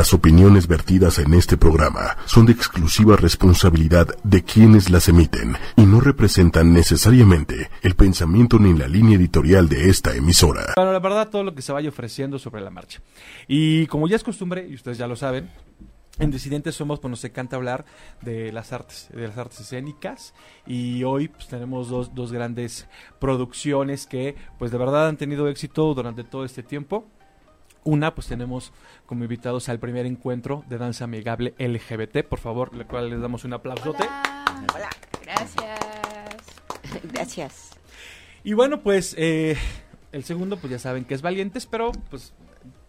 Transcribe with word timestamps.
Las 0.00 0.14
opiniones 0.14 0.66
vertidas 0.66 1.18
en 1.18 1.34
este 1.34 1.58
programa 1.58 2.16
son 2.24 2.46
de 2.46 2.52
exclusiva 2.52 3.16
responsabilidad 3.16 4.08
de 4.24 4.42
quienes 4.42 4.88
las 4.88 5.10
emiten 5.10 5.58
y 5.76 5.82
no 5.82 6.00
representan 6.00 6.72
necesariamente 6.72 7.68
el 7.82 7.94
pensamiento 7.96 8.58
ni 8.58 8.72
la 8.72 8.88
línea 8.88 9.18
editorial 9.18 9.68
de 9.68 9.90
esta 9.90 10.16
emisora. 10.16 10.72
Bueno, 10.76 10.94
la 10.94 11.00
verdad, 11.00 11.28
todo 11.28 11.44
lo 11.44 11.54
que 11.54 11.60
se 11.60 11.72
vaya 11.72 11.90
ofreciendo 11.90 12.38
sobre 12.38 12.62
la 12.62 12.70
marcha. 12.70 13.02
Y 13.46 13.88
como 13.88 14.08
ya 14.08 14.16
es 14.16 14.24
costumbre, 14.24 14.66
y 14.66 14.74
ustedes 14.74 14.96
ya 14.96 15.06
lo 15.06 15.16
saben, 15.16 15.50
en 16.18 16.30
Disidentes 16.30 16.76
Somos, 16.76 16.98
pues 16.98 17.10
nos 17.10 17.22
encanta 17.22 17.56
hablar 17.56 17.84
de 18.22 18.52
las 18.52 18.72
artes, 18.72 19.10
de 19.12 19.28
las 19.28 19.36
artes 19.36 19.60
escénicas. 19.60 20.32
Y 20.66 21.04
hoy 21.04 21.28
pues, 21.28 21.46
tenemos 21.48 21.90
dos, 21.90 22.14
dos 22.14 22.32
grandes 22.32 22.88
producciones 23.18 24.06
que, 24.06 24.34
pues 24.58 24.70
de 24.70 24.78
verdad 24.78 25.08
han 25.08 25.18
tenido 25.18 25.46
éxito 25.46 25.92
durante 25.92 26.24
todo 26.24 26.46
este 26.46 26.62
tiempo. 26.62 27.06
Una, 27.84 28.14
pues 28.14 28.26
tenemos 28.26 28.72
como 29.06 29.24
invitados 29.24 29.68
al 29.68 29.78
primer 29.78 30.06
encuentro 30.06 30.64
de 30.68 30.78
danza 30.78 31.04
amigable 31.04 31.54
LGBT. 31.58 32.24
Por 32.26 32.38
favor, 32.38 32.74
le 32.74 32.84
cual 32.84 33.10
les 33.10 33.20
damos 33.20 33.44
un 33.44 33.54
aplausote. 33.54 34.04
Hola. 34.04 34.66
Hola. 34.74 34.90
Gracias. 35.22 35.80
Gracias. 37.12 37.70
Y 38.44 38.54
bueno, 38.54 38.80
pues 38.80 39.14
eh, 39.18 39.56
el 40.12 40.24
segundo, 40.24 40.56
pues 40.56 40.70
ya 40.70 40.78
saben 40.78 41.04
que 41.04 41.14
es 41.14 41.22
Valientes, 41.22 41.66
pero 41.66 41.92
pues 42.10 42.32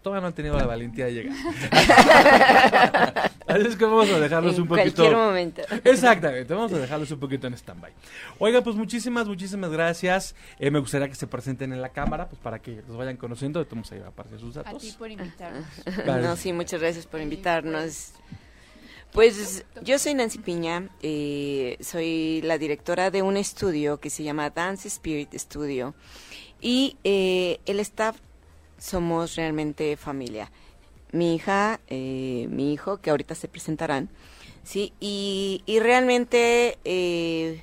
todavía 0.02 0.20
no 0.20 0.26
han 0.28 0.32
tenido 0.34 0.56
la 0.58 0.66
valentía 0.66 1.06
de 1.06 1.14
llegar. 1.14 1.36
Así 3.46 3.66
es 3.66 3.76
que 3.76 3.84
vamos 3.84 4.10
a 4.10 4.18
dejarlos 4.20 4.56
en 4.56 4.62
un 4.62 4.68
poquito. 4.68 4.96
cualquier 4.96 5.16
momento. 5.16 5.62
Exactamente, 5.84 6.52
vamos 6.54 6.72
a 6.72 6.78
dejarlos 6.78 7.10
un 7.10 7.20
poquito 7.20 7.46
en 7.46 7.54
stand-by. 7.54 7.92
Oiga, 8.38 8.62
pues 8.62 8.76
muchísimas, 8.76 9.26
muchísimas 9.26 9.70
gracias. 9.70 10.34
Eh, 10.58 10.70
me 10.70 10.78
gustaría 10.78 11.08
que 11.08 11.14
se 11.14 11.26
presenten 11.26 11.72
en 11.72 11.80
la 11.80 11.90
cámara, 11.90 12.28
pues 12.28 12.40
para 12.40 12.58
que 12.60 12.82
los 12.86 12.96
vayan 12.96 13.16
conociendo. 13.16 13.64
Vamos 13.70 13.90
a 13.92 13.96
ir 13.96 14.02
a 14.02 14.08
aparecer 14.08 14.40
sus 14.40 14.56
A 14.56 14.62
datos. 14.62 14.82
ti 14.82 14.94
por 14.98 15.10
invitarnos. 15.10 15.64
Vale. 16.06 16.22
No, 16.26 16.36
sí, 16.36 16.52
muchas 16.52 16.80
gracias 16.80 17.06
por 17.06 17.20
invitarnos. 17.20 18.12
Pues 19.12 19.64
yo 19.82 19.98
soy 19.98 20.14
Nancy 20.14 20.38
Piña, 20.38 20.88
eh, 21.02 21.76
soy 21.80 22.40
la 22.42 22.56
directora 22.56 23.10
de 23.10 23.20
un 23.20 23.36
estudio 23.36 24.00
que 24.00 24.08
se 24.08 24.22
llama 24.22 24.48
Dance 24.48 24.88
Spirit 24.88 25.34
Studio 25.34 25.94
y 26.62 26.96
eh, 27.04 27.60
el 27.66 27.78
staff 27.80 28.16
somos 28.82 29.36
realmente 29.36 29.96
familia. 29.96 30.50
Mi 31.12 31.34
hija, 31.36 31.78
eh, 31.88 32.46
mi 32.50 32.72
hijo, 32.72 32.96
que 33.00 33.10
ahorita 33.10 33.34
se 33.34 33.46
presentarán, 33.46 34.08
sí, 34.64 34.92
y, 34.98 35.62
y 35.66 35.78
realmente 35.78 36.78
eh, 36.84 37.62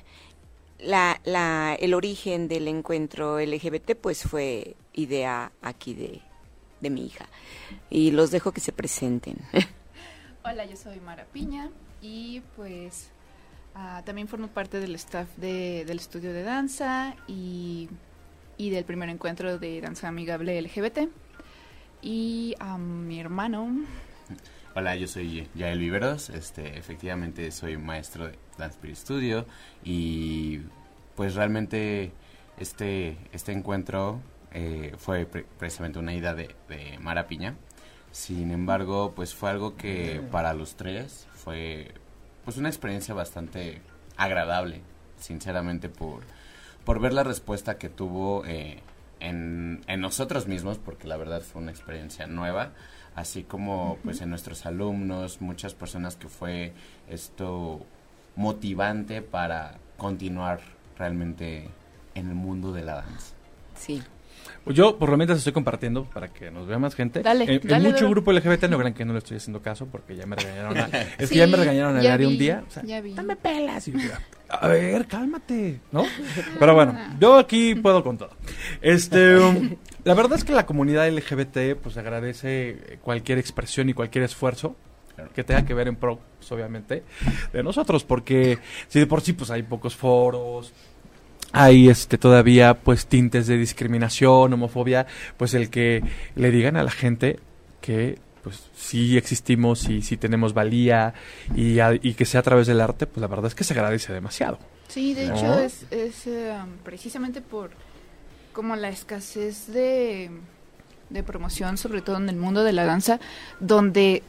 la, 0.78 1.20
la, 1.24 1.76
el 1.78 1.94
origen 1.94 2.48
del 2.48 2.68
encuentro 2.68 3.38
LGBT 3.40 3.96
pues 4.00 4.22
fue 4.22 4.76
idea 4.94 5.52
aquí 5.62 5.94
de, 5.94 6.20
de 6.80 6.90
mi 6.90 7.04
hija 7.06 7.28
y 7.90 8.12
los 8.12 8.30
dejo 8.30 8.52
que 8.52 8.60
se 8.60 8.72
presenten. 8.72 9.36
Hola, 10.44 10.64
yo 10.64 10.76
soy 10.76 11.00
Mara 11.00 11.26
Piña 11.26 11.70
y 12.00 12.40
pues 12.56 13.10
ah, 13.74 14.02
también 14.06 14.26
formo 14.28 14.46
parte 14.48 14.80
del 14.80 14.94
staff 14.94 15.28
de- 15.36 15.84
del 15.84 15.98
estudio 15.98 16.32
de 16.32 16.44
danza 16.44 17.14
y, 17.28 17.88
y 18.60 18.68
del 18.68 18.84
primer 18.84 19.08
encuentro 19.08 19.58
de 19.58 19.80
danza 19.80 20.08
amigable 20.08 20.60
LGBT. 20.60 21.08
Y 22.02 22.54
a 22.60 22.76
mi 22.76 23.18
hermano, 23.18 23.70
Hola, 24.74 24.94
yo 24.96 25.06
soy 25.08 25.48
Yael 25.54 25.78
Viveros, 25.78 26.28
este, 26.28 26.78
efectivamente 26.78 27.50
soy 27.52 27.78
maestro 27.78 28.26
de 28.28 28.38
Dance 28.58 28.74
Spirit 28.76 28.96
Studio 28.96 29.46
y 29.82 30.60
pues 31.16 31.34
realmente 31.34 32.12
este, 32.58 33.16
este 33.32 33.52
encuentro 33.52 34.20
eh, 34.52 34.92
fue 34.98 35.24
pre- 35.24 35.46
precisamente 35.58 35.98
una 35.98 36.14
idea 36.14 36.34
de, 36.34 36.54
de 36.68 36.98
Mara 37.00 37.26
Piña. 37.26 37.56
Sin 38.12 38.50
embargo, 38.50 39.12
pues 39.16 39.34
fue 39.34 39.48
algo 39.50 39.76
que 39.76 40.20
para 40.30 40.52
los 40.52 40.76
tres 40.76 41.26
fue 41.34 41.92
pues 42.44 42.58
una 42.58 42.68
experiencia 42.68 43.14
bastante 43.14 43.80
agradable, 44.16 44.82
sinceramente, 45.18 45.88
por, 45.88 46.22
por 46.90 46.98
ver 46.98 47.12
la 47.12 47.22
respuesta 47.22 47.78
que 47.78 47.88
tuvo 47.88 48.42
eh, 48.46 48.80
en, 49.20 49.80
en 49.86 50.00
nosotros 50.00 50.48
mismos, 50.48 50.78
porque 50.78 51.06
la 51.06 51.16
verdad 51.16 51.40
fue 51.40 51.62
una 51.62 51.70
experiencia 51.70 52.26
nueva, 52.26 52.72
así 53.14 53.44
como 53.44 53.96
pues 54.02 54.20
en 54.22 54.30
nuestros 54.30 54.66
alumnos, 54.66 55.40
muchas 55.40 55.72
personas 55.72 56.16
que 56.16 56.28
fue 56.28 56.72
esto 57.08 57.86
motivante 58.34 59.22
para 59.22 59.78
continuar 59.98 60.58
realmente 60.98 61.68
en 62.16 62.28
el 62.28 62.34
mundo 62.34 62.72
de 62.72 62.82
la 62.82 62.94
danza. 62.96 63.34
Sí. 63.76 64.02
Pues 64.64 64.74
Yo 64.76 64.98
por 64.98 65.10
lo 65.10 65.16
menos 65.16 65.38
estoy 65.38 65.52
compartiendo 65.52 66.06
para 66.06 66.26
que 66.32 66.50
nos 66.50 66.66
vea 66.66 66.80
más 66.80 66.96
gente. 66.96 67.22
Dale, 67.22 67.44
en, 67.44 67.70
en 67.72 67.82
mucho 67.84 68.10
grupo 68.10 68.32
LGBT 68.32 68.64
no 68.64 68.78
crean 68.78 68.94
que 68.94 69.04
no 69.04 69.12
le 69.12 69.20
estoy 69.20 69.36
haciendo 69.36 69.62
caso 69.62 69.86
porque 69.86 70.16
ya 70.16 70.26
me 70.26 70.34
regañaron. 70.34 70.76
a- 70.76 70.86
es 71.18 71.28
Sí, 71.28 71.34
que 71.34 71.38
ya 71.38 71.46
me 71.46 71.56
regañaron 71.56 71.94
un 72.26 72.36
día. 72.36 72.64
O 72.66 72.70
sea, 72.72 72.82
ya 72.82 73.00
vi. 73.00 73.14
dame 73.14 73.36
pelas. 73.36 73.86
Y 73.86 73.92
yo, 73.92 73.98
a 74.50 74.68
ver, 74.68 75.06
cálmate, 75.06 75.80
¿no? 75.92 76.04
Pero 76.58 76.74
bueno, 76.74 76.98
yo 77.18 77.38
aquí 77.38 77.74
puedo 77.74 78.02
con 78.02 78.18
todo. 78.18 78.30
Este, 78.80 79.38
um, 79.38 79.76
la 80.04 80.14
verdad 80.14 80.38
es 80.38 80.44
que 80.44 80.52
la 80.52 80.66
comunidad 80.66 81.08
LGBT 81.08 81.76
pues 81.80 81.96
agradece 81.96 82.98
cualquier 83.02 83.38
expresión 83.38 83.88
y 83.88 83.94
cualquier 83.94 84.24
esfuerzo 84.24 84.76
que 85.34 85.44
tenga 85.44 85.64
que 85.64 85.74
ver 85.74 85.88
en 85.88 85.96
pro, 85.96 86.18
pues, 86.38 86.50
obviamente, 86.52 87.04
de 87.52 87.62
nosotros, 87.62 88.04
porque 88.04 88.58
si 88.88 88.98
de 88.98 89.06
por 89.06 89.20
sí 89.20 89.34
pues 89.34 89.50
hay 89.50 89.62
pocos 89.62 89.94
foros, 89.94 90.72
hay 91.52 91.88
este 91.88 92.16
todavía 92.16 92.74
pues 92.74 93.06
tintes 93.06 93.46
de 93.46 93.58
discriminación, 93.58 94.52
homofobia, 94.52 95.06
pues 95.36 95.54
el 95.54 95.68
que 95.70 96.02
le 96.34 96.50
digan 96.50 96.76
a 96.76 96.82
la 96.82 96.90
gente 96.90 97.38
que 97.80 98.18
pues 98.42 98.62
sí 98.76 99.16
existimos 99.16 99.88
y 99.88 100.02
sí 100.02 100.16
tenemos 100.16 100.54
valía 100.54 101.14
y, 101.54 101.78
a- 101.80 101.94
y 101.94 102.14
que 102.14 102.24
sea 102.24 102.40
a 102.40 102.42
través 102.42 102.66
del 102.66 102.80
arte, 102.80 103.06
pues 103.06 103.20
la 103.20 103.26
verdad 103.26 103.46
es 103.46 103.54
que 103.54 103.64
se 103.64 103.74
agradece 103.74 104.12
demasiado. 104.12 104.58
Sí, 104.88 105.14
de 105.14 105.28
¿No? 105.28 105.36
hecho 105.36 105.58
es, 105.60 105.84
es, 105.90 106.26
um, 106.26 106.70
precisamente 106.84 107.40
por 107.40 107.70
como 108.52 108.74
la 108.76 108.88
escasez 108.88 109.68
de, 109.68 110.30
de 111.10 111.22
promoción, 111.22 111.78
sobre 111.78 112.02
todo 112.02 112.16
en 112.16 112.28
el 112.28 112.36
mundo 112.36 112.64
de 112.64 112.72
la 112.72 112.84
danza, 112.84 113.20
donde 113.60 114.22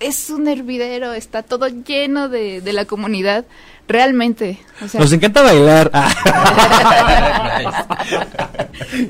es 0.00 0.30
un 0.30 0.48
hervidero, 0.48 1.12
está 1.12 1.42
todo 1.42 1.68
lleno 1.68 2.28
de, 2.28 2.60
de 2.60 2.72
la 2.72 2.86
comunidad, 2.86 3.44
realmente. 3.86 4.58
O 4.82 4.88
sea, 4.88 5.00
Nos 5.00 5.12
encanta 5.12 5.42
bailar. 5.42 5.90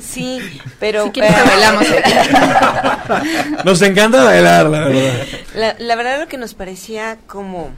Sí, 0.01 0.41
pero 0.79 1.05
Si 1.07 1.11
quieres, 1.13 1.33
eh, 1.33 1.43
bailamos. 1.47 1.87
Nos 3.65 3.83
encanta 3.83 4.25
bailar, 4.25 4.67
la 4.67 4.81
verdad. 4.81 5.27
la, 5.55 5.77
la 5.79 5.95
verdad 5.97 6.21
lo 6.21 6.29
que 6.29 6.37
nos 6.37 6.55
parecía 6.55 7.19
como 7.27 7.71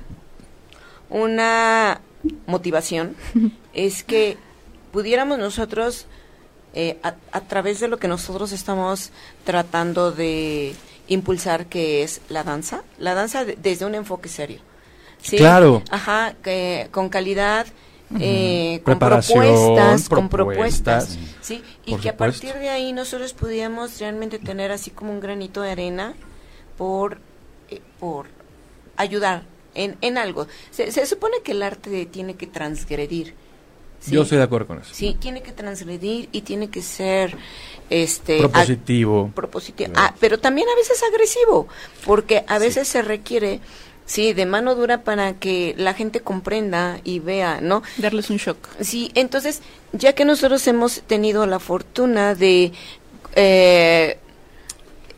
una 1.10 2.00
motivación 2.46 3.14
es 3.74 4.02
que 4.02 4.36
pudiéramos 4.90 5.38
nosotros, 5.38 6.06
eh, 6.74 6.98
a, 7.02 7.14
a 7.32 7.40
través 7.42 7.80
de 7.80 7.88
lo 7.88 7.98
que 7.98 8.08
nosotros 8.08 8.52
estamos 8.52 9.10
tratando 9.44 10.12
de 10.12 10.74
impulsar, 11.08 11.66
que 11.66 12.02
es 12.02 12.20
la 12.28 12.44
danza, 12.44 12.82
la 12.98 13.14
danza 13.14 13.44
de- 13.44 13.56
desde 13.60 13.84
un 13.86 13.94
enfoque 13.94 14.28
serio. 14.28 14.60
¿sí? 15.20 15.36
Claro. 15.36 15.82
Ajá, 15.90 16.34
que, 16.42 16.88
con 16.90 17.08
calidad, 17.08 17.66
eh, 18.20 18.80
con 18.84 18.98
propuestas, 18.98 20.08
con 20.08 20.28
propuestas. 20.28 21.18
¿sí? 21.40 21.62
Y 21.86 21.96
que 21.96 22.08
a 22.10 22.16
partir 22.16 22.54
de 22.54 22.68
ahí 22.68 22.92
nosotros 22.92 23.32
pudiéramos 23.32 23.98
realmente 24.00 24.38
tener 24.38 24.70
así 24.70 24.90
como 24.90 25.12
un 25.12 25.20
granito 25.20 25.60
de 25.62 25.70
arena 25.70 26.14
por, 26.76 27.18
eh, 27.70 27.80
por 28.00 28.26
ayudar 28.96 29.44
en, 29.74 29.96
en 30.02 30.18
algo. 30.18 30.46
Se, 30.70 30.92
se 30.92 31.06
supone 31.06 31.36
que 31.42 31.52
el 31.52 31.62
arte 31.62 32.04
tiene 32.06 32.34
que 32.34 32.46
transgredir. 32.46 33.34
¿Sí? 34.02 34.10
Yo 34.12 34.22
estoy 34.22 34.38
de 34.38 34.44
acuerdo 34.44 34.66
con 34.66 34.78
eso. 34.80 34.90
Sí, 34.92 35.16
tiene 35.18 35.42
que 35.42 35.52
transgredir 35.52 36.28
y 36.32 36.42
tiene 36.42 36.68
que 36.68 36.82
ser 36.82 37.36
este 37.90 38.38
Propositivo. 38.38 39.28
ag- 39.28 39.32
propositivo. 39.34 39.92
Ah, 39.96 40.14
pero 40.20 40.38
también 40.38 40.68
a 40.68 40.74
veces 40.76 41.02
agresivo, 41.02 41.68
porque 42.04 42.44
a 42.48 42.58
veces 42.58 42.88
se 42.88 43.02
requiere 43.02 43.60
sí, 44.04 44.32
de 44.32 44.44
mano 44.46 44.74
dura 44.74 45.02
para 45.04 45.34
que 45.34 45.74
la 45.78 45.94
gente 45.94 46.20
comprenda 46.20 47.00
y 47.04 47.20
vea, 47.20 47.60
¿no? 47.62 47.82
darles 47.98 48.28
un 48.30 48.36
shock. 48.38 48.58
Sí, 48.80 49.10
entonces, 49.14 49.62
ya 49.92 50.12
que 50.14 50.24
nosotros 50.24 50.66
hemos 50.66 51.02
tenido 51.02 51.46
la 51.46 51.58
fortuna 51.60 52.34
de 52.34 52.72
eh, 53.36 54.18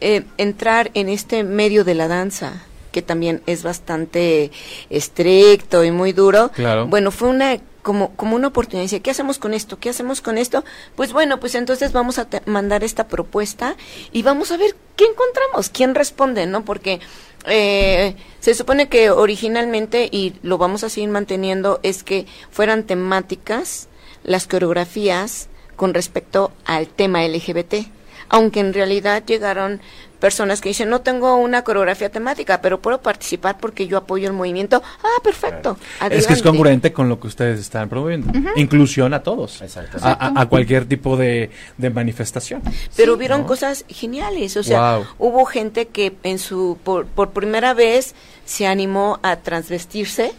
eh, 0.01 0.25
entrar 0.37 0.91
en 0.95 1.09
este 1.09 1.43
medio 1.45 1.83
de 1.85 1.95
la 1.95 2.09
danza, 2.09 2.63
que 2.93 3.03
también 3.03 3.43
es 3.47 3.63
bastante 3.63 4.51
estricto 4.91 5.83
y 5.85 5.91
muy 5.91 6.13
duro, 6.13 6.51
Claro. 6.55 6.87
bueno, 6.87 7.11
fue 7.11 7.29
una 7.29 7.57
como, 7.85 8.17
como 8.17 8.35
una 8.35 8.49
oportunidad. 8.49 9.01
¿qué 9.01 9.11
hacemos 9.11 9.39
con 9.39 9.55
esto? 9.55 9.79
¿Qué 9.79 9.91
hacemos 9.91 10.21
con 10.21 10.39
esto? 10.39 10.65
Pues 10.97 11.13
bueno, 11.13 11.39
pues 11.39 11.55
entonces 11.55 11.93
vamos 11.93 12.19
a 12.19 12.27
mandar 12.47 12.83
esta 12.83 13.07
propuesta 13.07 13.77
y 14.11 14.23
vamos 14.23 14.51
a 14.51 14.57
ver 14.57 14.75
qué 14.97 15.05
encontramos, 15.05 15.69
quién 15.69 15.95
responde, 15.95 16.47
¿no? 16.47 16.65
Porque 16.65 16.99
eh, 17.47 18.17
se 18.41 18.55
supone 18.55 18.89
que 18.89 19.11
originalmente, 19.11 20.09
y 20.11 20.33
lo 20.43 20.57
vamos 20.59 20.83
a 20.83 20.89
seguir 20.89 21.11
manteniendo, 21.11 21.79
es 21.83 22.03
que 22.03 22.27
fueran 22.51 22.85
temáticas 22.85 23.89
las 24.25 24.47
coreografías 24.47 25.49
con 25.77 25.93
respecto 25.93 26.53
al 26.65 26.89
tema 26.89 27.23
LGBT. 27.23 27.87
Aunque 28.35 28.59
en 28.59 28.75
realidad 28.75 29.23
llegaron 29.25 29.81
personas 30.19 30.61
que 30.61 30.71
dicen, 30.71 30.89
no 30.89 31.03
tengo 31.03 31.37
una 31.37 31.63
coreografía 31.63 32.09
temática, 32.11 32.61
pero 32.63 32.81
puedo 32.81 33.01
participar 33.01 33.59
porque 33.59 33.87
yo 33.87 33.99
apoyo 33.99 34.27
el 34.27 34.33
movimiento. 34.33 34.83
Ah, 35.03 35.21
perfecto. 35.23 35.77
Es 36.11 36.27
que 36.27 36.33
es 36.33 36.43
congruente 36.43 36.93
con 36.93 37.09
lo 37.09 37.21
que 37.21 37.27
ustedes 37.29 37.61
están 37.61 37.89
promoviendo. 37.91 38.33
Inclusión 38.57 39.13
a 39.15 39.23
todos. 39.23 39.61
Exacto. 39.63 39.99
A, 40.03 40.41
a- 40.41 40.47
cualquier 40.49 40.87
tipo 40.87 41.17
de, 41.17 41.51
de 41.77 41.91
manifestación. 41.91 42.63
Pero 42.97 43.15
hubieron 43.15 43.45
cosas 43.45 43.85
geniales, 43.89 44.57
o 44.57 44.63
sea, 44.63 44.97
Wow. 44.97 45.07
hubo 45.19 45.45
gente 45.45 45.87
que 45.89 46.17
en 46.23 46.39
su 46.39 46.79
por, 46.83 47.07
por 47.07 47.31
primera 47.31 47.73
vez 47.75 48.15
se 48.47 48.67
animó 48.67 49.21
a 49.23 49.37
transvestirse 49.37 50.33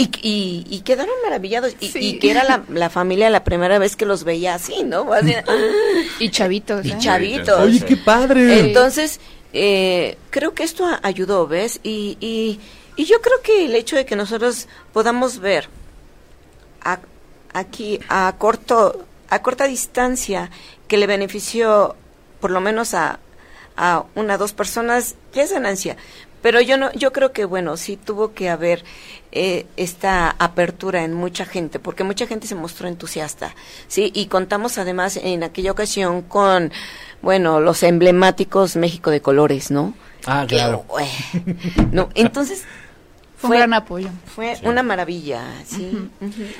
y, 0.00 0.10
y, 0.22 0.66
y 0.68 0.80
quedaron 0.80 1.14
maravillados 1.24 1.74
y, 1.80 1.88
Sí. 1.88 1.98
y 2.00 2.18
que 2.18 2.30
era 2.30 2.44
la, 2.44 2.64
la 2.68 2.90
familia 2.90 3.28
la 3.30 3.44
primera 3.44 3.78
vez 3.78 3.96
que 3.96 4.06
los 4.06 4.24
veía 4.24 4.54
así, 4.54 4.82
¿no? 4.84 5.12
Así, 5.12 5.34
Y 6.18 6.30
chavitos. 6.30 6.84
y 6.86 6.92
¿eh? 6.92 6.96
chavitos. 6.98 7.60
Oye, 7.60 7.80
qué 7.84 7.96
padre. 7.96 8.60
Entonces, 8.60 9.20
eh, 9.52 10.16
creo 10.30 10.54
que 10.54 10.62
esto 10.62 10.86
a- 10.86 11.00
ayudó, 11.02 11.46
¿ves? 11.46 11.80
Y, 11.82 12.16
y, 12.20 12.60
y 12.96 13.04
yo 13.04 13.20
creo 13.20 13.40
que 13.42 13.64
el 13.66 13.74
hecho 13.74 13.96
de 13.96 14.04
que 14.06 14.16
nosotros 14.16 14.68
podamos 14.92 15.38
ver 15.40 15.68
a- 16.82 17.00
aquí 17.52 18.00
a 18.08 18.34
corto 18.38 19.04
a 19.28 19.42
corta 19.42 19.66
distancia 19.66 20.50
que 20.88 20.96
le 20.96 21.06
benefició 21.06 21.94
por 22.40 22.50
lo 22.50 22.60
menos 22.60 22.94
a, 22.94 23.20
a 23.76 24.04
una 24.14 24.34
o 24.34 24.38
dos 24.38 24.52
personas 24.52 25.14
ya 25.32 25.42
es 25.42 25.52
ganancia 25.52 25.96
pero 26.42 26.60
yo 26.60 26.76
no 26.76 26.92
yo 26.92 27.12
creo 27.12 27.32
que 27.32 27.44
bueno 27.44 27.76
sí 27.76 27.96
tuvo 27.96 28.32
que 28.34 28.48
haber 28.50 28.84
eh, 29.32 29.66
esta 29.76 30.34
apertura 30.38 31.04
en 31.04 31.14
mucha 31.14 31.44
gente 31.44 31.78
porque 31.78 32.04
mucha 32.04 32.26
gente 32.26 32.46
se 32.46 32.54
mostró 32.54 32.88
entusiasta 32.88 33.54
sí 33.88 34.10
y 34.14 34.26
contamos 34.26 34.78
además 34.78 35.18
en 35.22 35.42
aquella 35.44 35.72
ocasión 35.72 36.22
con 36.22 36.72
bueno 37.22 37.60
los 37.60 37.82
emblemáticos 37.82 38.76
México 38.76 39.10
de 39.10 39.20
colores 39.20 39.70
no 39.70 39.94
Ah, 40.26 40.44
claro. 40.46 40.84
Que, 40.98 41.04
eh, 41.04 41.54
no 41.92 42.10
entonces 42.14 42.64
Fue 43.38 43.48
un 43.50 43.56
gran 43.56 43.72
apoyo. 43.72 44.08
fue 44.26 44.54
Sí. 44.56 44.66
una 44.66 44.82
maravilla, 44.82 45.40
sí. 45.64 46.10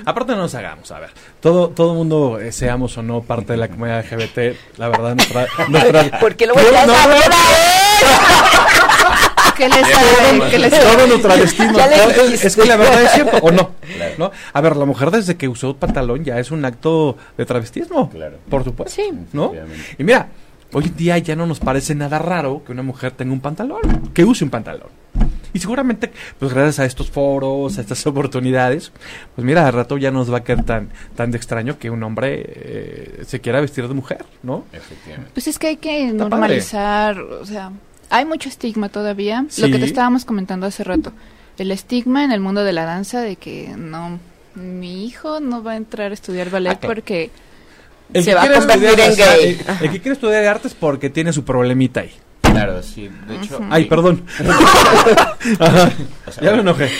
Aparte 0.06 0.32
no 0.32 0.38
nos 0.38 0.54
hagamos, 0.54 0.90
a 0.92 0.98
ver, 0.98 1.10
todo 1.40 1.68
todo 1.68 1.92
mundo, 1.92 2.40
eh, 2.40 2.52
seamos 2.52 2.96
o 2.96 3.02
no 3.02 3.20
parte 3.20 3.52
de 3.52 3.58
la 3.58 3.68
comunidad 3.68 4.02
LGBT, 4.10 4.56
la 4.78 4.88
verdad, 4.88 5.14
nuestra... 5.14 5.46
nuestra 5.68 6.18
Porque 6.20 6.46
lo 6.46 6.54
voy 6.54 6.62
No, 6.72 6.78
a 6.78 6.86
no. 6.86 6.94
¿Qué 9.60 9.68
les 9.68 9.88
saben? 9.88 10.50
¿Qué 10.50 10.58
les 10.58 10.80
todo 10.80 11.06
nuestro 11.06 11.36
destino. 11.36 11.78
Es, 11.78 12.56
que 12.56 12.64
la 12.64 12.76
verdad 12.76 13.02
es 13.02 13.10
cierto, 13.12 13.36
¿o 13.42 13.50
no? 13.50 13.72
Claro. 13.94 14.14
¿No? 14.16 14.30
A 14.54 14.60
ver, 14.62 14.76
la 14.76 14.86
mujer 14.86 15.10
desde 15.10 15.36
que 15.36 15.48
usó 15.48 15.76
pantalón 15.76 16.24
ya 16.24 16.38
es 16.38 16.50
un 16.50 16.64
acto 16.64 17.18
de 17.36 17.44
travestismo. 17.44 18.08
Claro. 18.08 18.38
Por 18.48 18.64
supuesto. 18.64 18.94
Sí. 18.94 19.10
¿No? 19.34 19.52
Y 19.98 20.04
mira, 20.04 20.28
hoy 20.72 20.86
en 20.86 20.96
día 20.96 21.18
ya 21.18 21.36
no 21.36 21.46
nos 21.46 21.60
parece 21.60 21.94
nada 21.94 22.18
raro 22.18 22.62
que 22.64 22.72
una 22.72 22.82
mujer 22.82 23.12
tenga 23.12 23.34
un 23.34 23.40
pantalón, 23.40 24.10
que 24.14 24.24
use 24.24 24.44
un 24.44 24.50
pantalón. 24.50 24.88
Y 25.52 25.58
seguramente, 25.58 26.10
pues 26.38 26.54
gracias 26.54 26.78
a 26.78 26.84
estos 26.86 27.10
foros, 27.10 27.76
a 27.76 27.82
estas 27.82 28.06
oportunidades, 28.06 28.92
pues 29.34 29.44
mira, 29.44 29.66
al 29.66 29.74
rato 29.74 29.98
ya 29.98 30.10
nos 30.10 30.32
va 30.32 30.38
a 30.38 30.44
quedar 30.44 30.64
tan, 30.64 30.88
tan 31.16 31.32
de 31.32 31.36
extraño 31.36 31.78
que 31.78 31.90
un 31.90 32.02
hombre 32.02 32.44
eh, 32.46 33.22
se 33.26 33.40
quiera 33.40 33.60
vestir 33.60 33.86
de 33.88 33.92
mujer, 33.92 34.24
¿no? 34.42 34.64
Efectivamente. 34.72 35.32
Pues 35.34 35.48
es 35.48 35.58
que 35.58 35.66
hay 35.66 35.76
que 35.76 36.06
Está 36.06 36.16
normalizar, 36.16 37.20
o 37.20 37.44
sea, 37.44 37.72
hay 38.10 38.24
mucho 38.26 38.48
estigma 38.48 38.88
todavía. 38.90 39.44
Sí. 39.48 39.62
Lo 39.62 39.68
que 39.68 39.78
te 39.78 39.86
estábamos 39.86 40.24
comentando 40.24 40.66
hace 40.66 40.84
rato. 40.84 41.12
El 41.58 41.70
estigma 41.72 42.24
en 42.24 42.32
el 42.32 42.40
mundo 42.40 42.64
de 42.64 42.72
la 42.72 42.84
danza 42.84 43.20
de 43.20 43.36
que 43.36 43.68
no, 43.76 44.18
mi 44.54 45.04
hijo 45.06 45.40
no 45.40 45.62
va 45.62 45.72
a 45.72 45.76
entrar 45.76 46.10
a 46.10 46.14
estudiar 46.14 46.50
ballet 46.50 46.72
Ah, 46.82 46.86
porque 46.86 47.30
El 48.12 48.24
Se 48.24 48.34
va 48.34 48.42
a 48.44 48.52
convertir 48.52 48.98
en 49.00 49.16
gay. 49.16 49.58
El, 49.68 49.84
el 49.86 49.90
que 49.92 50.00
quiere 50.00 50.12
estudiar 50.12 50.44
artes 50.46 50.74
porque 50.74 51.10
tiene 51.10 51.32
su 51.32 51.44
problemita 51.44 52.00
ahí. 52.00 52.12
Claro, 52.42 52.82
sí. 52.82 53.08
De 53.28 53.36
hecho, 53.36 53.60
Ay, 53.70 53.84
perdón. 53.84 54.24
Ajá. 55.60 55.92
o 56.26 56.32
sea, 56.32 56.42
Ya 56.42 56.52
me 56.52 56.60
enojé. 56.62 56.90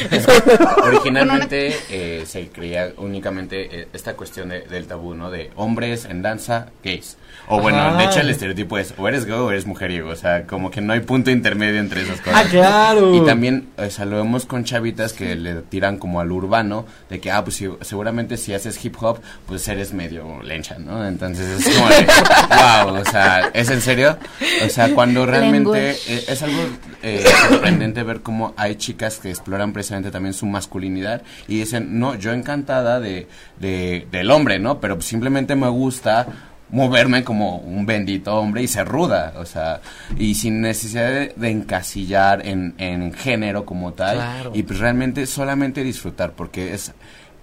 Originalmente 0.84 1.74
eh, 1.90 2.24
se 2.26 2.48
creía 2.48 2.92
únicamente 2.98 3.80
eh, 3.80 3.88
esta 3.92 4.14
cuestión 4.14 4.48
de- 4.50 4.62
del 4.62 4.86
tabú, 4.86 5.14
¿no? 5.14 5.30
De 5.30 5.50
hombres 5.56 6.04
en 6.04 6.22
danza, 6.22 6.66
gays. 6.84 7.16
O 7.52 7.60
bueno, 7.60 7.78
Ajá. 7.78 7.96
de 7.98 8.04
hecho 8.04 8.20
el 8.20 8.30
estereotipo 8.30 8.78
es 8.78 8.94
o 8.96 9.08
eres 9.08 9.24
gay 9.26 9.34
o 9.34 9.50
eres 9.50 9.66
mujeriego. 9.66 10.10
O 10.10 10.16
sea, 10.16 10.46
como 10.46 10.70
que 10.70 10.80
no 10.80 10.92
hay 10.92 11.00
punto 11.00 11.30
intermedio 11.30 11.80
entre 11.80 12.02
esas 12.02 12.20
cosas. 12.20 12.44
Ah, 12.46 12.48
claro. 12.48 13.14
Y 13.14 13.24
también, 13.26 13.68
o 13.76 13.90
sea, 13.90 14.04
lo 14.04 14.16
vemos 14.16 14.46
con 14.46 14.64
chavitas 14.64 15.12
que 15.12 15.34
le 15.34 15.54
tiran 15.62 15.98
como 15.98 16.20
al 16.20 16.30
urbano, 16.32 16.86
de 17.08 17.20
que, 17.20 17.30
ah, 17.30 17.42
pues 17.44 17.56
si- 17.56 17.68
seguramente 17.80 18.36
si 18.36 18.54
haces 18.54 18.82
hip 18.84 18.94
hop, 19.02 19.18
pues 19.46 19.66
eres 19.68 19.92
medio 19.92 20.42
lencha, 20.42 20.76
¿no? 20.78 21.06
Entonces 21.06 21.66
es 21.66 21.76
como 21.76 21.88
de, 21.88 22.06
wow, 22.48 23.00
o 23.00 23.04
sea, 23.04 23.50
¿es 23.52 23.68
en 23.70 23.80
serio? 23.80 24.16
O 24.64 24.68
sea, 24.68 24.94
cuando 24.94 25.26
realmente 25.26 25.90
eh, 26.06 26.24
es 26.28 26.42
algo 26.42 26.62
eh, 27.02 27.24
sorprendente 27.48 28.02
ver 28.04 28.20
cómo 28.20 28.54
hay 28.56 28.76
chicas 28.76 29.18
que 29.18 29.28
exploran 29.30 29.72
precisamente 29.72 30.10
también 30.12 30.34
su 30.34 30.46
masculinidad 30.46 31.22
y 31.48 31.58
dicen, 31.58 31.98
no, 31.98 32.14
yo 32.14 32.32
encantada 32.32 33.00
de, 33.00 33.26
de- 33.58 34.06
del 34.12 34.30
hombre, 34.30 34.58
¿no? 34.60 34.80
Pero 34.80 35.00
simplemente 35.00 35.56
me 35.56 35.68
gusta 35.68 36.26
moverme 36.72 37.24
como 37.24 37.56
un 37.58 37.84
bendito 37.86 38.34
hombre 38.36 38.62
y 38.62 38.68
ser 38.68 38.86
ruda, 38.86 39.34
o 39.38 39.44
sea, 39.46 39.80
y 40.16 40.34
sin 40.34 40.60
necesidad 40.60 41.08
de, 41.10 41.32
de 41.36 41.50
encasillar 41.50 42.46
en, 42.46 42.74
en 42.78 43.12
género 43.12 43.64
como 43.64 43.92
tal, 43.92 44.16
Claro. 44.16 44.52
y 44.54 44.62
pues 44.62 44.78
realmente 44.78 45.26
solamente 45.26 45.82
disfrutar, 45.82 46.32
porque 46.32 46.72
es, 46.74 46.92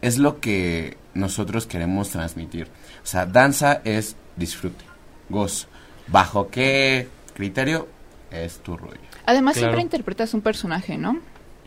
es 0.02 0.18
lo 0.18 0.40
que 0.40 0.98
nosotros 1.14 1.66
queremos 1.68 2.10
transmitir. 2.10 2.68
O 3.04 3.08
sea, 3.08 3.26
danza 3.26 3.82
es 3.84 4.16
disfrute, 4.36 4.86
gozo. 5.30 5.68
¿Bajo 6.08 6.50
qué 6.50 7.08
criterio? 7.34 7.88
Es 8.32 8.60
tu 8.60 8.78
rollo. 8.78 9.00
además 9.26 9.54
Claro. 9.56 9.68
siempre 9.68 9.82
interpretas 9.82 10.34
un 10.34 10.42
personaje, 10.42 10.98
¿no? 10.98 11.20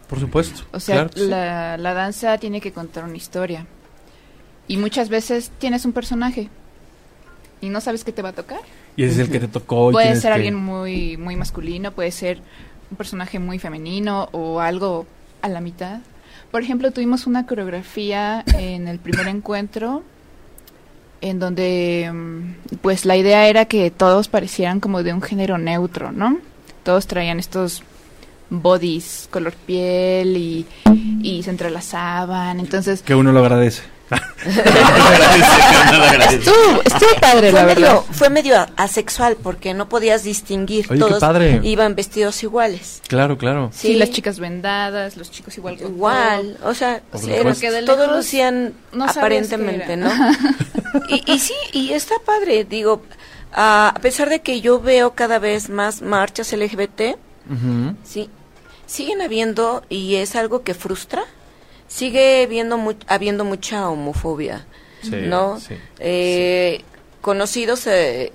Por 0.08 0.18
supuesto. 0.20 0.62
O 0.72 0.80
sea, 0.80 0.94
Claro, 0.96 1.10
sí. 1.14 1.26
la, 1.28 1.76
la 1.76 1.94
danza 1.94 2.36
tiene 2.38 2.60
que 2.60 2.72
contar 2.72 3.04
una 3.04 3.16
historia. 3.16 3.66
Y 4.68 4.76
muchas 4.76 5.08
veces 5.08 5.50
tienes 5.58 5.84
un 5.84 5.92
personaje 5.92 6.48
y 7.60 7.68
no 7.68 7.80
sabes 7.80 8.04
qué 8.04 8.12
te 8.12 8.22
va 8.22 8.30
a 8.30 8.32
tocar. 8.32 8.60
Y 8.96 9.04
ese 9.04 9.14
es 9.14 9.18
el 9.20 9.30
que 9.30 9.40
te 9.40 9.48
tocó. 9.48 9.90
y 9.90 9.92
Puede 9.92 10.16
ser 10.16 10.30
que- 10.30 10.34
alguien 10.34 10.54
muy, 10.54 11.16
muy 11.16 11.36
masculino, 11.36 11.92
puede 11.92 12.10
ser 12.10 12.40
un 12.90 12.96
personaje 12.96 13.38
muy 13.38 13.58
femenino 13.58 14.28
o 14.32 14.60
algo 14.60 15.06
a 15.42 15.48
la 15.48 15.60
mitad. 15.60 16.00
Por 16.50 16.62
ejemplo, 16.62 16.90
tuvimos 16.90 17.26
una 17.26 17.46
coreografía 17.46 18.44
en 18.58 18.88
el 18.88 18.98
primer 18.98 19.28
encuentro 19.28 20.02
en 21.20 21.38
donde 21.38 22.10
mm, 22.12 22.76
pues 22.80 23.04
la 23.04 23.16
idea 23.16 23.46
era 23.46 23.66
que 23.66 23.90
todos 23.90 24.28
parecieran 24.28 24.80
como 24.80 25.02
de 25.02 25.12
un 25.12 25.22
género 25.22 25.58
neutro, 25.58 26.12
¿no? 26.12 26.38
Todos 26.82 27.06
traían 27.06 27.38
estos 27.38 27.82
bodies 28.48 29.28
color 29.30 29.52
piel 29.52 30.36
y, 30.36 30.67
y 31.22 31.43
se 31.44 31.50
entrelazaban, 31.50 32.58
entonces 32.58 33.02
Que 33.02 33.14
uno 33.14 33.31
lo 33.32 33.40
agradece. 33.40 33.82
Estuvo, 36.31 36.82
estuvo 36.84 37.20
padre 37.20 37.52
la 37.52 37.60
Fue 37.60 37.67
verdad. 37.67 37.76
medio, 37.88 38.05
fue 38.12 38.31
medio 38.31 38.67
asexual 38.76 39.36
porque 39.43 39.74
no 39.74 39.88
podías 39.88 40.22
distinguir. 40.24 40.86
Oye, 40.90 40.98
qué 41.00 41.06
Todos 41.06 41.20
padre. 41.20 41.60
iban 41.62 41.94
vestidos 41.94 42.43
iguales. 42.43 43.02
Claro, 43.08 43.36
claro. 43.38 43.70
Sí, 43.72 43.94
las 43.94 44.10
chicas 44.10 44.38
vendadas, 44.38 45.17
los 45.17 45.31
chicos 45.31 45.56
igual 45.58 45.79
con 45.79 45.88
Igual, 45.88 46.58
o 46.64 46.74
sea, 46.74 47.02
era- 47.29 47.55
todos 47.84 48.17
lucían 48.17 48.74
no 48.93 49.05
aparentemente, 49.05 49.96
¿no? 49.96 50.10
y, 51.08 51.22
y 51.32 51.38
sí, 51.38 51.55
y 51.72 51.93
está 51.93 52.14
padre, 52.24 52.64
digo, 52.64 53.02
a 53.52 53.88
a 53.88 53.94
pesar 54.00 54.29
de 54.29 54.40
que 54.40 54.60
yo 54.60 54.81
veo 54.81 55.14
cada 55.14 55.38
vez 55.38 55.69
más 55.69 56.02
marchas 56.02 56.52
LGBT, 56.52 57.17
Ujú. 57.50 57.96
sí, 58.05 58.31
siguen 58.86 59.20
habiendo, 59.22 59.82
y 59.88 60.17
es 60.17 60.36
algo 60.36 60.62
que 60.62 60.74
frustra, 60.74 61.24
sigue 61.91 62.44
habiendo, 62.44 62.79
mu- 62.79 62.94
habiendo 63.09 63.44
mucha 63.44 63.89
homofobia, 63.91 64.65
Sí, 65.03 65.11
¿no? 65.27 65.59
sí, 65.61 65.75
Eh, 65.99 66.82
Conocidos, 67.20 67.87
eh, 67.87 68.32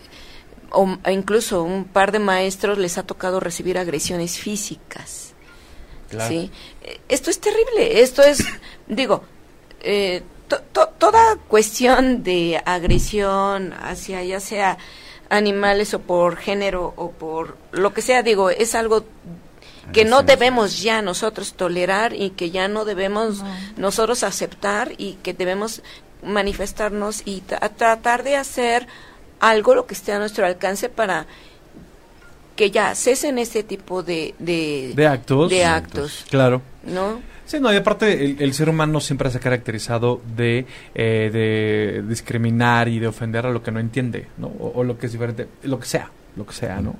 o 0.72 0.84
o 1.04 1.10
incluso 1.10 1.64
un 1.64 1.86
par 1.86 2.12
de 2.12 2.20
maestros 2.20 2.78
les 2.78 2.98
ha 3.00 3.04
tocado 3.04 3.40
recibir 3.40 3.78
agresiones 3.80 4.38
físicas. 4.38 5.34
Claro. 6.10 6.30
¿sí? 6.30 6.52
Esto 7.10 7.30
es 7.32 7.40
terrible, 7.40 8.02
esto 8.02 8.22
es, 8.22 8.44
digo, 8.88 9.24
eh, 9.82 10.22
to- 10.48 10.62
to- 10.72 10.90
toda 11.00 11.38
cuestión 11.48 12.22
de 12.24 12.62
agresión 12.66 13.74
hacia 13.74 14.22
ya 14.24 14.40
sea 14.40 14.78
animales 15.30 15.94
o 15.96 16.00
por 16.02 16.38
género 16.38 16.94
o 16.98 17.10
por 17.12 17.58
lo 17.72 17.92
que 17.94 18.02
sea, 18.04 18.22
digo, 18.22 18.50
es 18.52 18.76
algo 18.76 19.06
que 19.94 20.06
no 20.06 20.24
debemos 20.24 20.82
ya 20.82 21.02
nosotros 21.02 21.54
tolerar 21.54 22.14
y 22.14 22.32
que 22.32 22.50
ya 22.52 22.68
no 22.68 22.86
debemos 22.86 23.42
No. 23.44 23.56
nosotros 23.78 24.24
aceptar 24.24 24.94
y 24.98 25.14
que 25.24 25.34
debemos 25.34 25.82
manifestarnos 26.24 27.22
y 27.26 27.42
tra- 27.42 27.72
tratar 27.76 28.24
de 28.24 28.36
hacer 28.36 28.88
algo 29.40 29.76
lo 29.76 29.86
que 29.86 29.94
esté 29.94 30.12
a 30.12 30.20
nuestro 30.20 30.46
alcance 30.46 30.90
para 30.90 31.26
que 32.56 32.72
ya 32.72 32.96
cesen 32.96 33.38
este 33.38 33.64
tipo 33.64 34.02
de, 34.02 34.34
de, 34.40 34.94
De 34.96 35.08
actos. 35.08 35.50
de 35.50 35.66
actos, 35.66 36.26
Claro. 36.30 36.62
¿no? 36.84 37.20
Sí, 37.46 37.60
no, 37.60 37.72
y 37.72 37.76
aparte 37.76 38.26
el, 38.26 38.38
el 38.42 38.54
ser 38.56 38.70
humano 38.70 39.00
siempre 39.00 39.30
se 39.30 39.38
ha 39.38 39.42
caracterizado 39.42 40.20
de, 40.36 40.66
eh, 40.96 41.30
de 41.32 42.02
discriminar 42.08 42.88
y 42.88 42.98
de 42.98 43.08
ofender 43.08 43.46
a 43.46 43.52
lo 43.52 43.62
que 43.62 43.70
no 43.72 43.80
entiende, 43.80 44.28
¿no? 44.38 44.48
O, 44.48 44.72
o 44.80 44.84
lo 44.84 44.98
que 44.98 45.06
es 45.06 45.12
diferente, 45.12 45.48
lo 45.64 45.80
que 45.80 45.86
sea, 45.86 46.10
lo 46.36 46.46
que 46.46 46.54
sea, 46.54 46.82
¿no? 46.82 46.96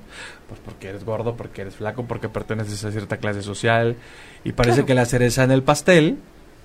Pues 0.48 0.60
porque 0.64 0.88
eres 0.88 1.04
gordo, 1.04 1.36
porque 1.36 1.62
eres 1.62 1.76
flaco, 1.76 2.04
porque 2.06 2.28
perteneces 2.28 2.84
a 2.84 2.90
cierta 2.90 3.16
clase 3.18 3.42
social 3.42 3.96
y 4.44 4.52
parece 4.52 4.76
Claro. 4.76 4.86
que 4.86 4.94
la 4.94 5.04
cereza 5.06 5.44
en 5.44 5.50
el 5.50 5.62
pastel 5.62 6.18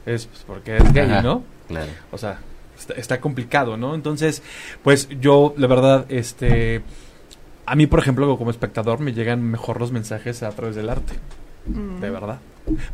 es 0.05 0.27
pues, 0.27 0.43
porque 0.47 0.71
eres 0.77 0.93
gay, 0.93 1.09
Ajá. 1.09 1.21
¿no? 1.21 1.43
Claro. 1.67 1.91
O 2.11 2.17
sea, 2.17 2.39
está, 2.77 2.93
está 2.95 3.19
complicado, 3.21 3.77
¿no? 3.77 3.95
Entonces, 3.95 4.41
pues 4.83 5.09
yo, 5.19 5.53
la 5.57 5.67
verdad, 5.67 6.05
este... 6.09 6.81
A 7.65 7.75
mí, 7.75 7.87
por 7.87 7.99
ejemplo, 7.99 8.37
como 8.37 8.51
espectador, 8.51 8.99
me 8.99 9.13
llegan 9.13 9.43
mejor 9.43 9.79
los 9.79 9.91
mensajes 9.91 10.43
a 10.43 10.49
través 10.51 10.75
del 10.75 10.89
arte 10.89 11.13
Mm. 11.67 11.99
de 12.01 12.09
verdad. 12.09 12.39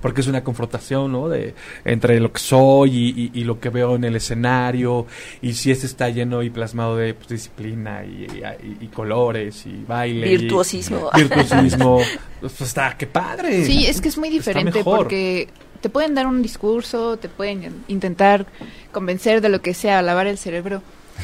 Porque 0.01 0.21
es 0.21 0.27
una 0.27 0.43
confrontación, 0.43 1.11
¿no? 1.11 1.27
De, 1.29 1.53
entre 1.85 2.19
lo 2.19 2.31
que 2.31 2.39
soy 2.39 2.91
y, 2.95 3.31
y- 3.33 3.41
y 3.41 3.43
lo 3.43 3.59
que 3.59 3.69
veo 3.69 3.95
en 3.95 4.03
el 4.05 4.15
escenario. 4.15 5.05
Y 5.41 5.53
si 5.53 5.71
este 5.71 5.85
está 5.85 6.09
lleno 6.09 6.41
y 6.41 6.49
plasmado 6.49 6.95
de 6.95 7.13
pues, 7.13 7.27
disciplina 7.29 8.03
y, 8.05 8.25
y- 8.25 8.85
y 8.85 8.87
colores 8.87 9.65
y 9.65 9.83
baile. 9.87 10.27
y- 10.31 10.37
Virtuosismo. 10.37 11.09
virtuosismo. 11.15 11.99
pues 12.39 12.61
está, 12.61 12.95
qué 12.97 13.07
padre. 13.07 13.65
Sí, 13.65 13.85
es 13.85 13.99
que 14.01 14.07
es 14.09 14.17
muy 14.17 14.29
diferente 14.29 14.83
porque 14.83 15.49
te 15.81 15.89
pueden 15.89 16.15
dar 16.15 16.25
un 16.27 16.41
discurso, 16.41 17.17
te 17.17 17.29
pueden 17.29 17.83
intentar 17.87 18.45
convencer 18.91 19.41
de 19.41 19.49
lo 19.49 19.61
que 19.61 19.73
sea, 19.73 20.01
lavar 20.01 20.27
el 20.27 20.37
cerebro, 20.37 20.81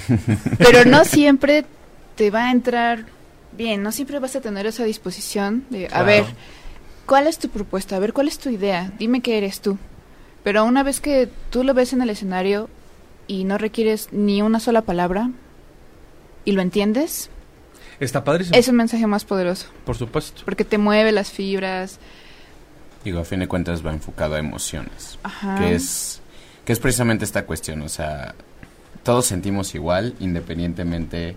pero 0.57 0.85
no 0.85 1.05
siempre 1.05 1.65
te 2.15 2.29
va 2.29 2.47
a 2.49 2.51
entrar 2.51 3.05
bien, 3.57 3.81
no 3.83 3.91
siempre 3.91 4.19
vas 4.19 4.35
a 4.35 4.41
tener 4.41 4.65
esa 4.65 4.83
disposición 4.83 5.63
de, 5.69 5.85
a 5.85 5.89
Claro. 5.89 6.05
ver, 6.05 6.25
¿cuál 7.05 7.27
es 7.27 7.37
tu 7.39 7.49
propuesta? 7.49 7.95
A 7.95 7.99
ver, 7.99 8.13
¿cuál 8.13 8.27
es 8.27 8.37
tu 8.39 8.49
idea? 8.49 8.91
Dime 8.99 9.21
qué 9.21 9.37
eres 9.37 9.61
tú. 9.61 9.77
Pero 10.43 10.65
una 10.65 10.83
vez 10.83 10.99
que 10.99 11.29
tú 11.49 11.63
lo 11.63 11.73
ves 11.73 11.93
en 11.93 12.01
el 12.01 12.09
escenario 12.09 12.69
y 13.27 13.43
no 13.45 13.57
requieres 13.57 14.09
ni 14.11 14.41
una 14.41 14.59
sola 14.59 14.81
palabra 14.81 15.29
y 16.45 16.51
lo 16.51 16.61
entiendes, 16.61 17.29
Está 17.99 18.23
padrísimo. 18.23 18.57
es 18.57 18.67
un 18.67 18.75
mensaje 18.75 19.07
más 19.07 19.23
poderoso, 19.23 19.67
Por 19.85 19.95
supuesto. 19.95 20.41
porque 20.45 20.65
te 20.65 20.77
mueve 20.77 21.11
las 21.13 21.31
fibras. 21.31 21.99
Digo, 23.05 23.19
a 23.19 23.25
fin 23.25 23.39
de 23.39 23.47
cuentas 23.47 23.85
va 23.85 23.91
enfocado 23.93 24.35
a 24.35 24.39
emociones. 24.39 25.17
Ajá. 25.23 25.55
que 25.57 25.75
es 25.75 26.19
que 26.65 26.71
es 26.73 26.79
precisamente 26.79 27.25
esta 27.25 27.45
cuestión, 27.45 27.81
o 27.81 27.89
sea, 27.89 28.35
todos 29.03 29.25
sentimos 29.25 29.75
igual 29.75 30.15
independientemente 30.19 31.35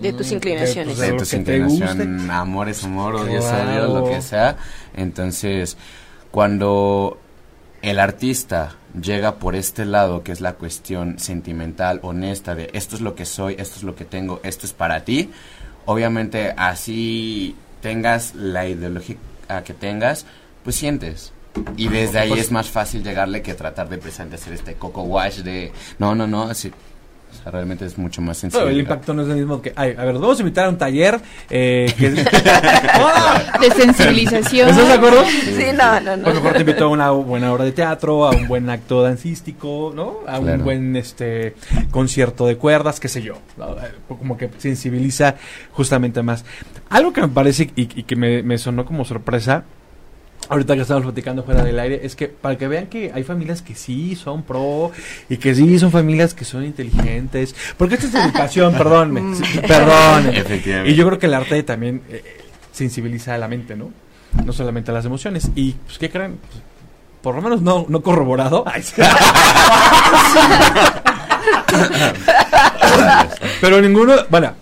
De 0.00 0.12
tus 0.12 0.32
inclinaciones. 0.32 0.96
de 0.98 1.06
de 1.06 1.12
lo 1.12 1.18
tu 1.18 1.24
que 1.24 1.30
te 1.38 1.56
inclinación, 1.56 2.30
amor 2.30 2.68
es 2.68 2.84
amor, 2.84 3.16
odio 3.16 3.38
es 3.38 3.44
odio, 3.44 4.00
lo 4.00 4.08
que 4.08 4.22
sea. 4.22 4.56
Entonces, 4.96 5.76
cuando 6.30 7.18
el 7.82 7.98
artista 7.98 8.76
llega 9.00 9.36
por 9.36 9.54
este 9.54 9.84
lado, 9.84 10.22
que 10.22 10.32
es 10.32 10.40
la 10.40 10.54
cuestión 10.54 11.18
sentimental, 11.18 12.00
honesta, 12.02 12.54
de 12.54 12.70
esto 12.72 12.96
es 12.96 13.02
lo 13.02 13.14
que 13.14 13.24
soy, 13.24 13.56
esto 13.58 13.76
es 13.76 13.82
lo 13.82 13.94
que 13.94 14.04
tengo, 14.04 14.40
esto 14.42 14.66
es 14.66 14.72
para 14.72 15.04
ti, 15.04 15.30
obviamente 15.84 16.54
así 16.56 17.56
tengas 17.80 18.34
la 18.34 18.66
ideología 18.66 19.16
que 19.64 19.74
tengas, 19.74 20.26
pues 20.64 20.76
sientes. 20.76 21.32
Y 21.76 21.88
desde 21.88 22.20
ahí 22.20 22.32
es 22.32 22.50
más 22.52 22.70
fácil 22.70 23.02
llegarle 23.02 23.42
que 23.42 23.54
tratar 23.54 23.88
de 23.88 23.98
precisamente 23.98 24.36
hacer 24.36 24.52
este 24.52 24.74
coco 24.74 25.02
wash 25.02 25.38
de 25.38 25.72
no, 25.98 26.14
no, 26.14 26.26
no, 26.26 26.44
así. 26.44 26.72
O 27.30 27.42
sea, 27.42 27.52
realmente 27.52 27.84
es 27.84 27.98
mucho 27.98 28.20
más 28.22 28.38
sencillo. 28.38 28.64
Pero 28.64 28.70
el 28.72 28.80
impacto 28.80 29.14
no 29.14 29.22
es 29.22 29.28
el 29.28 29.36
mismo 29.36 29.60
que. 29.60 29.72
Ay, 29.76 29.94
a 29.96 30.04
ver, 30.04 30.14
vamos 30.14 30.38
a 30.38 30.42
invitar 30.42 30.66
a 30.66 30.68
un 30.70 30.78
taller. 30.78 31.20
Eh, 31.50 31.92
que 31.96 32.10
de 32.10 33.70
sensibilización. 33.76 34.70
¿Estás 34.70 34.88
de 34.88 34.94
acuerdo? 34.94 35.24
Sí, 35.24 35.66
no, 35.76 36.00
no, 36.00 36.16
no. 36.16 36.24
Pues 36.24 36.34
mejor 36.36 36.52
te 36.54 36.60
invito 36.60 36.84
a 36.84 36.88
una 36.88 37.10
buena 37.10 37.52
obra 37.52 37.64
de 37.64 37.72
teatro, 37.72 38.26
a 38.26 38.30
un 38.30 38.48
buen 38.48 38.68
acto 38.70 39.02
dancístico, 39.02 39.92
¿no? 39.94 40.18
A 40.26 40.38
un 40.38 40.64
buen 40.64 40.96
este 40.96 41.54
concierto 41.90 42.46
de 42.46 42.56
cuerdas, 42.56 43.00
qué 43.00 43.08
sé 43.08 43.22
yo. 43.22 43.38
Como 44.08 44.36
que 44.36 44.50
sensibiliza 44.58 45.36
justamente 45.72 46.22
más. 46.22 46.44
Algo 46.90 47.12
que 47.12 47.20
me 47.20 47.28
parece 47.28 47.70
y, 47.76 47.82
y 48.00 48.02
que 48.04 48.16
me, 48.16 48.42
me 48.42 48.58
sonó 48.58 48.84
como 48.84 49.04
sorpresa. 49.04 49.64
Ahorita 50.48 50.74
que 50.74 50.82
estamos 50.82 51.02
platicando 51.02 51.42
fuera 51.42 51.62
del 51.62 51.78
aire, 51.78 52.00
es 52.02 52.16
que 52.16 52.28
para 52.28 52.56
que 52.56 52.68
vean 52.68 52.86
que 52.86 53.12
hay 53.14 53.22
familias 53.22 53.60
que 53.60 53.74
sí 53.74 54.16
son 54.16 54.42
pro 54.44 54.92
y 55.28 55.36
que 55.36 55.54
sí 55.54 55.78
son 55.78 55.90
familias 55.90 56.32
que 56.32 56.46
son 56.46 56.64
inteligentes. 56.64 57.54
Porque 57.76 57.96
esta 57.96 58.06
es 58.06 58.14
educación, 58.14 58.74
perdónme. 58.78 59.34
sí, 59.36 59.58
perdónenme. 59.60 60.38
Efectivamente. 60.38 60.90
Y 60.90 60.94
yo 60.94 61.06
creo 61.06 61.18
que 61.18 61.26
el 61.26 61.34
arte 61.34 61.62
también 61.64 62.02
eh, 62.08 62.22
sensibiliza 62.72 63.34
a 63.34 63.38
la 63.38 63.46
mente, 63.48 63.76
¿no? 63.76 63.90
No 64.44 64.52
solamente 64.52 64.90
a 64.90 64.94
las 64.94 65.04
emociones. 65.04 65.50
Y, 65.54 65.72
pues, 65.72 65.98
¿qué 65.98 66.08
creen? 66.08 66.38
Pues, 66.40 66.62
por 67.22 67.34
lo 67.34 67.42
menos 67.42 67.60
no, 67.60 67.84
no 67.88 68.00
corroborado. 68.00 68.64
Ay, 68.66 68.82
sí. 68.82 68.94
Pero 73.60 73.80
ninguno, 73.80 74.14
bueno, 74.30 74.54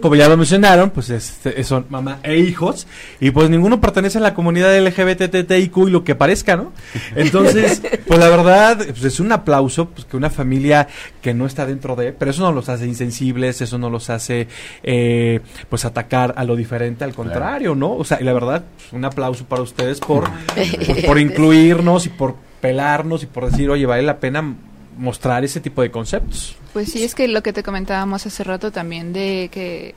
como 0.00 0.14
ya 0.14 0.28
lo 0.28 0.36
mencionaron, 0.36 0.90
pues 0.90 1.10
este, 1.10 1.62
son 1.64 1.86
mamá 1.88 2.20
e 2.22 2.36
hijos. 2.36 2.86
Y 3.20 3.30
pues 3.30 3.50
ninguno 3.50 3.80
pertenece 3.80 4.18
a 4.18 4.20
la 4.20 4.34
comunidad 4.34 4.76
LGBTTIQ 4.78 5.76
y 5.88 5.90
lo 5.90 6.04
que 6.04 6.14
parezca, 6.14 6.56
¿no? 6.56 6.72
Entonces, 7.16 7.82
pues 8.06 8.18
la 8.18 8.28
verdad, 8.28 8.78
pues 8.78 9.04
es 9.04 9.20
un 9.20 9.32
aplauso, 9.32 9.88
pues 9.90 10.04
que 10.04 10.16
una 10.16 10.30
familia 10.30 10.88
que 11.20 11.34
no 11.34 11.46
está 11.46 11.66
dentro 11.66 11.96
de, 11.96 12.12
pero 12.12 12.30
eso 12.30 12.42
no 12.42 12.52
los 12.52 12.68
hace 12.68 12.86
insensibles, 12.86 13.60
eso 13.60 13.78
no 13.78 13.90
los 13.90 14.08
hace, 14.10 14.48
eh, 14.82 15.40
pues 15.68 15.84
atacar 15.84 16.34
a 16.36 16.44
lo 16.44 16.56
diferente, 16.56 17.04
al 17.04 17.14
contrario, 17.14 17.74
¿no? 17.74 17.94
O 17.94 18.04
sea, 18.04 18.20
y 18.20 18.24
la 18.24 18.32
verdad, 18.32 18.64
pues, 18.76 18.92
un 18.92 19.04
aplauso 19.04 19.44
para 19.44 19.62
ustedes 19.62 20.00
por, 20.00 20.24
por, 20.24 21.02
por 21.06 21.18
incluirnos 21.18 22.06
y 22.06 22.08
por 22.10 22.36
pelarnos 22.60 23.22
y 23.22 23.26
por 23.26 23.50
decir, 23.50 23.70
oye, 23.70 23.86
vale 23.86 24.02
la 24.02 24.18
pena 24.18 24.56
mostrar 24.96 25.44
ese 25.44 25.60
tipo 25.60 25.82
de 25.82 25.90
conceptos. 25.90 26.56
Pues 26.72 26.90
sí, 26.92 27.04
es 27.04 27.14
que 27.14 27.28
lo 27.28 27.42
que 27.42 27.52
te 27.52 27.62
comentábamos 27.62 28.26
hace 28.26 28.44
rato 28.44 28.70
también 28.72 29.12
de 29.12 29.48
que 29.52 29.94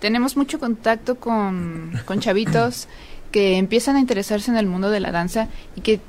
tenemos 0.00 0.36
mucho 0.36 0.58
contacto 0.60 1.16
con, 1.16 1.92
con 2.04 2.20
chavitos 2.20 2.88
que 3.32 3.56
empiezan 3.58 3.96
a 3.96 4.00
interesarse 4.00 4.50
en 4.50 4.56
el 4.56 4.66
mundo 4.66 4.90
de 4.90 5.00
la 5.00 5.12
danza 5.12 5.48
y 5.74 5.80
que 5.80 6.00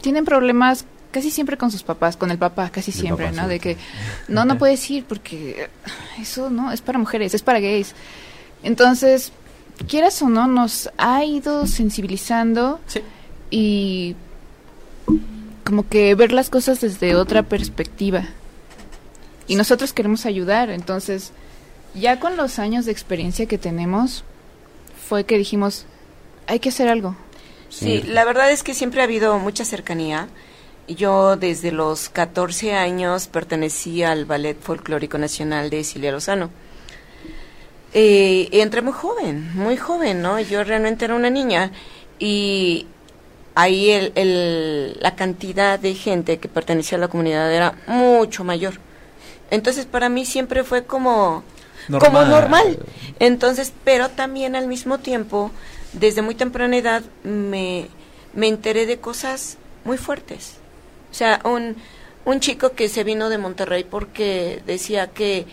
tienen 0.00 0.24
problemas 0.24 0.84
casi 1.10 1.30
siempre 1.30 1.56
con 1.56 1.70
sus 1.70 1.82
papás, 1.82 2.16
con 2.16 2.30
el 2.30 2.38
papá 2.38 2.68
casi 2.70 2.90
El 2.90 2.96
siempre, 2.96 3.26
papá, 3.26 3.36
¿no? 3.36 3.42
sí. 3.44 3.48
De 3.48 3.60
que 3.60 3.76
no, 4.28 4.44
no 4.44 4.58
puedes 4.58 4.88
ir 4.90 5.04
porque 5.04 5.68
eso 6.20 6.50
no 6.50 6.70
es 6.72 6.80
para 6.82 6.98
mujeres, 6.98 7.32
es 7.34 7.42
para 7.42 7.60
gays. 7.60 7.94
Entonces, 8.62 9.32
quieras 9.88 10.20
o 10.22 10.28
no, 10.28 10.46
nos 10.46 10.90
ha 10.98 11.24
ido 11.24 11.66
sensibilizando 11.66 12.80
Sí. 12.86 13.00
y 13.50 14.16
como 15.68 15.86
que 15.86 16.14
ver 16.14 16.32
las 16.32 16.48
cosas 16.48 16.80
desde 16.80 17.14
otra 17.14 17.42
perspectiva. 17.42 18.24
Y 19.46 19.54
nosotros 19.54 19.92
queremos 19.92 20.24
ayudar, 20.24 20.70
entonces 20.70 21.32
ya 21.94 22.18
con 22.18 22.38
los 22.38 22.58
años 22.58 22.86
de 22.86 22.92
experiencia 22.92 23.44
que 23.44 23.58
tenemos 23.58 24.24
fue 25.06 25.24
que 25.24 25.36
dijimos, 25.36 25.84
hay 26.46 26.58
que 26.58 26.70
hacer 26.70 26.88
algo. 26.88 27.16
Sí, 27.68 28.02
la 28.06 28.24
verdad 28.24 28.50
es 28.50 28.62
que 28.62 28.72
siempre 28.72 29.02
ha 29.02 29.04
habido 29.04 29.38
mucha 29.38 29.66
cercanía. 29.66 30.28
Yo 30.88 31.36
desde 31.36 31.70
los 31.70 32.08
14 32.08 32.72
años 32.72 33.26
pertenecí 33.26 34.02
al 34.02 34.24
Ballet 34.24 34.58
Folclórico 34.58 35.18
Nacional 35.18 35.68
de 35.68 35.84
Cilia 35.84 36.12
Lozano. 36.12 36.48
Eh, 37.92 38.48
entré 38.52 38.80
muy 38.80 38.94
joven, 38.94 39.54
muy 39.54 39.76
joven, 39.76 40.22
¿no? 40.22 40.40
Yo 40.40 40.64
realmente 40.64 41.04
era 41.04 41.14
una 41.14 41.28
niña 41.28 41.72
y 42.18 42.86
ahí 43.60 43.90
el, 43.90 44.12
el- 44.14 44.96
la 45.00 45.16
cantidad 45.16 45.78
de 45.78 45.94
gente 45.94 46.38
que 46.38 46.48
pertenecía 46.48 46.96
a 46.96 47.00
la 47.00 47.08
comunidad 47.08 47.52
era 47.52 47.74
mucho 47.86 48.44
mayor. 48.44 48.74
Entonces 49.50 49.84
para 49.86 50.08
mí 50.08 50.24
siempre 50.24 50.62
fue 50.64 50.84
como 50.84 51.42
como 52.00 52.18
normal. 52.30 52.78
Entonces, 53.18 53.72
pero 53.84 54.10
también 54.10 54.54
al 54.56 54.66
mismo 54.68 54.98
tiempo, 54.98 55.50
desde 55.92 56.20
muy 56.22 56.34
temprana 56.34 56.76
edad, 56.76 57.02
me, 57.24 57.86
me 58.34 58.46
enteré 58.48 58.84
de 58.86 58.98
cosas 58.98 59.56
muy 59.84 59.96
fuertes. 59.96 60.54
O 61.10 61.14
sea, 61.14 61.40
un, 61.44 61.76
un 62.26 62.40
chico 62.40 62.72
que 62.72 62.88
se 62.90 63.04
vino 63.04 63.30
de 63.30 63.38
Monterrey 63.38 63.84
porque 63.84 64.62
decía 64.66 65.06
que 65.08 65.46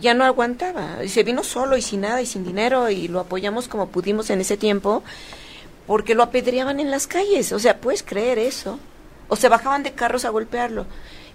ya 0.00 0.12
no 0.12 0.24
aguantaba. 0.24 1.02
Y 1.02 1.08
se 1.08 1.22
vino 1.22 1.42
solo 1.42 1.76
y 1.78 1.82
sin 1.82 2.02
nada 2.02 2.20
y 2.20 2.26
sin 2.26 2.44
dinero 2.44 2.90
y 2.90 3.08
lo 3.08 3.20
apoyamos 3.20 3.68
como 3.68 3.88
pudimos 3.88 4.28
en 4.30 4.40
ese 4.42 4.56
tiempo 4.58 5.02
porque 5.88 6.14
lo 6.14 6.22
apedreaban 6.22 6.78
en 6.78 6.92
las 6.92 7.08
calles. 7.08 7.50
O 7.50 7.58
sea, 7.58 7.80
¿puedes 7.80 8.04
creer 8.04 8.38
eso? 8.38 8.78
O 9.26 9.34
se 9.34 9.48
bajaban 9.48 9.82
de 9.82 9.92
carros 9.92 10.24
a 10.24 10.28
golpearlo 10.28 10.86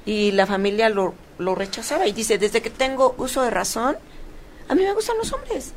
y 0.05 0.31
la 0.31 0.45
familia 0.45 0.89
lo, 0.89 1.15
lo 1.39 1.55
rechazaba 1.55 2.07
y 2.07 2.13
dice, 2.13 2.38
desde 2.38 2.62
que 2.62 2.69
tengo 2.69 3.15
uso 3.17 3.41
de 3.41 3.50
razón, 3.50 3.98
a 4.69 4.75
mí 4.75 4.83
me 4.83 4.93
gustan 4.93 5.17
los 5.17 5.33
hombres. 5.33 5.74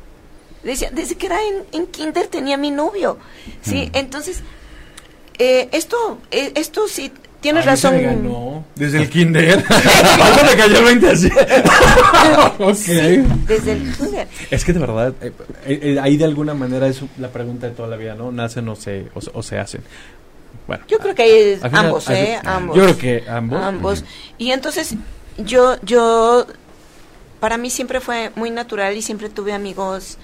Decía, 0.63 0.91
desde 0.91 1.15
que 1.15 1.25
era 1.25 1.39
en, 1.43 1.65
en 1.71 1.87
kinder 1.87 2.27
tenía 2.27 2.55
mi 2.57 2.71
novio. 2.71 3.17
Sí, 3.61 3.89
entonces, 3.93 4.41
eh, 5.39 5.69
esto, 5.71 6.19
eh, 6.31 6.51
esto 6.55 6.87
sí 6.87 7.11
tienes 7.41 7.65
razón. 7.65 7.95
me 7.95 8.01
ganó. 8.03 8.65
Desde 8.75 8.99
el 8.99 9.09
kinder. 9.09 9.63
Algo 9.69 10.43
me 10.49 10.55
cayó 10.57 10.77
el 10.79 10.85
20 10.85 11.09
así. 11.09 11.27
ok. 12.59 12.75
Desde 13.47 13.71
el 13.73 13.93
kinder. 13.95 14.27
Es 14.51 14.63
que 14.65 14.73
de 14.73 14.79
verdad, 14.79 15.13
eh, 15.21 15.31
eh, 15.65 15.79
eh, 15.81 15.99
ahí 16.01 16.17
de 16.17 16.25
alguna 16.25 16.53
manera 16.53 16.87
es 16.87 17.01
la 17.17 17.29
pregunta 17.29 17.67
de 17.67 17.73
toda 17.73 17.87
la 17.87 17.95
vida, 17.97 18.15
¿no? 18.15 18.31
Nacen 18.31 18.67
o 18.69 18.75
se, 18.75 19.07
o, 19.13 19.21
se- 19.21 19.31
o 19.33 19.43
se 19.43 19.57
hacen. 19.57 19.81
Bueno. 20.67 20.83
Yo 20.87 20.97
creo 20.99 21.15
que 21.15 21.21
hay 21.23 21.53
al 21.61 21.69
final- 21.69 21.85
ambos, 21.85 22.09
¿eh? 22.09 22.37
fin- 22.41 22.49
Ambos. 22.49 22.75
Yo 22.77 22.83
creo 22.83 22.97
que 22.97 23.23
ambos. 23.29 23.61
ambos. 23.63 24.03
Y 24.37 24.51
entonces 24.51 24.95
yo, 25.37 25.77
yo, 25.83 26.45
para 27.39 27.57
mí 27.57 27.69
siempre 27.69 28.01
fue 28.01 28.31
muy 28.35 28.51
natural 28.51 28.95
y 28.97 29.01
siempre 29.01 29.29
tuve 29.29 29.53
amigos 29.53 30.17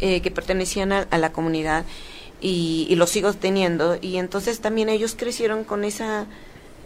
eh, 0.00 0.20
que 0.20 0.30
pertenecían 0.30 0.92
a, 0.92 1.06
a 1.10 1.18
la 1.18 1.30
comunidad 1.32 1.84
y, 2.40 2.86
y 2.88 2.94
los 2.96 3.10
sigo 3.10 3.32
teniendo. 3.32 3.98
Y 4.00 4.16
entonces 4.18 4.60
también 4.60 4.88
ellos 4.88 5.14
crecieron 5.18 5.64
con 5.64 5.84
esa 5.84 6.26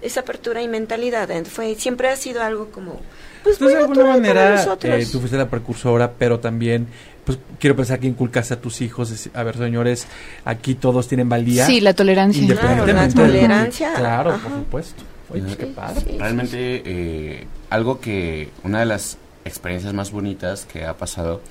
esa 0.03 0.21
apertura 0.21 0.61
y 0.63 0.67
mentalidad. 0.67 1.31
Ent- 1.31 1.45
Fue, 1.47 1.77
siempre 1.77 2.09
ha 2.09 2.17
sido 2.17 2.43
algo 2.43 2.71
como, 2.73 3.01
pues, 3.45 3.55
Entonces, 3.57 3.61
muy 3.61 3.73
de 3.75 3.79
alguna 3.79 4.05
manera, 4.05 4.65
eh, 4.83 5.07
tú 5.13 5.21
fuiste 5.21 5.37
la 5.39 5.49
precursora, 5.49 6.11
pero 6.19 6.41
también, 6.41 6.89
pues, 7.25 7.39
quiero 7.61 7.77
pensar 7.77 8.01
que 8.01 8.09
inculcaste 8.09 8.55
a 8.55 8.61
tus 8.61 8.81
hijos. 8.81 9.29
a 9.33 9.43
ver, 9.45 9.57
señores, 9.57 10.09
aquí 10.45 10.75
todos 10.75 11.07
tienen 11.07 11.29
valía. 11.29 11.67
Sí, 11.67 11.81
la 11.81 11.95
tolerancia. 11.95 12.43
Independientemente. 12.43 13.15
Claro, 13.15 13.29
la 13.29 13.33
tolerancia. 13.33 13.95
Claro, 13.95 14.31
Ajá. 14.33 14.49
por 14.49 14.59
supuesto. 14.59 15.03
Oye, 15.31 15.43
pues, 15.43 15.57
qué 15.57 15.67
Sí, 15.67 15.73
padre. 15.77 16.01
sí. 16.05 16.19
Realmente 16.19 16.83
eh, 16.85 17.47
algo 17.71 18.01
que 18.01 18.51
una 18.65 18.81
de 18.81 18.87
las 18.87 19.19
experiencias 19.45 19.95
más 19.95 20.11
bonitas 20.11 20.65
que 20.65 20.85
ha 20.85 20.97
pasado 20.97 21.43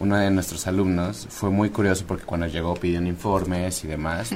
uno 0.00 0.16
de 0.16 0.30
nuestros 0.30 0.66
alumnos 0.66 1.26
fue 1.30 1.50
muy 1.50 1.70
curioso 1.70 2.04
porque 2.06 2.24
cuando 2.24 2.46
llegó 2.46 2.74
pidiendo 2.74 3.08
informes 3.08 3.82
y 3.84 3.88
demás 3.88 4.30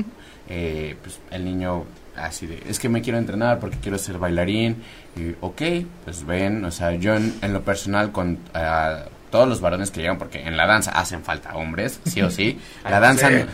eh, 0.49 0.97
pues 1.02 1.21
el 1.31 1.45
niño 1.45 1.85
así 2.16 2.47
de 2.47 2.62
es 2.69 2.78
que 2.78 2.88
me 2.88 3.00
quiero 3.00 3.19
entrenar 3.19 3.59
porque 3.61 3.78
quiero 3.81 3.97
ser 3.99 4.19
bailarín 4.19 4.76
y 5.16 5.35
ok 5.40 5.62
pues 6.04 6.26
ven 6.26 6.64
o 6.64 6.71
sea 6.71 6.92
yo 6.95 7.14
en, 7.14 7.35
en 7.42 7.52
lo 7.52 7.62
personal 7.62 8.12
con 8.12 8.38
ah, 8.54 9.04
todos 9.31 9.49
los 9.49 9.61
varones 9.61 9.90
que 9.90 10.00
llegan 10.00 10.19
porque 10.19 10.42
en 10.42 10.57
la 10.57 10.66
danza 10.66 10.90
hacen 10.92 11.23
falta 11.23 11.54
hombres 11.54 12.00
sí 12.04 12.21
o 12.23 12.31
sí 12.31 12.59
la 12.85 13.00
danza 13.00 13.31
no- 13.31 13.47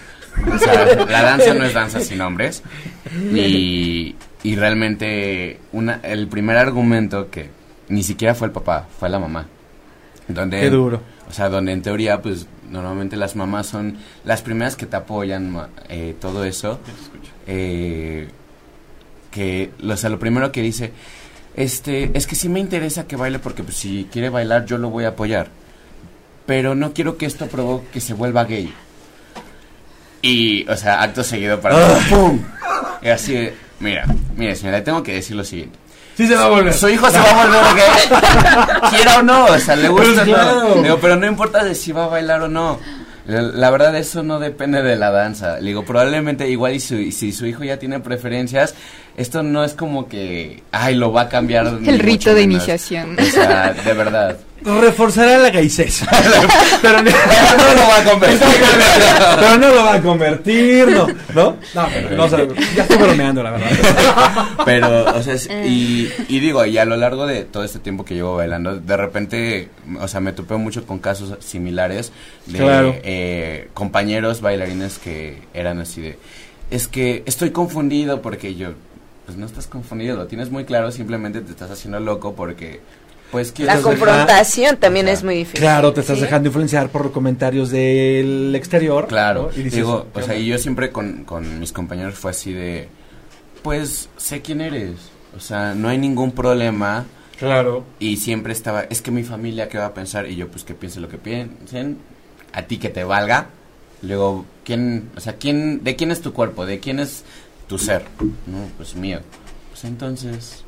o 0.54 0.58
sea, 0.58 0.84
la 1.06 1.22
danza 1.22 1.52
no 1.54 1.64
es 1.64 1.74
danza 1.74 1.98
sin 2.00 2.20
hombres. 2.20 2.62
Y, 3.34 4.14
y 4.44 4.54
realmente 4.56 5.58
una, 5.72 6.00
el 6.04 6.28
primer 6.28 6.56
argumento 6.56 7.28
que 7.28 7.50
ni 7.88 8.04
siquiera 8.04 8.34
fue 8.36 8.46
el 8.46 8.52
papá, 8.52 8.86
fue 9.00 9.08
la 9.08 9.18
mamá. 9.18 9.46
Donde, 10.28 10.60
Qué 10.60 10.70
duro. 10.70 11.00
O 11.28 11.32
sea, 11.32 11.48
donde 11.48 11.72
en 11.72 11.82
teoría, 11.82 12.22
pues 12.22 12.46
normalmente 12.70 13.16
las 13.16 13.36
mamás 13.36 13.66
son 13.66 13.98
las 14.24 14.42
primeras 14.42 14.76
que 14.76 14.86
te 14.86 14.96
apoyan, 14.96 15.68
eh, 15.88 16.14
todo 16.18 16.44
eso. 16.44 16.80
Eh, 17.46 18.28
que, 19.30 19.70
o 19.86 19.96
sea, 19.96 20.10
lo 20.10 20.18
primero 20.18 20.50
que 20.52 20.62
dice, 20.62 20.92
este, 21.54 22.10
es 22.14 22.26
que 22.26 22.34
sí 22.34 22.48
me 22.48 22.60
interesa 22.60 23.06
que 23.06 23.16
baile 23.16 23.38
porque 23.38 23.62
pues, 23.62 23.76
si 23.76 24.08
quiere 24.10 24.30
bailar 24.30 24.64
yo 24.64 24.78
lo 24.78 24.90
voy 24.90 25.04
a 25.04 25.08
apoyar. 25.08 25.48
Pero 26.46 26.74
no 26.74 26.94
quiero 26.94 27.18
que 27.18 27.26
esto 27.26 27.46
provoque 27.46 27.88
que 27.92 28.00
se 28.00 28.14
vuelva 28.14 28.44
gay. 28.44 28.72
Y, 30.22 30.66
o 30.68 30.76
sea, 30.76 31.02
acto 31.02 31.22
seguido 31.22 31.60
para... 31.60 31.98
¡Pum! 32.08 32.40
Y 33.02 33.08
así, 33.08 33.50
mira, 33.80 34.06
mire 34.34 34.56
señora, 34.56 34.78
le 34.78 34.84
tengo 34.84 35.02
que 35.02 35.14
decir 35.14 35.36
lo 35.36 35.44
siguiente. 35.44 35.78
Sí 36.18 36.26
se 36.26 36.34
va 36.34 36.46
a 36.46 36.48
volver. 36.48 36.74
Su 36.74 36.88
hijo 36.88 37.08
se 37.08 37.16
va 37.18 37.30
a 37.30 37.46
volver 37.46 37.62
gay. 37.76 38.90
Quiera 38.90 39.18
o 39.18 39.22
no, 39.22 39.44
o 39.46 39.58
sea, 39.58 39.76
le 39.76 39.88
gusta 39.88 40.10
o 40.10 40.14
Pues 40.14 40.26
claro. 40.26 40.74
no. 40.74 40.82
Digo, 40.82 40.98
pero 41.00 41.14
no 41.16 41.26
importa 41.26 41.62
de 41.64 41.74
si 41.76 41.92
va 41.92 42.04
a 42.04 42.08
bailar 42.08 42.42
o 42.42 42.48
no. 42.48 42.80
La, 43.26 43.40
la 43.42 43.70
verdad, 43.70 43.94
eso 43.94 44.22
no 44.24 44.38
depende 44.40 44.82
de 44.82 44.96
la 44.96 45.10
danza. 45.12 45.60
Le 45.60 45.68
digo, 45.68 45.84
probablemente 45.84 46.48
igual 46.50 46.74
y, 46.74 46.80
su- 46.80 46.96
y 46.96 47.12
si 47.12 47.30
su 47.32 47.46
hijo 47.46 47.62
ya 47.62 47.76
tiene 47.78 48.00
preferencias, 48.00 48.74
esto 49.18 49.42
no 49.42 49.62
es 49.64 49.74
como 49.74 50.08
que, 50.08 50.62
ay, 50.72 50.94
lo 50.94 51.12
va 51.12 51.22
a 51.22 51.28
cambiar. 51.28 51.66
El 51.84 51.98
rito 51.98 52.30
de 52.34 52.46
menos. 52.46 52.54
iniciación. 52.62 53.16
O 53.18 53.24
sea, 53.24 53.72
de 53.74 53.92
verdad. 53.92 54.36
Reforzará 54.60 55.38
la 55.38 55.50
gaysés. 55.50 56.02
pero, 56.82 57.00
no, 57.02 57.10
no 57.10 57.74
lo 57.74 57.88
va 57.88 57.98
a 58.00 58.04
convertir. 58.04 58.48
pero 59.38 59.58
no 59.58 59.68
lo 59.68 59.84
va 59.84 59.94
a 59.94 60.00
convertir, 60.02 60.88
no. 60.88 61.06
¿No? 61.34 61.56
No, 61.74 61.88
pero 61.94 62.16
no, 62.16 62.24
o 62.24 62.28
sea, 62.28 62.40
ya 62.74 62.82
estoy 62.82 62.96
bromeando, 62.98 63.42
la 63.42 63.52
verdad. 63.52 63.68
Pero, 64.64 65.04
o 65.16 65.22
sea, 65.22 65.34
es- 65.34 65.48
y, 65.64 66.10
y 66.28 66.40
digo, 66.40 66.64
y 66.66 66.76
a 66.76 66.84
lo 66.84 66.96
largo 66.96 67.26
de 67.26 67.44
todo 67.44 67.62
este 67.64 67.78
tiempo 67.78 68.04
que 68.04 68.14
llevo 68.14 68.36
bailando, 68.36 68.76
de 68.78 68.96
repente, 68.96 69.68
o 70.00 70.08
sea, 70.08 70.18
me 70.20 70.32
topé 70.32 70.56
mucho 70.56 70.84
con 70.86 70.98
casos 70.98 71.34
similares 71.38 72.12
de 72.46 72.58
Claro. 72.58 72.94
eh, 73.04 73.68
compañeros 73.74 74.40
bailarines 74.40 74.98
que 74.98 75.38
eran 75.54 75.78
así 75.80 76.00
de, 76.00 76.18
es 76.70 76.88
que 76.88 77.22
estoy 77.26 77.50
confundido 77.50 78.20
porque 78.22 78.54
yo, 78.56 78.70
pues 79.28 79.36
no 79.36 79.44
estás 79.44 79.66
confundido, 79.66 80.16
lo 80.16 80.26
tienes 80.26 80.50
muy 80.50 80.64
claro, 80.64 80.90
simplemente 80.90 81.42
te 81.42 81.50
estás 81.50 81.70
haciendo 81.70 82.00
loco 82.00 82.32
porque, 82.34 82.80
pues, 83.30 83.52
La 83.58 83.78
confrontación 83.82 84.78
también 84.78 85.04
Ajá. 85.04 85.12
es 85.12 85.22
muy 85.22 85.34
difícil. 85.34 85.60
Claro, 85.60 85.92
te 85.92 86.00
estás 86.00 86.16
Sí. 86.16 86.22
dejando 86.22 86.48
influenciar 86.48 86.88
por 86.88 87.12
comentarios 87.12 87.68
del 87.68 88.54
exterior. 88.54 89.06
Claro, 89.06 89.50
¿no? 89.54 89.60
Y 89.60 89.64
dices, 89.64 89.74
digo, 89.74 90.06
¿qué 90.14 90.20
o 90.20 90.24
sea, 90.24 90.34
y 90.34 90.46
yo 90.46 90.56
siempre 90.56 90.90
con, 90.92 91.24
con 91.24 91.60
mis 91.60 91.72
compañeros 91.72 92.14
fue 92.14 92.30
así 92.30 92.54
de, 92.54 92.88
pues, 93.62 94.08
sé 94.16 94.40
quién 94.40 94.62
eres, 94.62 94.92
o 95.36 95.40
sea, 95.40 95.74
no 95.74 95.88
hay 95.90 95.98
ningún 95.98 96.32
problema, 96.32 97.04
Claro. 97.38 97.84
Y 97.98 98.16
siempre 98.16 98.54
estaba, 98.54 98.84
es 98.84 99.02
que 99.02 99.10
mi 99.10 99.24
familia, 99.24 99.68
¿qué 99.68 99.76
va 99.76 99.84
a 99.86 99.94
pensar? 99.94 100.26
Y 100.26 100.36
yo, 100.36 100.48
pues, 100.48 100.64
que 100.64 100.72
piense 100.74 101.00
lo 101.00 101.08
que 101.10 101.18
piensen. 101.18 101.98
A 102.54 102.62
ti 102.62 102.78
que 102.78 102.88
te 102.88 103.04
valga. 103.04 103.50
Luego, 104.02 104.44
¿quién, 104.64 105.10
o 105.16 105.20
sea, 105.20 105.34
quién, 105.36 105.84
de 105.84 105.94
quién 105.96 106.10
es 106.10 106.20
tu 106.20 106.32
cuerpo? 106.32 106.66
¿De 106.66 106.80
quién 106.80 106.98
es 106.98 107.22
tu 107.68 107.78
ser? 107.78 108.04
No, 108.46 108.66
pues 108.76 108.96
mío. 108.96 109.20
Pues 109.70 109.84
entonces, 109.84 110.64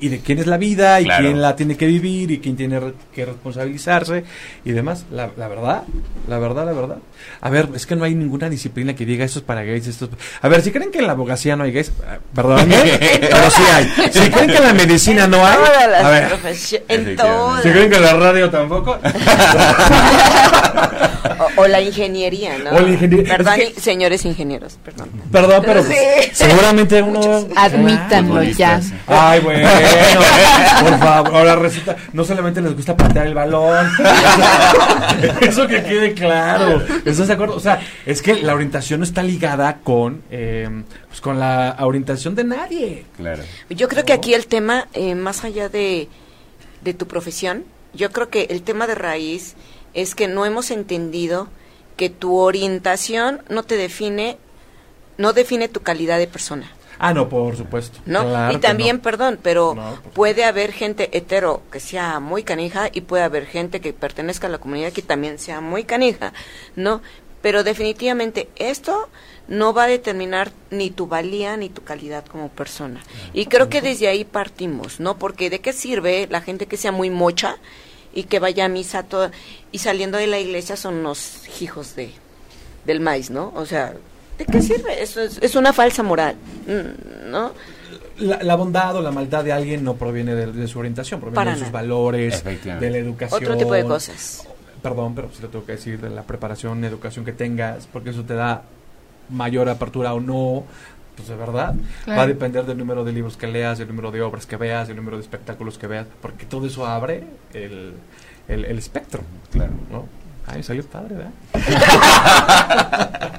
Y, 0.00 0.08
de 0.08 0.20
quién 0.20 0.38
es 0.38 0.46
la 0.46 0.56
vida, 0.56 0.98
y 1.00 1.04
Claro. 1.04 1.24
quién 1.26 1.42
la 1.42 1.54
tiene 1.54 1.76
que 1.76 1.86
vivir, 1.86 2.30
y 2.30 2.38
quién 2.38 2.56
tiene 2.56 2.80
que 3.14 3.26
responsabilizarse, 3.26 4.24
y 4.64 4.72
demás. 4.72 5.04
La, 5.12 5.28
la 5.36 5.46
verdad, 5.46 5.82
la 6.26 6.38
verdad, 6.38 6.64
la 6.64 6.72
verdad. 6.72 6.96
A 7.42 7.50
ver, 7.50 7.68
es 7.74 7.84
que 7.84 7.94
no 7.94 8.04
hay 8.04 8.14
ninguna 8.14 8.48
disciplina 8.48 8.94
que 8.94 9.04
diga 9.04 9.26
esto 9.26 9.40
es 9.40 9.44
para 9.44 9.62
gays, 9.62 9.86
esto 9.86 10.06
es... 10.06 10.10
A 10.40 10.48
ver, 10.48 10.62
si 10.62 10.70
creen 10.72 10.90
que 10.90 11.00
en 11.00 11.06
la 11.06 11.12
abogacía 11.12 11.54
no 11.54 11.64
hay 11.64 11.72
gays, 11.72 11.88
eh, 11.88 12.18
perdónenme, 12.34 12.98
pero 13.20 13.50
sí 13.50 13.62
hay. 13.74 13.84
Si 14.10 14.30
creen 14.30 14.50
que 14.50 14.56
en 14.56 14.64
la 14.64 14.72
medicina 14.72 15.26
no 15.26 15.44
hay, 15.46 15.56
Todas 15.56 15.90
las 15.90 16.04
a 16.04 16.10
ver. 16.10 16.32
en 16.88 17.16
todas. 17.16 17.62
Si 17.62 17.68
creen 17.70 17.90
que 17.90 17.96
en 17.96 18.02
la 18.02 18.14
radio 18.14 18.48
tampoco, 18.50 18.98
O, 21.56 21.62
o 21.62 21.66
la 21.68 21.80
ingeniería, 21.80 22.56
¿no? 22.58 22.70
O 22.70 22.80
la 22.80 22.88
ingeniería. 22.88 23.36
Perdón, 23.36 23.54
Es 23.60 23.70
que- 23.74 23.80
señores 23.80 24.24
ingenieros, 24.24 24.78
perdón. 24.84 25.08
perdón, 25.30 25.62
pero 25.64 25.82
Sí. 25.82 25.94
seguramente 26.32 27.02
uno... 27.02 27.46
Admítanlo 27.56 28.42
ya. 28.42 28.80
Ay, 29.06 29.40
bueno, 29.42 29.68
por 30.80 30.98
favor, 30.98 31.36
ahora 31.36 31.56
resulta, 31.56 31.96
no 32.12 32.24
solamente 32.24 32.60
les 32.60 32.74
gusta 32.74 32.96
patear 32.96 33.26
el 33.26 33.34
balón, 33.34 33.90
eso 35.40 35.66
que 35.66 35.82
quede 35.82 36.14
claro, 36.14 36.82
¿estás 37.04 37.28
de 37.28 37.34
acuerdo? 37.34 37.56
O 37.56 37.60
sea, 37.60 37.80
es 38.06 38.22
que 38.22 38.36
la 38.42 38.54
orientación 38.54 39.00
no 39.00 39.04
está 39.04 39.22
ligada 39.22 39.78
con, 39.82 40.22
eh, 40.30 40.68
pues 41.08 41.20
con 41.20 41.38
la 41.38 41.76
orientación 41.80 42.34
de 42.34 42.44
nadie. 42.44 43.04
claro. 43.16 43.42
Yo 43.70 43.88
creo 43.88 44.04
que 44.04 44.12
aquí 44.12 44.34
el 44.34 44.46
tema, 44.46 44.88
eh, 44.92 45.14
más 45.14 45.44
allá 45.44 45.68
de, 45.68 46.08
de 46.82 46.94
tu 46.94 47.06
profesión, 47.06 47.64
yo 47.94 48.10
creo 48.10 48.28
que 48.28 48.46
el 48.50 48.62
tema 48.62 48.86
de 48.86 48.94
raíz 48.94 49.54
es 49.94 50.14
que 50.14 50.28
no 50.28 50.46
hemos 50.46 50.70
entendido 50.70 51.48
que 51.96 52.10
tu 52.10 52.36
orientación 52.38 53.42
no 53.48 53.62
te 53.62 53.76
define, 53.76 54.38
no 55.18 55.32
define 55.32 55.68
tu 55.68 55.80
calidad 55.80 56.18
de 56.18 56.26
persona. 56.26 56.70
Ah, 57.04 57.12
no, 57.12 57.28
por 57.28 57.56
supuesto. 57.56 57.98
¿no? 58.06 58.22
Claro 58.22 58.56
y 58.56 58.60
también, 58.60 58.96
no. 58.96 59.02
perdón, 59.02 59.36
pero 59.42 59.74
No, 59.74 60.00
puede 60.14 60.44
haber 60.44 60.70
gente 60.70 61.10
hetero 61.16 61.62
que 61.72 61.80
sea 61.80 62.20
muy 62.20 62.44
canija 62.44 62.90
y 62.92 63.00
puede 63.00 63.24
haber 63.24 63.44
gente 63.46 63.80
que 63.80 63.92
pertenezca 63.92 64.46
a 64.46 64.50
la 64.50 64.58
comunidad 64.58 64.92
que 64.92 65.02
también 65.02 65.40
sea 65.40 65.60
muy 65.60 65.82
canija, 65.82 66.32
¿no? 66.76 67.02
Pero 67.42 67.64
definitivamente 67.64 68.48
esto 68.54 69.08
no 69.48 69.74
va 69.74 69.84
a 69.84 69.88
determinar 69.88 70.52
ni 70.70 70.90
tu 70.90 71.08
valía 71.08 71.56
ni 71.56 71.68
tu 71.68 71.82
calidad 71.82 72.24
como 72.24 72.50
persona. 72.50 73.02
Y 73.32 73.46
creo 73.46 73.68
que 73.68 73.82
desde 73.82 74.06
ahí 74.06 74.24
partimos, 74.24 75.00
¿no? 75.00 75.18
Porque 75.18 75.50
de 75.50 75.60
qué 75.60 75.72
sirve 75.72 76.28
la 76.30 76.40
gente 76.40 76.66
que 76.66 76.76
sea 76.76 76.92
muy 76.92 77.10
mocha 77.10 77.56
y 78.14 78.24
que 78.24 78.38
vaya 78.38 78.66
a 78.66 78.68
misa 78.68 79.02
toda, 79.02 79.32
y 79.72 79.78
saliendo 79.78 80.18
de 80.18 80.28
la 80.28 80.38
iglesia 80.38 80.76
son 80.76 80.94
unos 80.94 81.48
hijos 81.60 81.96
de 81.96 82.12
del 82.84 83.00
maíz, 83.00 83.30
¿no? 83.30 83.52
O 83.56 83.66
sea, 83.66 83.94
¿de 84.44 84.52
qué 84.52 84.62
sirve? 84.62 85.02
Eso 85.02 85.20
es, 85.20 85.38
es 85.42 85.54
una 85.56 85.72
falsa 85.72 86.02
moral, 86.02 86.34
mm, 86.66 87.30
¿no? 87.30 87.52
La, 88.18 88.42
la 88.42 88.54
bondad 88.56 88.94
o 88.96 89.02
la 89.02 89.10
maldad 89.10 89.42
de 89.42 89.52
alguien 89.52 89.82
no 89.82 89.94
proviene 89.94 90.34
de, 90.34 90.52
de 90.52 90.68
su 90.68 90.78
orientación, 90.78 91.18
proviene 91.20 91.34
Para 91.36 91.50
de 91.52 91.56
sus 91.58 91.68
nada. 91.68 91.80
valores, 91.80 92.44
de 92.44 92.90
la 92.90 92.98
educación. 92.98 93.42
Otro 93.42 93.56
tipo 93.56 93.72
de 93.74 93.84
cosas. 93.84 94.46
Perdón, 94.82 95.14
pero 95.14 95.30
sí 95.32 95.40
lo 95.42 95.48
tengo 95.48 95.64
que 95.64 95.72
decir, 95.72 96.00
de 96.00 96.10
la 96.10 96.22
preparación, 96.22 96.84
educación 96.84 97.24
que 97.24 97.32
tengas, 97.32 97.86
porque 97.92 98.10
eso 98.10 98.22
te 98.24 98.34
da 98.34 98.62
mayor 99.30 99.68
apertura 99.68 100.12
o 100.14 100.20
no. 100.20 100.64
Pues 101.16 101.28
de 101.28 101.36
verdad, 101.36 101.74
Claro. 102.04 102.18
va 102.18 102.24
a 102.24 102.26
depender 102.26 102.64
del 102.64 102.78
número 102.78 103.04
de 103.04 103.12
libros 103.12 103.36
que 103.36 103.46
leas, 103.46 103.78
del 103.78 103.88
número 103.88 104.10
de 104.10 104.22
obras 104.22 104.46
que 104.46 104.56
veas, 104.56 104.88
del 104.88 104.96
número 104.96 105.16
de 105.18 105.22
espectáculos 105.22 105.76
que 105.78 105.86
veas, 105.86 106.06
porque 106.22 106.46
todo 106.46 106.66
eso 106.66 106.86
abre 106.86 107.24
el, 107.52 107.92
el, 108.48 108.64
el 108.64 108.78
espectro, 108.78 109.20
Claro. 109.52 109.72
¿no? 109.90 110.06
Ay, 110.46 110.62
salió 110.62 110.84
padre, 110.86 111.16
¿verdad? 111.16 111.32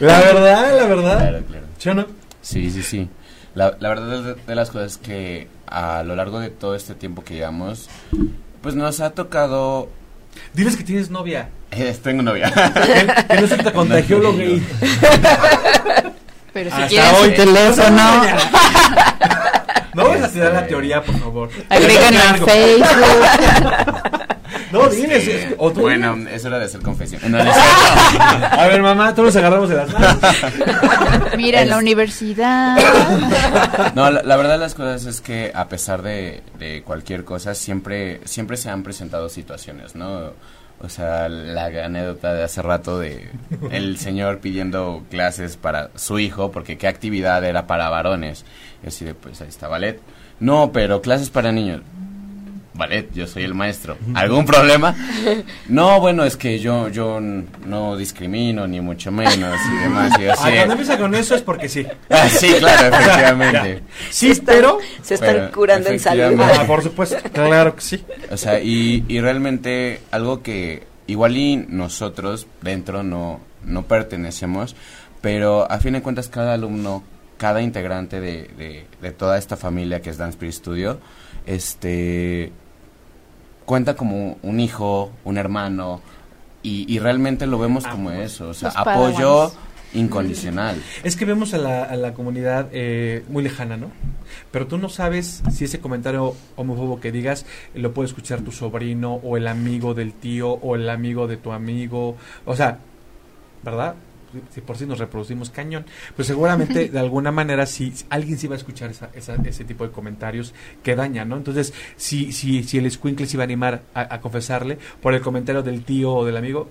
la 0.00 0.20
verdad, 0.20 0.76
la 0.76 0.86
verdad. 0.86 1.18
Claro, 1.18 1.42
claro. 1.46 1.64
¿Sí 1.78 1.88
o 1.88 1.94
no? 1.94 2.06
Sí, 2.42 2.70
sí, 2.70 2.82
sí. 2.82 3.08
La, 3.54 3.76
la 3.80 3.88
verdad 3.90 4.22
de, 4.22 4.34
de 4.46 4.54
las 4.54 4.70
cosas 4.70 4.92
es 4.92 4.98
que 4.98 5.48
a 5.66 6.02
lo 6.02 6.16
largo 6.16 6.40
de 6.40 6.50
todo 6.50 6.74
este 6.74 6.94
tiempo 6.94 7.22
que 7.24 7.34
llevamos, 7.34 7.88
pues 8.62 8.74
nos 8.74 9.00
ha 9.00 9.10
tocado... 9.10 9.88
Diles 10.52 10.76
que 10.76 10.82
tienes 10.84 11.10
novia. 11.10 11.48
Eh, 11.70 11.96
tengo 12.02 12.22
novia. 12.22 12.52
Que, 13.28 13.40
no 13.40 13.46
se 13.46 13.56
te 13.58 13.72
contagió 13.72 14.18
lo 14.18 14.36
gay. 14.36 14.60
Pero 16.52 16.70
si 16.70 16.76
Hasta 16.76 16.88
quieres 16.88 17.12
hoy. 17.20 17.30
su 17.30 17.34
teléfono, 17.36 18.22
No 19.94 20.08
vas 20.08 20.22
a 20.22 20.28
tirar 20.32 20.52
la 20.52 20.66
teoría, 20.66 21.02
por 21.02 21.16
favor. 21.20 21.50
agréganos 21.68 22.22
a. 22.22 22.34
Facebook. 22.34 22.86
No, 24.74 24.88
diles. 24.88 25.26
es 25.28 25.44
que- 25.46 25.54
o 25.58 25.72
tú 25.72 25.80
bueno, 25.80 26.14
diles. 26.16 26.34
es 26.34 26.44
hora 26.44 26.58
de 26.58 26.64
hacer 26.66 26.80
confesión. 26.82 27.20
No, 27.30 27.38
no 27.38 27.44
cierto. 27.52 28.46
A 28.50 28.66
ver, 28.68 28.82
mamá, 28.82 29.14
todos 29.14 29.28
nos 29.28 29.36
agarramos 29.36 29.68
de 29.68 29.76
las 29.76 29.92
manos. 29.92 30.16
Mira, 31.36 31.62
en 31.62 31.70
la 31.70 31.78
universidad. 31.78 32.76
No, 33.94 34.10
la, 34.10 34.22
la 34.22 34.36
verdad 34.36 34.52
de 34.52 34.58
las 34.58 34.74
cosas 34.74 35.04
es 35.06 35.20
que 35.20 35.50
a 35.54 35.68
pesar 35.68 36.02
de, 36.02 36.42
de 36.58 36.82
cualquier 36.82 37.24
cosa, 37.24 37.54
siempre, 37.54 38.20
siempre 38.24 38.56
se 38.56 38.70
han 38.70 38.82
presentado 38.82 39.28
situaciones, 39.28 39.94
¿no? 39.94 40.32
O 40.80 40.88
sea, 40.88 41.28
la 41.28 41.66
anécdota 41.66 42.34
de 42.34 42.42
hace 42.42 42.60
rato 42.60 42.98
de 42.98 43.30
el 43.70 43.96
señor 43.96 44.40
pidiendo 44.40 45.04
clases 45.10 45.56
para 45.56 45.90
su 45.94 46.18
hijo, 46.18 46.50
porque 46.50 46.76
qué 46.76 46.88
actividad 46.88 47.42
era 47.44 47.66
para 47.66 47.88
varones. 47.88 48.44
Y 48.84 48.88
así 48.88 49.04
de, 49.04 49.14
pues 49.14 49.40
ahí 49.40 49.48
está, 49.48 49.68
ballet. 49.68 50.00
No, 50.40 50.72
pero 50.72 51.00
clases 51.00 51.30
para 51.30 51.52
niños. 51.52 51.80
Ballet, 52.74 53.08
yo 53.14 53.26
soy 53.28 53.44
el 53.44 53.54
maestro. 53.54 53.96
¿Algún 54.14 54.44
problema? 54.44 54.94
No, 55.68 56.00
bueno, 56.00 56.24
es 56.24 56.36
que 56.36 56.58
yo, 56.58 56.88
yo 56.88 57.20
no 57.20 57.96
discrimino, 57.96 58.66
ni 58.66 58.80
mucho 58.80 59.10
menos, 59.10 59.58
y 59.72 59.82
demás. 59.82 60.12
Y 60.20 60.26
así 60.26 60.42
Ah, 60.44 60.50
cuando 60.56 60.72
empieza 60.74 60.98
con 60.98 61.14
eso 61.14 61.34
es 61.34 61.42
porque 61.42 61.68
sí. 61.68 61.86
Ah, 62.10 62.28
sí, 62.28 62.54
claro, 62.58 62.88
efectivamente. 62.96 63.82
Sí, 64.10 64.32
pero. 64.44 64.78
Se 65.02 65.14
están 65.14 65.34
Pero, 65.34 65.52
curando 65.52 65.88
en 65.88 66.00
salud. 66.00 66.40
Ah, 66.40 66.64
por 66.66 66.82
supuesto. 66.82 67.16
Claro 67.32 67.74
que 67.76 67.80
sí. 67.80 68.04
O 68.30 68.36
sea, 68.36 68.60
y, 68.60 69.04
y 69.08 69.20
realmente 69.20 70.00
algo 70.10 70.42
que 70.42 70.82
igual 71.06 71.36
y 71.36 71.56
nosotros 71.56 72.46
dentro 72.62 73.02
no, 73.02 73.40
no 73.64 73.84
pertenecemos, 73.84 74.74
pero 75.20 75.70
a 75.70 75.78
fin 75.78 75.94
de 75.94 76.02
cuentas 76.02 76.28
cada 76.28 76.54
alumno, 76.54 77.02
cada 77.38 77.62
integrante 77.62 78.20
de, 78.20 78.48
de, 78.58 78.86
de 79.00 79.12
toda 79.12 79.38
esta 79.38 79.56
familia 79.56 80.02
que 80.02 80.10
es 80.10 80.18
Dance 80.18 80.34
Spirit 80.34 80.54
Studio, 80.54 81.00
este 81.46 82.52
cuenta 83.64 83.94
como 83.94 84.38
un 84.42 84.60
hijo, 84.60 85.10
un 85.24 85.38
hermano, 85.38 86.00
y, 86.62 86.92
y 86.92 86.98
realmente 86.98 87.46
lo 87.46 87.58
vemos 87.58 87.86
como 87.86 88.10
eso, 88.10 88.48
o 88.48 88.54
sea, 88.54 88.70
apoyo 88.70 89.52
incondicional. 89.94 90.82
Es 91.02 91.16
que 91.16 91.24
vemos 91.24 91.54
a 91.54 91.58
la, 91.58 91.84
a 91.84 91.96
la 91.96 92.14
comunidad 92.14 92.68
eh, 92.72 93.24
muy 93.28 93.42
lejana, 93.42 93.76
¿no? 93.76 93.90
Pero 94.50 94.66
tú 94.66 94.78
no 94.78 94.88
sabes 94.88 95.42
si 95.52 95.64
ese 95.64 95.80
comentario 95.80 96.34
homófobo 96.56 97.00
que 97.00 97.12
digas 97.12 97.46
lo 97.74 97.92
puede 97.92 98.08
escuchar 98.08 98.40
tu 98.40 98.52
sobrino 98.52 99.14
o 99.14 99.36
el 99.36 99.46
amigo 99.46 99.94
del 99.94 100.12
tío 100.12 100.50
o 100.50 100.74
el 100.74 100.88
amigo 100.88 101.26
de 101.26 101.36
tu 101.36 101.52
amigo. 101.52 102.16
O 102.44 102.56
sea, 102.56 102.78
¿verdad? 103.62 103.94
Si 104.52 104.60
por 104.60 104.76
si 104.76 104.86
nos 104.86 104.98
reproducimos 104.98 105.50
cañón, 105.50 105.84
pues 106.16 106.28
seguramente 106.28 106.88
de 106.92 106.98
alguna 106.98 107.30
manera 107.30 107.66
si 107.66 107.92
alguien 108.10 108.38
sí 108.38 108.46
va 108.48 108.54
a 108.54 108.58
escuchar 108.58 108.90
esa, 108.90 109.10
esa- 109.14 109.36
ese 109.44 109.64
tipo 109.64 109.84
de 109.86 109.92
comentarios 109.92 110.54
que 110.82 110.96
dañan, 110.96 111.28
¿no? 111.28 111.36
Entonces, 111.36 111.72
si, 111.96 112.32
si, 112.32 112.62
si 112.64 112.78
el 112.78 112.86
escuincle 112.86 113.26
se 113.26 113.36
iba 113.36 113.42
a 113.42 113.44
animar 113.44 113.82
a, 113.94 114.14
a 114.14 114.20
confesarle 114.20 114.78
por 115.00 115.14
el 115.14 115.20
comentario 115.20 115.62
del 115.62 115.84
tío 115.84 116.12
o 116.14 116.24
del 116.24 116.36
amigo, 116.36 116.68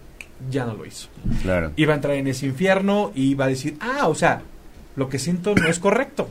ya 0.49 0.65
no 0.65 0.73
lo 0.73 0.85
hizo 0.85 1.07
Claro. 1.41 1.71
iba 1.77 1.93
a 1.93 1.95
entrar 1.95 2.15
en 2.15 2.27
ese 2.27 2.45
infierno 2.47 3.11
y 3.15 3.31
iba 3.31 3.45
a 3.45 3.47
decir, 3.47 3.77
ah, 3.79 4.07
o 4.09 4.15
sea, 4.15 4.41
lo 4.95 5.07
que 5.09 5.17
siento 5.19 5.55
no 5.55 5.67
es 5.67 5.79
correcto. 5.79 6.29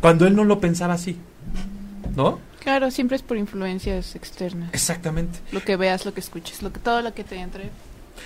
Cuando 0.00 0.26
él 0.26 0.36
no 0.36 0.44
lo 0.44 0.60
pensaba 0.60 0.94
así. 0.94 1.16
¿No? 2.16 2.38
Claro, 2.60 2.90
siempre 2.90 3.16
es 3.16 3.22
por 3.22 3.36
influencias 3.36 4.14
externas. 4.14 4.70
Exactamente. 4.72 5.38
Lo 5.52 5.60
que 5.62 5.76
veas, 5.76 6.04
lo 6.06 6.14
que 6.14 6.20
escuches, 6.20 6.62
lo 6.62 6.72
que 6.72 6.80
todo 6.80 7.02
lo 7.02 7.12
que 7.12 7.24
te 7.24 7.36
entre. 7.36 7.70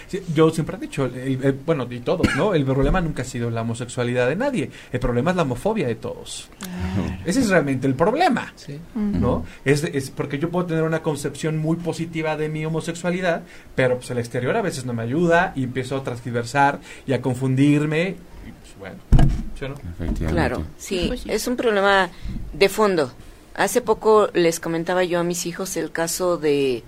Sí, 0.07 0.23
yo 0.35 0.51
siempre 0.51 0.77
he 0.77 0.81
dicho, 0.81 1.05
el- 1.07 1.43
el- 1.45 1.53
bueno, 1.65 1.87
y 1.91 2.01
todos, 2.01 2.27
¿no? 2.37 2.55
El 2.55 2.65
problema 2.65 3.01
nunca 3.01 3.23
ha 3.23 3.25
sido 3.25 3.51
la 3.51 3.63
homosexualidad 3.63 4.29
de 4.29 4.37
nadie. 4.37 4.71
El 4.93 5.01
problema 5.01 5.31
es 5.31 5.37
la 5.37 5.43
homofobia 5.43 5.87
de 5.87 5.95
todos. 5.95 6.49
Ese 7.25 7.41
es 7.41 7.49
realmente 7.51 7.87
el 7.87 7.95
problema. 7.95 8.53
¿no? 8.95 9.45
Es, 9.65 9.85
es 9.85 10.11
porque 10.11 10.39
yo 10.39 10.51
puedo 10.51 10.67
tener 10.67 10.83
una 10.85 11.03
concepción 11.03 11.59
muy 11.59 11.77
positiva 11.77 12.37
de 12.37 12.49
mi 12.49 12.65
homosexualidad, 12.65 13.43
pero 13.75 13.97
pues 13.97 14.11
el 14.11 14.19
exterior 14.19 14.57
a 14.57 14.63
veces 14.63 14.85
no 14.85 14.93
me 14.95 15.03
ayuda 15.03 15.53
y 15.57 15.65
empiezo 15.65 15.97
a 15.97 16.03
transgiversar 16.05 16.81
y 17.07 17.13
a 17.13 17.21
confundirme. 17.23 18.17
Y 18.47 18.51
pues 18.51 18.79
bueno, 18.79 18.97
¿sí 19.59 19.65
o 19.65 19.69
no? 19.71 19.75
Efectivamente. 19.75 20.27
Claro, 20.33 20.65
sí, 20.79 21.05
Pues 21.09 21.21
sí. 21.21 21.31
es 21.31 21.47
un 21.47 21.57
problema 21.57 22.09
de 22.53 22.69
fondo. 22.69 23.13
Hace 23.55 23.81
poco 23.81 24.29
les 24.35 24.61
comentaba 24.61 25.03
yo 25.05 25.19
a 25.19 25.25
mis 25.25 25.47
hijos 25.47 25.77
el 25.77 25.91
caso 25.91 26.37
de... 26.39 26.83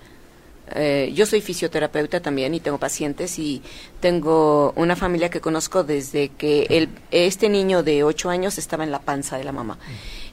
eh, 0.74 1.12
yo 1.14 1.26
soy 1.26 1.40
fisioterapeuta 1.40 2.20
también 2.20 2.54
y 2.54 2.60
tengo 2.60 2.78
pacientes 2.78 3.38
y 3.38 3.62
tengo 4.00 4.72
una 4.76 4.96
familia 4.96 5.30
que 5.30 5.40
conozco 5.40 5.84
desde 5.84 6.28
que 6.30 6.66
el, 6.70 6.88
este 7.10 7.48
niño 7.48 7.82
de 7.82 8.04
8 8.04 8.30
años 8.30 8.58
estaba 8.58 8.84
en 8.84 8.90
la 8.90 9.00
panza 9.00 9.38
de 9.38 9.44
la 9.44 9.52
mamá. 9.52 9.78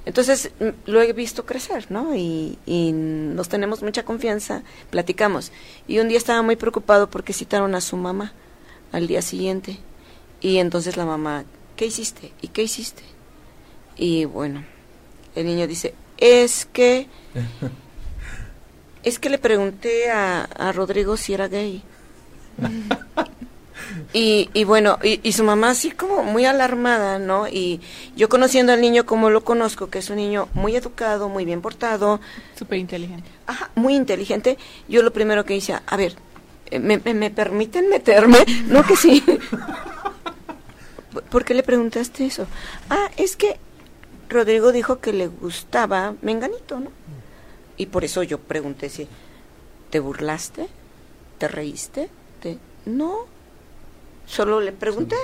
Entonces 0.06 0.52
lo 0.86 1.02
he 1.02 1.12
visto 1.12 1.46
crecer, 1.46 1.88
¿no? 1.90 2.16
Y 2.16 2.58
nos 2.66 3.50
tenemos 3.50 3.84
mucha 3.84 4.04
confianza, 4.04 4.64
platicamos. 4.90 5.52
Y 5.88 6.00
un 6.00 6.08
día 6.08 6.18
estaba 6.18 6.42
muy 6.42 6.56
preocupado 6.56 7.10
porque 7.10 7.34
citaron 7.34 7.76
a 7.76 7.82
su 7.82 7.98
mamá 7.98 8.34
al 8.92 9.08
día 9.08 9.22
siguiente. 9.22 9.80
Y 10.42 10.58
entonces 10.58 10.98
la 10.98 11.06
mamá, 11.06 11.46
¿qué 11.76 11.86
hiciste? 11.88 12.32
¿Y 12.42 12.50
qué 12.50 12.64
hiciste? 12.64 13.04
Y 13.96 14.26
bueno, 14.26 14.64
el 15.36 15.46
niño 15.46 15.68
dice, 15.68 15.94
es 16.18 16.66
que, 16.66 17.08
es 19.08 19.20
que 19.20 19.30
le 19.30 19.38
pregunté 19.38 20.10
a, 20.12 20.44
a 20.44 20.72
Rodrigo 20.72 21.18
si 21.18 21.34
era 21.34 21.48
gay. 21.48 21.82
Y, 24.14 24.50
y 24.54 24.64
bueno, 24.64 24.98
y, 25.04 25.20
y 25.24 25.34
su 25.34 25.44
mamá 25.44 25.70
así 25.72 25.92
como 25.92 26.24
muy 26.24 26.46
alarmada, 26.46 27.20
¿no? 27.20 27.48
Y 27.48 27.80
yo 28.16 28.28
conociendo 28.30 28.72
al 28.74 28.82
niño 28.82 29.06
como 29.06 29.30
lo 29.30 29.44
conozco, 29.44 29.90
que 29.90 30.00
es 30.00 30.10
un 30.10 30.18
niño 30.18 30.48
muy 30.54 30.76
educado, 30.76 31.30
muy 31.30 31.46
bien 31.46 31.62
portado, 31.62 32.20
Súper 32.58 32.80
inteligente. 32.80 33.30
ajá, 33.46 33.70
muy 33.76 33.96
inteligente, 33.96 34.58
yo 34.88 35.04
lo 35.04 35.12
primero 35.14 35.46
que 35.46 35.56
hice, 35.56 35.74
a 35.86 35.98
ver, 35.98 36.16
eh, 36.72 36.80
¿me, 36.80 37.00
me, 37.00 37.14
me 37.14 37.30
permiten 37.32 37.90
meterme? 37.90 38.40
No 38.68 38.84
que 38.84 38.96
sí. 38.96 39.24
¿Por 41.30 41.46
qué 41.46 41.54
le 41.54 41.64
preguntaste 41.64 42.26
eso? 42.26 42.46
Ah, 42.90 43.10
es 43.18 43.36
que 43.36 43.58
Rodrigo 44.30 44.72
dijo 44.72 45.00
que 45.00 45.14
le 45.14 45.28
gustaba 45.28 46.16
Menganito, 46.22 46.80
¿no? 46.80 46.92
Y 47.78 47.86
por 47.88 48.04
eso 48.04 48.24
yo 48.24 48.40
pregunté 48.40 48.90
si 48.90 49.08
te 49.90 50.00
burlaste, 50.00 50.68
te 51.38 51.48
reíste, 51.48 52.10
te 52.42 52.58
no, 52.86 53.20
solo 54.26 54.60
le 54.60 54.72
pregunté. 54.72 55.16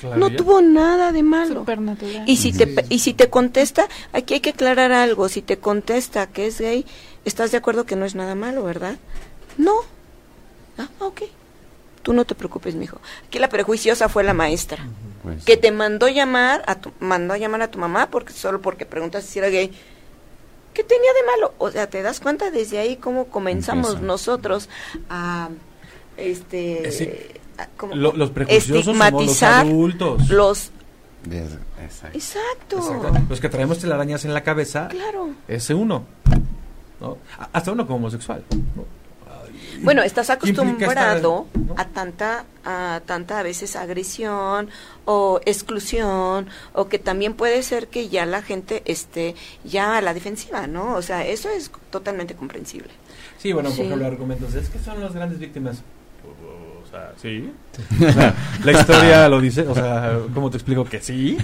Claro, 0.00 0.16
No 0.16 0.30
tuvo 0.30 0.60
nada 0.62 1.12
de 1.12 1.22
malo. 1.22 1.64
Y 2.26 2.36
si 2.36 2.52
te 2.52 2.66
pe- 2.66 2.86
y 2.88 2.98
si 3.00 3.12
te 3.14 3.28
contesta, 3.28 3.86
aquí 4.12 4.34
hay 4.34 4.40
que 4.40 4.50
aclarar 4.50 4.92
algo, 4.92 5.28
si 5.28 5.42
te 5.42 5.58
contesta 5.58 6.26
que 6.28 6.46
es 6.46 6.60
gay, 6.60 6.86
¿estás 7.24 7.50
de 7.50 7.58
acuerdo 7.58 7.84
que 7.84 7.96
no 7.96 8.04
es 8.06 8.14
nada 8.14 8.34
malo, 8.34 8.62
verdad? 8.64 8.96
No. 9.58 9.74
Ah, 10.78 10.88
ok. 11.00 11.22
Tú 12.02 12.12
no 12.14 12.24
te 12.24 12.34
preocupes, 12.34 12.74
mijo. 12.76 12.98
Aquí 13.26 13.38
la 13.38 13.48
prejuiciosa 13.50 14.08
fue 14.08 14.24
la 14.24 14.32
maestra, 14.32 14.86
Pues, 15.22 15.44
que 15.44 15.56
te 15.58 15.70
mandó 15.70 16.08
llamar 16.08 16.62
a 16.66 16.76
tu 16.76 16.92
mandó 17.00 17.34
a 17.34 17.38
llamar 17.38 17.60
a 17.62 17.70
tu 17.70 17.78
mamá 17.78 18.08
porque 18.10 18.32
solo 18.32 18.62
porque 18.62 18.86
preguntas 18.86 19.24
si 19.24 19.38
era 19.38 19.48
gay. 19.50 19.70
¿Qué 20.74 20.84
tenía 20.84 21.12
de 21.12 21.22
malo? 21.26 21.54
O 21.58 21.70
sea, 21.70 21.88
¿te 21.88 22.00
das 22.02 22.20
cuenta 22.20 22.50
desde 22.50 22.78
ahí 22.78 22.96
cómo 22.96 23.26
comenzamos 23.26 23.88
Empieza. 23.92 24.06
nosotros 24.06 24.68
a 25.08 25.48
este 26.16 26.90
sí. 26.92 27.10
a 27.58 27.66
como 27.76 27.94
Lo- 27.94 28.12
los 28.12 28.30
prejuiciosos 28.30 28.84
somos 28.84 29.12
los 29.26 29.42
adultos. 29.42 30.28
los 30.30 30.70
exacto. 31.30 32.16
Exacto. 32.16 32.76
Exacto. 32.78 33.12
Los 33.28 33.40
que 33.40 33.48
traemos 33.48 33.78
telarañas 33.78 34.24
en 34.24 34.32
la 34.34 34.42
cabeza, 34.42 34.88
Claro. 34.88 35.30
ese 35.48 35.74
uno. 35.74 36.04
Hasta 37.52 37.72
uno 37.72 37.86
como 37.86 37.96
homosexual. 37.96 38.44
¿no? 38.76 38.84
Bueno, 39.82 40.02
estás 40.02 40.26
¿Qué 40.28 40.48
implica 40.48 40.62
acostumbrado 40.62 41.46
esta- 41.54 41.58
no? 41.74 41.74
a 41.80 41.84
tanta, 41.86 42.44
a 42.64 43.00
tanta 43.06 43.38
a 43.38 43.42
veces 43.42 43.76
agresión 43.76 44.68
o 45.04 45.40
exclusión 45.46 46.46
o 46.72 46.88
que 46.88 46.98
también 46.98 47.34
puede 47.34 47.62
ser 47.62 47.88
que 47.88 48.08
ya 48.08 48.26
la 48.26 48.42
gente 48.42 48.82
esté 48.84 49.34
ya 49.64 49.96
a 49.96 50.02
la 50.02 50.14
defensiva, 50.14 50.66
¿no? 50.66 50.94
O 50.94 51.02
sea, 51.02 51.26
eso 51.26 51.48
es 51.48 51.70
totalmente 51.90 52.34
comprensible. 52.34 52.90
Sí, 53.38 53.52
bueno, 53.52 53.70
Sí. 53.70 53.76
por 53.78 53.86
ejemplo, 53.86 54.06
argumentos. 54.06 54.54
Es 54.54 54.68
que 54.68 54.78
son 54.78 55.00
las 55.00 55.12
grandes 55.14 55.38
víctimas. 55.38 55.82
O 56.82 56.90
sea, 56.90 57.12
sí. 57.22 57.52
O 58.08 58.12
sea, 58.12 58.34
la 58.64 58.72
historia 58.72 59.28
lo 59.28 59.40
dice. 59.40 59.62
O 59.62 59.74
sea, 59.74 60.18
¿cómo 60.34 60.50
te 60.50 60.56
explico 60.56 60.84
que 60.84 61.00
sí? 61.00 61.38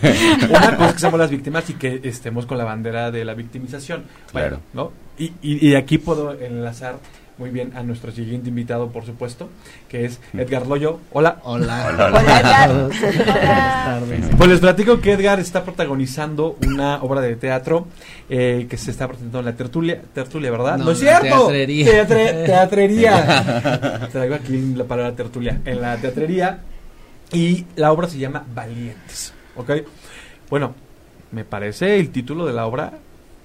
Una 0.49 0.77
cosa 0.77 0.89
es 0.89 0.93
que 0.95 0.99
somos 1.01 1.21
las 1.21 1.31
víctimas 1.31 1.71
y 1.71 1.75
que 1.75 2.01
estemos 2.03 2.47
con 2.47 2.59
la 2.59 2.65
bandera 2.65 3.11
de 3.13 3.25
la 3.25 3.35
victimización. 3.35 4.05
Bueno, 4.33 4.49
Claro. 4.49 4.61
¿no? 4.75 4.93
Y, 5.19 5.33
y, 5.43 5.69
y 5.71 5.75
aquí 5.77 5.99
puedo 5.99 6.33
enlazar 6.39 6.97
muy 7.39 7.51
bien 7.51 7.73
a 7.77 7.83
nuestro 7.83 8.11
siguiente 8.13 8.49
invitado, 8.49 8.89
por 8.91 9.05
supuesto, 9.05 9.49
que 9.89 10.07
es 10.07 10.21
Edgar 10.33 10.67
Loyo. 10.67 11.01
Hola. 11.13 11.39
Hola. 11.43 11.87
Hola, 11.93 12.07
hola. 12.07 12.19
Hola, 12.21 12.41
Edgar. 12.41 12.71
Buenas 12.89 13.85
tardes. 13.85 14.21
Pues 14.37 14.49
les 14.51 14.61
platico 14.61 15.01
que 15.01 15.13
Edgar 15.13 15.39
está 15.41 15.63
protagonizando 15.65 16.57
una 16.67 17.03
obra 17.03 17.21
de 17.21 17.37
teatro 17.37 17.87
eh, 18.31 18.67
que 18.71 18.77
se 18.79 18.91
está 18.91 19.07
presentando 19.07 19.41
en 19.41 19.45
la 19.45 19.53
tertulia, 19.55 20.01
tertulia 20.15 20.51
¿verdad? 20.51 20.79
No, 20.79 20.91
es 20.93 20.99
cierto. 20.99 21.49
teatrería. 21.49 21.87
Teatre- 22.09 22.47
teatrería. 22.47 24.09
Traigo 24.13 24.35
aquí 24.35 24.73
la 24.75 24.85
palabra 24.85 25.15
tertulia. 25.15 25.61
En 25.65 25.81
la 25.83 25.97
teatrería. 25.99 26.61
Y 27.33 27.67
la 27.77 27.93
obra 27.93 28.09
se 28.09 28.19
llama 28.19 28.45
Valientes. 28.55 29.35
¿Ok? 29.57 29.71
Bueno, 30.49 30.75
me 31.33 31.45
parece 31.45 31.99
el 31.99 32.11
título 32.11 32.47
de 32.47 32.53
la 32.53 32.67
obra, 32.67 32.93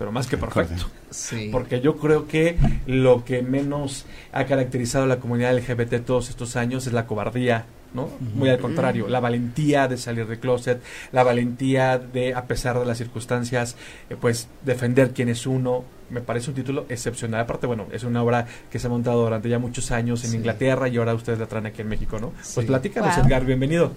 pero 0.01 0.11
más 0.11 0.25
que 0.25 0.35
perfecto. 0.35 0.87
Sí. 1.11 1.49
Porque 1.51 1.79
yo 1.79 1.95
creo 1.97 2.27
que 2.27 2.57
lo 2.87 3.23
que 3.23 3.43
menos 3.43 4.07
ha 4.33 4.45
caracterizado 4.45 5.03
a 5.03 5.07
la 5.07 5.19
comunidad 5.19 5.55
LGBT 5.55 6.03
todos 6.03 6.29
estos 6.31 6.55
años 6.55 6.87
es 6.87 6.93
la 6.93 7.05
cobardía, 7.05 7.65
¿no? 7.93 8.09
Muy 8.33 8.49
al 8.49 8.57
contrario, 8.57 9.07
la 9.07 9.19
valentía 9.19 9.87
de 9.87 9.97
salir 9.97 10.25
del 10.25 10.39
closet, 10.39 10.81
la 11.11 11.21
valentía 11.21 11.99
de, 11.99 12.33
a 12.33 12.45
pesar 12.47 12.79
de 12.79 12.85
las 12.87 12.97
circunstancias, 12.97 13.75
eh, 14.09 14.17
pues 14.19 14.47
defender 14.65 15.11
quién 15.11 15.29
es 15.29 15.45
uno. 15.45 15.83
Me 16.09 16.21
parece 16.21 16.49
un 16.49 16.55
título 16.55 16.87
excepcional. 16.89 17.41
Aparte, 17.41 17.67
bueno, 17.67 17.85
es 17.91 18.03
una 18.03 18.23
obra 18.23 18.47
que 18.71 18.79
se 18.79 18.87
ha 18.87 18.89
montado 18.89 19.21
durante 19.21 19.49
ya 19.49 19.59
muchos 19.59 19.91
años 19.91 20.23
en 20.23 20.31
Sí. 20.31 20.37
Inglaterra 20.37 20.87
y 20.87 20.97
ahora 20.97 21.13
ustedes 21.13 21.37
la 21.37 21.45
traen 21.45 21.67
aquí 21.67 21.83
en 21.83 21.89
México, 21.89 22.17
¿no? 22.19 22.33
Sí. 22.41 22.53
Pues 22.55 22.65
platícanos, 22.65 23.15
Wow. 23.17 23.25
Edgar, 23.27 23.45
bienvenido. 23.45 23.91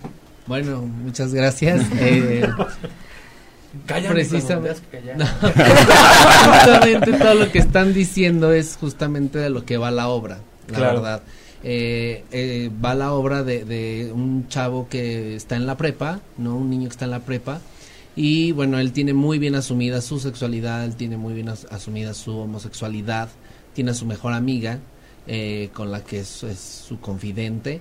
Bueno, 0.46 0.82
muchas 0.82 1.32
gracias. 1.32 1.80
Eh, 1.98 2.46
Cállate, 3.87 4.14
Precisamente. 4.14 4.80
justamente 6.44 7.12
todo 7.18 7.34
lo 7.34 7.50
que 7.52 7.58
están 7.58 7.92
diciendo 7.94 8.52
es 8.52 8.76
justamente 8.80 9.38
de 9.38 9.50
lo 9.50 9.64
que 9.64 9.76
va 9.76 9.90
la 9.90 10.08
obra, 10.08 10.38
la 10.68 10.76
Claro. 10.78 10.94
verdad. 11.02 11.22
Eh, 11.62 12.24
eh, 12.30 12.70
va 12.84 12.94
la 12.94 13.12
obra 13.14 13.42
de, 13.42 13.64
de 13.64 14.12
un 14.12 14.48
chavo 14.48 14.87
que 14.88 15.34
está 15.37 15.56
en 15.56 15.66
la 15.66 15.76
prepa, 15.76 16.20
¿no? 16.37 16.56
Un 16.56 16.68
niño 16.70 16.88
que 16.88 16.92
está 16.92 17.06
en 17.06 17.10
la 17.12 17.20
prepa. 17.20 17.60
Y 18.16 18.52
bueno, 18.52 18.78
él 18.78 18.92
tiene 18.92 19.12
muy 19.14 19.38
bien 19.38 19.54
asumida 19.54 20.00
su 20.00 20.20
sexualidad, 20.20 20.84
él 20.84 20.94
tiene 20.94 21.16
muy 21.16 21.32
bien 21.34 21.48
as- 21.48 21.66
asumida 21.70 22.14
su 22.14 22.37
homosexualidad, 22.38 23.28
tiene 23.72 23.90
a 23.90 23.94
su 23.94 24.06
mejor 24.06 24.34
amiga, 24.34 24.78
eh, 25.26 25.70
con 25.72 25.90
la 25.90 26.04
que 26.04 26.20
es, 26.20 26.42
es 26.44 26.58
su 26.87 27.00
confidente. 27.00 27.80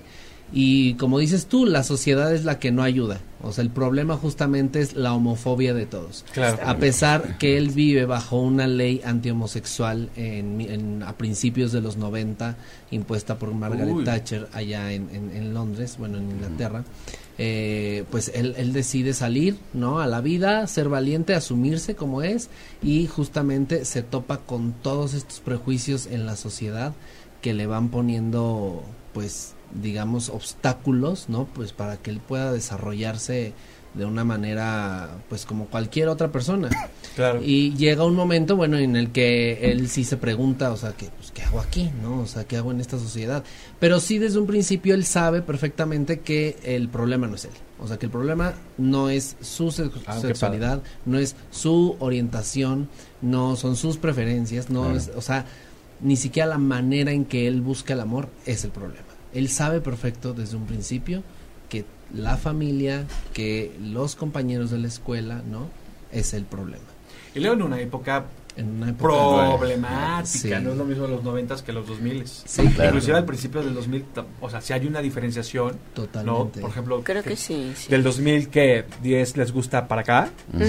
Y 0.56 0.94
como 0.96 1.18
dices 1.18 1.48
tú, 1.48 1.66
la 1.66 1.82
sociedad 1.84 2.32
es 2.34 2.46
la 2.46 2.60
que 2.60 2.72
no 2.72 2.84
ayuda. 2.84 3.20
O 3.42 3.52
sea, 3.52 3.64
el 3.64 3.72
problema 3.72 4.16
justamente 4.18 4.82
es 4.82 4.94
la 4.96 5.14
homofobia 5.14 5.74
de 5.74 5.86
todos. 5.88 6.24
Claro. 6.32 6.60
A 6.64 6.78
pesar 6.78 7.38
que 7.40 7.58
él 7.58 7.70
vive 7.70 8.06
bajo 8.06 8.40
una 8.40 8.68
ley 8.68 9.02
antihomosexual 9.04 10.10
en, 10.16 10.62
en- 10.62 11.04
a 11.04 11.18
principios 11.18 11.72
de 11.72 11.82
los 11.82 11.98
90, 11.98 12.56
impuesta 12.92 13.40
por 13.40 13.52
Margaret 13.54 13.92
Uy. 13.94 14.04
Thatcher 14.04 14.48
allá 14.54 14.94
en, 14.94 15.10
en- 15.12 15.32
en 15.36 15.54
Londres, 15.56 15.96
bueno, 15.98 16.20
en 16.20 16.30
Inglaterra, 16.30 16.84
eh, 17.40 18.04
pues 18.12 18.32
él, 18.36 18.54
él 18.58 18.74
decide 18.74 19.14
salir, 19.14 19.58
¿no? 19.74 20.00
A 20.00 20.08
la 20.08 20.22
vida, 20.22 20.68
ser 20.68 20.88
valiente, 20.88 21.34
asumirse 21.34 21.96
como 21.96 22.22
es 22.22 22.50
y 22.84 23.08
justamente 23.08 23.86
se 23.86 24.04
topa 24.04 24.38
con 24.38 24.72
todos 24.72 25.16
estos 25.16 25.40
prejuicios 25.40 26.06
en 26.06 26.28
la 26.28 26.36
sociedad 26.36 26.94
que 27.42 27.54
le 27.56 27.66
van 27.66 27.90
poniendo, 27.90 28.84
pues, 29.14 29.54
digamos, 29.82 30.30
obstáculos, 30.30 31.30
¿no? 31.30 31.46
Pues 31.46 31.74
para 31.74 31.98
que 31.98 32.12
él 32.12 32.20
pueda 32.20 32.52
desarrollarse 32.54 33.54
de 33.94 34.06
una 34.06 34.24
manera, 34.24 35.18
pues, 35.30 35.46
como 35.46 35.66
cualquier 35.68 36.08
otra 36.08 36.32
persona. 36.32 36.70
Claro. 37.14 37.42
Y 37.44 37.76
llega 37.76 38.04
un 38.06 38.16
momento, 38.16 38.56
bueno, 38.56 38.76
en 38.80 38.96
el 38.96 39.12
que 39.12 39.70
él 39.72 39.88
sí 39.88 40.04
se 40.04 40.18
pregunta, 40.18 40.72
o 40.72 40.78
sea, 40.78 40.94
¿qué, 40.94 41.10
pues, 41.16 41.30
¿qué 41.30 41.44
hago 41.44 41.60
aquí? 41.60 41.92
¿No? 42.02 42.22
O 42.22 42.26
sea, 42.26 42.44
¿qué 42.46 42.58
hago 42.58 42.72
en 42.72 42.82
esta 42.82 42.98
sociedad? 42.98 43.44
Pero 43.80 44.00
sí 44.00 44.18
desde 44.18 44.40
un 44.40 44.48
principio 44.48 44.96
él 44.96 45.06
sabe 45.06 45.44
perfectamente 45.44 46.22
que 46.22 46.58
el 46.64 46.90
problema 46.90 47.28
no 47.28 47.36
es 47.36 47.46
él. 47.46 47.52
O 47.80 47.88
sea, 47.88 48.00
que 48.00 48.08
el 48.08 48.12
problema 48.12 48.56
no 48.80 49.12
es 49.12 49.36
su 49.42 49.70
sex- 49.70 49.92
Ah, 50.08 50.20
sexualidad, 50.20 50.82
no 51.06 51.20
es 51.20 51.36
su 51.52 51.96
orientación, 52.00 52.90
no 53.22 53.56
son 53.58 53.76
sus 53.76 53.98
preferencias, 53.98 54.72
no 54.72 54.96
es, 54.96 55.12
o 55.16 55.22
sea, 55.22 55.46
ni 56.02 56.16
siquiera 56.16 56.48
la 56.50 56.58
manera 56.58 57.12
en 57.12 57.26
que 57.26 57.46
él 57.48 57.62
busca 57.62 57.94
el 57.94 58.00
amor 58.00 58.28
es 58.48 58.64
el 58.64 58.72
problema. 58.72 59.06
Él 59.34 59.50
sabe 59.50 59.82
perfecto 59.82 60.34
desde 60.34 60.58
un 60.58 60.66
principio 60.66 61.24
que 61.70 61.86
la 62.14 62.38
familia, 62.38 63.06
que 63.34 63.76
los 63.82 64.16
compañeros 64.16 64.70
de 64.72 64.78
la 64.78 64.88
escuela, 64.88 65.42
¿no? 65.50 65.70
Es 66.12 66.34
el 66.34 66.46
problema. 66.46 66.84
Y 67.34 67.40
luego 67.40 67.56
en 67.56 67.62
una 67.64 67.80
época 67.82 68.26
En 68.56 68.70
una 68.78 68.90
época 68.92 69.58
problemática, 69.58 70.26
Sí. 70.26 70.50
no 70.62 70.72
es 70.72 70.78
lo 70.78 70.86
mismo 70.86 71.08
los 71.08 71.24
noventas 71.24 71.62
que 71.64 71.74
los 71.74 71.88
2000 71.88 72.24
Sí, 72.28 72.62
claro. 72.68 72.90
Inclusive 72.92 73.18
al 73.18 73.26
principio 73.26 73.64
del 73.64 73.74
2000, 73.74 74.04
t- 74.04 74.22
o 74.42 74.50
sea, 74.50 74.62
si 74.62 74.74
hay 74.74 74.86
una 74.86 75.02
diferenciación, 75.02 75.70
¿no? 75.72 75.78
Totalmente. 75.94 76.62
Por 76.62 76.70
ejemplo, 76.70 77.02
Creo 77.04 77.24
que 77.24 77.36
sí, 77.36 77.72
sí. 77.76 77.90
del 77.90 78.04
2000 78.04 78.50
que 78.50 78.86
10 79.02 79.38
les 79.38 79.52
gusta 79.52 79.88
para 79.88 80.02
acá, 80.02 80.30
o 80.54 80.60
sea, 80.60 80.68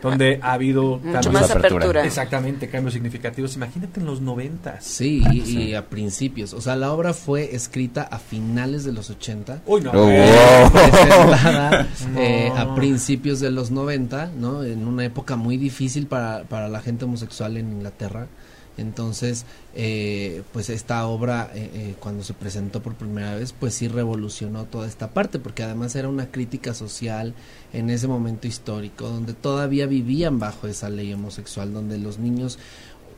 Ujú. 0.00 0.08
donde 0.08 0.38
ha 0.42 0.52
habido 0.52 0.98
Mucho 0.98 1.12
cambios- 1.12 1.32
más 1.32 1.50
apertura. 1.50 1.84
apertura. 1.86 2.04
exactamente 2.04 2.68
cambios 2.68 2.92
significativos. 2.94 3.56
Imagínate 3.56 4.00
en 4.00 4.06
los 4.06 4.20
90. 4.20 4.80
Sí, 4.80 5.22
y, 5.32 5.40
y 5.70 5.74
a 5.74 5.86
principios. 5.86 6.52
O 6.52 6.60
sea, 6.60 6.76
la 6.76 6.92
obra 6.92 7.14
fue 7.14 7.54
escrita 7.54 8.02
a 8.02 8.18
finales 8.18 8.84
de 8.84 8.92
los 8.92 9.08
80. 9.10 9.62
Uy, 9.66 9.80
no. 9.80 9.90
Oh, 9.92 10.06
wow. 10.06 10.70
presentada 10.72 11.86
No. 12.12 12.20
eh, 12.20 12.52
a 12.56 12.74
principios 12.74 13.40
de 13.40 13.50
los 13.50 13.70
90, 13.70 14.30
¿no? 14.38 14.62
En 14.62 14.86
una 14.86 15.04
época 15.04 15.36
muy 15.36 15.56
difícil 15.56 16.06
para, 16.06 16.44
para 16.44 16.68
la 16.68 16.80
gente 16.80 17.06
homosexual 17.14 17.56
en 17.56 17.72
Inglaterra. 17.72 18.28
Entonces, 18.76 19.46
eh, 19.74 20.42
pues 20.52 20.68
esta 20.68 21.06
obra, 21.06 21.50
eh, 21.54 21.70
eh, 21.72 21.94
cuando 22.00 22.24
se 22.24 22.34
presentó 22.34 22.82
por 22.82 22.94
primera 22.94 23.36
vez, 23.36 23.52
pues 23.52 23.74
sí 23.74 23.86
revolucionó 23.86 24.64
toda 24.64 24.88
esta 24.88 25.10
parte, 25.10 25.38
porque 25.38 25.62
además 25.62 25.94
era 25.94 26.08
una 26.08 26.30
crítica 26.30 26.74
social 26.74 27.34
en 27.72 27.90
ese 27.90 28.08
momento 28.08 28.48
histórico, 28.48 29.08
donde 29.08 29.32
todavía 29.32 29.86
vivían 29.86 30.38
bajo 30.40 30.66
esa 30.66 30.90
ley 30.90 31.12
homosexual, 31.12 31.72
donde 31.72 31.98
los 31.98 32.18
niños, 32.18 32.58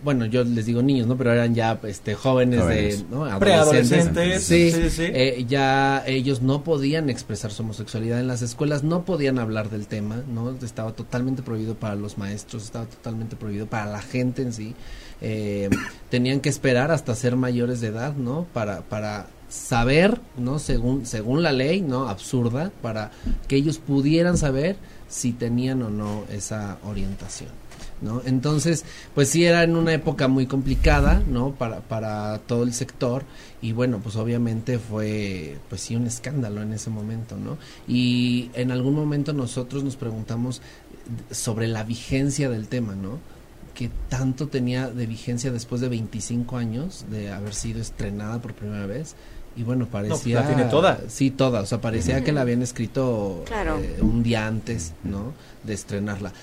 bueno, 0.07 0.25
yo 0.25 0.45
les 0.45 0.67
digo 0.67 0.83
niños, 0.83 1.09
¿no? 1.09 1.17
Pero 1.19 1.33
eran 1.33 1.53
ya 1.53 1.81
este, 1.83 2.15
jóvenes, 2.15 2.61
Jóvenes. 2.61 3.11
de, 3.11 3.17
¿no? 3.17 3.39
Preadolescentes. 3.41 4.45
Sí, 4.45 4.71
sí, 4.71 4.89
sí. 4.89 5.03
eh, 5.03 5.45
ya 5.49 6.05
ellos 6.07 6.43
no 6.43 6.63
podían 6.63 7.11
expresar 7.11 7.51
su 7.51 7.65
homosexualidad 7.65 8.21
en 8.21 8.29
las 8.29 8.41
escuelas, 8.41 8.85
no 8.85 9.05
podían 9.05 9.41
hablar 9.41 9.69
del 9.69 9.89
tema, 9.89 10.23
¿no? 10.33 10.57
Estaba 10.63 10.93
totalmente 10.93 11.43
prohibido 11.43 11.75
para 11.75 11.97
los 11.97 12.19
maestros, 12.19 12.63
estaba 12.63 12.85
totalmente 12.85 13.35
prohibido 13.35 13.67
para 13.67 13.87
la 13.87 14.01
gente 14.01 14.43
en 14.43 14.53
sí. 14.53 14.77
Eh, 15.21 15.71
tenían 16.09 16.39
que 16.39 16.51
esperar 16.51 16.93
hasta 16.93 17.17
ser 17.17 17.35
mayores 17.35 17.81
de 17.81 17.89
edad, 17.89 18.15
¿no? 18.15 18.47
Para, 18.53 18.83
para 18.83 19.27
saber, 19.49 20.21
¿no? 20.39 20.61
Según, 20.61 21.05
según 21.05 21.43
la 21.43 21.51
ley, 21.51 21.81
¿no? 21.81 22.09
Absurda, 22.09 22.71
para 22.81 23.11
que 23.49 23.57
ellos 23.57 23.79
pudieran 23.79 24.39
saber 24.39 24.77
si 25.09 25.33
tenían 25.33 25.83
o 25.83 25.91
no 25.91 26.23
esa 26.31 26.79
orientación. 26.85 27.66
¿No? 28.03 28.21
Entonces, 28.27 28.85
pues 29.15 29.31
sí 29.31 29.47
era 29.47 29.63
en 29.63 29.75
una 29.75 29.95
época 29.95 30.29
muy 30.29 30.47
complicada, 30.47 31.23
¿no? 31.27 31.53
Para, 31.53 31.81
para 31.81 32.39
todo 32.41 32.63
el 32.63 32.75
sector 32.75 33.25
y 33.63 33.73
bueno, 33.73 34.01
pues 34.03 34.17
obviamente 34.17 34.79
fue, 34.79 35.57
pues 35.71 35.81
sí, 35.81 35.97
un 35.97 36.07
escándalo 36.07 36.61
en 36.61 36.75
ese 36.75 36.91
momento, 36.91 37.37
¿no? 37.39 37.57
Y 37.89 38.51
en 38.53 38.71
algún 38.71 38.95
momento 38.95 39.33
nosotros 39.33 39.83
nos 39.83 39.97
preguntamos 39.97 40.61
sobre 41.31 41.69
la 41.69 41.85
vigencia 41.85 42.51
del 42.51 42.69
tema, 42.69 42.95
¿no? 42.95 43.19
Que 43.75 43.91
tanto 44.11 44.49
tenía 44.49 44.91
de 44.91 45.07
vigencia 45.07 45.51
después 45.51 45.81
de 45.81 45.89
25 45.89 46.59
años 46.59 47.07
de 47.11 47.31
haber 47.33 47.55
sido 47.55 47.81
estrenada 47.81 48.43
por 48.43 48.53
primera 48.53 48.85
vez. 48.85 49.15
Y 49.57 49.63
bueno, 49.63 49.87
parecía... 49.87 50.41
la 50.43 50.47
tiene 50.49 50.65
toda. 50.65 51.01
Sí, 51.09 51.31
toda. 51.31 51.63
O 51.63 51.67
sea, 51.67 51.81
parecía 51.81 52.23
que 52.23 52.31
la 52.33 52.43
habían 52.43 52.61
escrito 52.61 53.43
Claro. 53.47 53.79
eh, 53.79 53.97
un 54.03 54.23
día 54.23 54.47
antes, 54.47 54.93
¿no? 55.03 55.33
De 55.65 55.73
estrenarla 55.73 56.35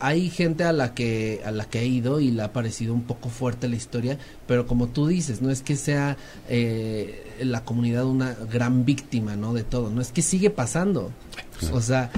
hay 0.00 0.30
gente 0.30 0.64
a 0.64 0.72
la 0.72 0.94
que 0.94 1.40
a 1.44 1.50
la 1.50 1.64
que 1.64 1.80
he 1.80 1.86
ido 1.86 2.20
y 2.20 2.30
le 2.30 2.42
ha 2.42 2.52
parecido 2.52 2.94
un 2.94 3.02
poco 3.02 3.28
fuerte 3.28 3.68
la 3.68 3.76
historia, 3.76 4.18
pero 4.46 4.66
como 4.66 4.88
tú 4.88 5.06
dices, 5.08 5.42
no 5.42 5.50
es 5.50 5.62
que 5.62 5.76
sea 5.76 6.16
eh, 6.48 7.24
la 7.42 7.64
comunidad 7.64 8.04
una 8.06 8.34
gran 8.50 8.84
víctima, 8.84 9.36
¿no? 9.36 9.54
De 9.54 9.64
todo, 9.64 9.90
no 9.90 10.00
es 10.00 10.12
que 10.12 10.22
sigue 10.22 10.50
pasando, 10.50 11.10
o 11.72 11.80
sea, 11.80 12.10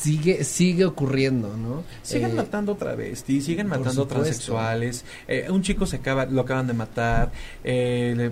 sigue 0.00 0.44
sigue 0.44 0.84
ocurriendo, 0.84 1.56
¿no? 1.56 1.82
Siguen 2.02 2.30
Eh, 2.32 2.34
matando 2.34 2.72
otra 2.72 2.94
vez, 2.94 3.24
sí, 3.26 3.40
siguen 3.40 3.66
matando 3.68 4.06
transexuales. 4.06 5.04
Eh, 5.26 5.46
un 5.50 5.62
chico 5.62 5.86
se 5.86 5.96
acaba, 5.96 6.26
lo 6.26 6.40
acaban 6.42 6.66
de 6.66 6.72
matar. 6.74 7.32
Eh, 7.64 8.14
le- 8.16 8.30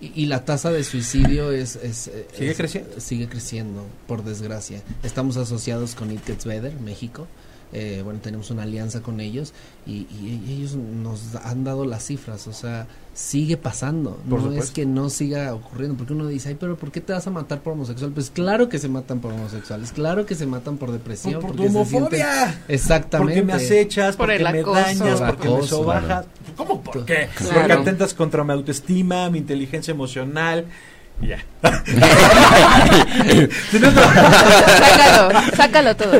Y, 0.00 0.22
y 0.24 0.26
la 0.26 0.44
tasa 0.44 0.70
de 0.72 0.82
suicidio 0.84 1.52
es, 1.52 1.76
es- 1.76 2.08
eh, 2.08 2.26
¿Sigue 2.36 2.50
es- 2.50 2.56
creciendo? 2.56 3.00
Sigue 3.00 3.28
creciendo, 3.28 3.86
por 4.08 4.22
desgracia. 4.24 4.82
Estamos 5.04 5.36
asociados 5.36 5.94
con 5.94 6.10
It 6.10 6.24
Gets 6.26 6.44
Better, 6.44 6.74
México. 6.80 7.26
Eh, 7.76 8.02
bueno, 8.04 8.20
tenemos 8.22 8.52
una 8.52 8.62
alianza 8.62 9.00
con 9.02 9.18
ellos 9.18 9.52
y, 9.84 10.06
y 10.22 10.44
ellos 10.58 10.76
nos 10.76 11.34
han 11.44 11.64
dado 11.64 11.84
las 11.84 12.04
cifras, 12.06 12.46
o 12.46 12.52
sea, 12.52 12.86
sigue 13.14 13.56
pasando. 13.56 14.16
Por 14.30 14.42
no 14.44 14.52
es 14.52 14.70
que 14.70 14.86
no 14.86 15.10
siga 15.10 15.52
ocurriendo, 15.52 15.96
porque 15.96 16.12
uno 16.12 16.28
dice, 16.28 16.50
ay, 16.50 16.56
pero 16.58 16.76
¿por 16.76 16.92
qué 16.92 17.00
te 17.00 17.12
vas 17.12 17.26
a 17.26 17.30
matar 17.32 17.62
por 17.62 17.72
homosexual? 17.72 18.12
Pues 18.12 18.30
claro 18.30 18.68
que 18.68 18.78
se 18.78 18.88
matan 18.88 19.18
por 19.18 19.32
homosexuales, 19.32 19.90
claro 19.90 20.24
que 20.24 20.36
se 20.36 20.46
matan 20.46 20.76
por 20.76 20.92
depresión. 20.92 21.40
por, 21.40 21.50
por 21.50 21.56
tu 21.56 21.62
sienten- 21.64 21.70
homofobia. 21.70 22.62
Exactamente. 22.68 23.32
Porque 23.42 23.44
me 23.44 23.52
acechas, 23.54 24.14
Por 24.16 24.26
porque 24.28 24.42
el 24.42 24.52
me 24.52 24.62
dañas, 24.62 25.18
Por 25.20 25.30
porque 25.36 25.48
me 25.48 25.62
sobajas. 25.66 26.26
¿Cómo 26.56 26.80
por 26.80 27.04
qué? 27.04 27.28
Claro. 27.36 27.54
Porque 27.54 27.72
atentas 27.72 28.14
contra 28.14 28.44
mi 28.44 28.52
autoestima, 28.52 29.28
mi 29.30 29.38
inteligencia 29.38 29.90
emocional. 29.92 30.66
Ya. 31.20 31.38
Sácalo, 34.78 35.40
sácalo 35.56 35.96
todo. 35.96 36.14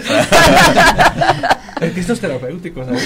Es 1.80 1.92
que 1.92 2.00
esto 2.00 2.12
es 2.14 2.20
terapéutico, 2.20 2.84
¿sabes? 2.84 3.02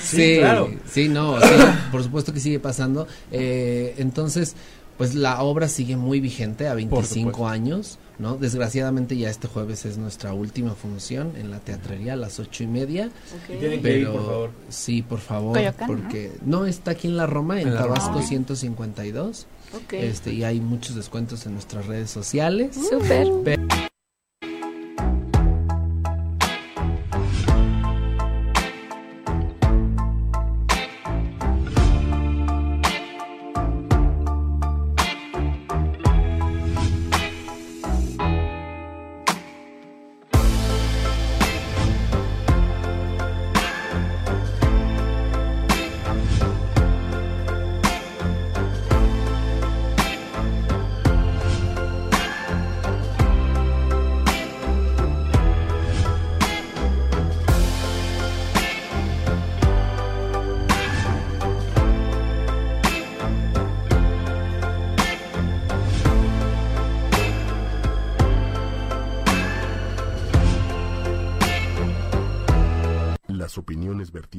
Sí, 0.00 0.16
Sí, 0.16 0.38
claro. 0.40 0.70
sí, 0.90 1.08
no, 1.08 1.40
sí, 1.40 1.48
por 1.92 2.02
supuesto 2.02 2.32
que 2.32 2.40
sigue 2.40 2.58
pasando. 2.58 3.06
Eh, 3.30 3.94
entonces, 3.98 4.56
pues 5.00 5.14
la 5.14 5.42
obra 5.42 5.66
sigue 5.68 5.96
muy 5.96 6.20
vigente 6.20 6.68
a 6.68 6.74
25 6.74 7.30
supuesto. 7.30 7.48
años, 7.48 7.98
¿no? 8.18 8.36
Desgraciadamente 8.36 9.16
ya 9.16 9.30
este 9.30 9.48
jueves 9.48 9.84
es 9.86 9.96
nuestra 9.98 10.32
última 10.34 10.74
función 10.74 11.32
en 11.36 11.50
la 11.50 11.58
teatrería 11.60 12.12
a 12.12 12.16
las 12.16 12.38
ocho 12.38 12.62
y 12.64 12.66
media. 12.66 13.06
Ok. 13.06 13.58
Tienen 13.58 13.82
que 13.82 13.98
ir, 13.98 14.06
Pero 14.06 14.12
por 14.12 14.22
favor. 14.26 14.50
sí, 14.68 15.02
por 15.02 15.18
favor, 15.20 15.58
porque 15.86 16.32
¿no? 16.44 16.66
está 16.66 16.90
aquí 16.92 17.08
en 17.08 17.16
la 17.16 17.26
Roma, 17.26 17.60
en, 17.60 17.68
En 17.68 17.74
la 17.74 17.82
Roma. 17.82 17.94
Tabasco 17.94 18.18
Ah. 18.20 18.22
152. 18.22 19.46
Ok. 19.74 19.92
Este, 19.94 20.32
y 20.34 20.44
hay 20.44 20.60
muchos 20.60 20.96
descuentos 20.96 21.46
en 21.46 21.54
nuestras 21.54 21.86
redes 21.86 22.10
sociales. 22.10 22.76
Súper. 22.76 23.58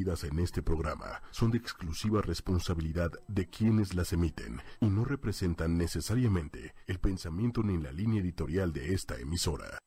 En 0.02 0.40
este 0.40 0.64
programa 0.64 1.22
son 1.30 1.52
de 1.52 1.60
exclusiva 1.60 2.24
responsabilidad 2.24 3.12
de 3.28 3.48
quienes 3.48 3.94
las 3.94 4.14
emiten 4.14 4.60
y 4.80 4.88
no 4.88 5.06
representan 5.06 5.78
necesariamente 5.78 6.74
el 6.88 7.00
pensamiento 7.00 7.62
ni 7.62 7.78
la 7.78 7.92
línea 7.92 8.20
editorial 8.20 8.74
de 8.74 8.96
esta 8.96 9.20
emisora. 9.20 9.78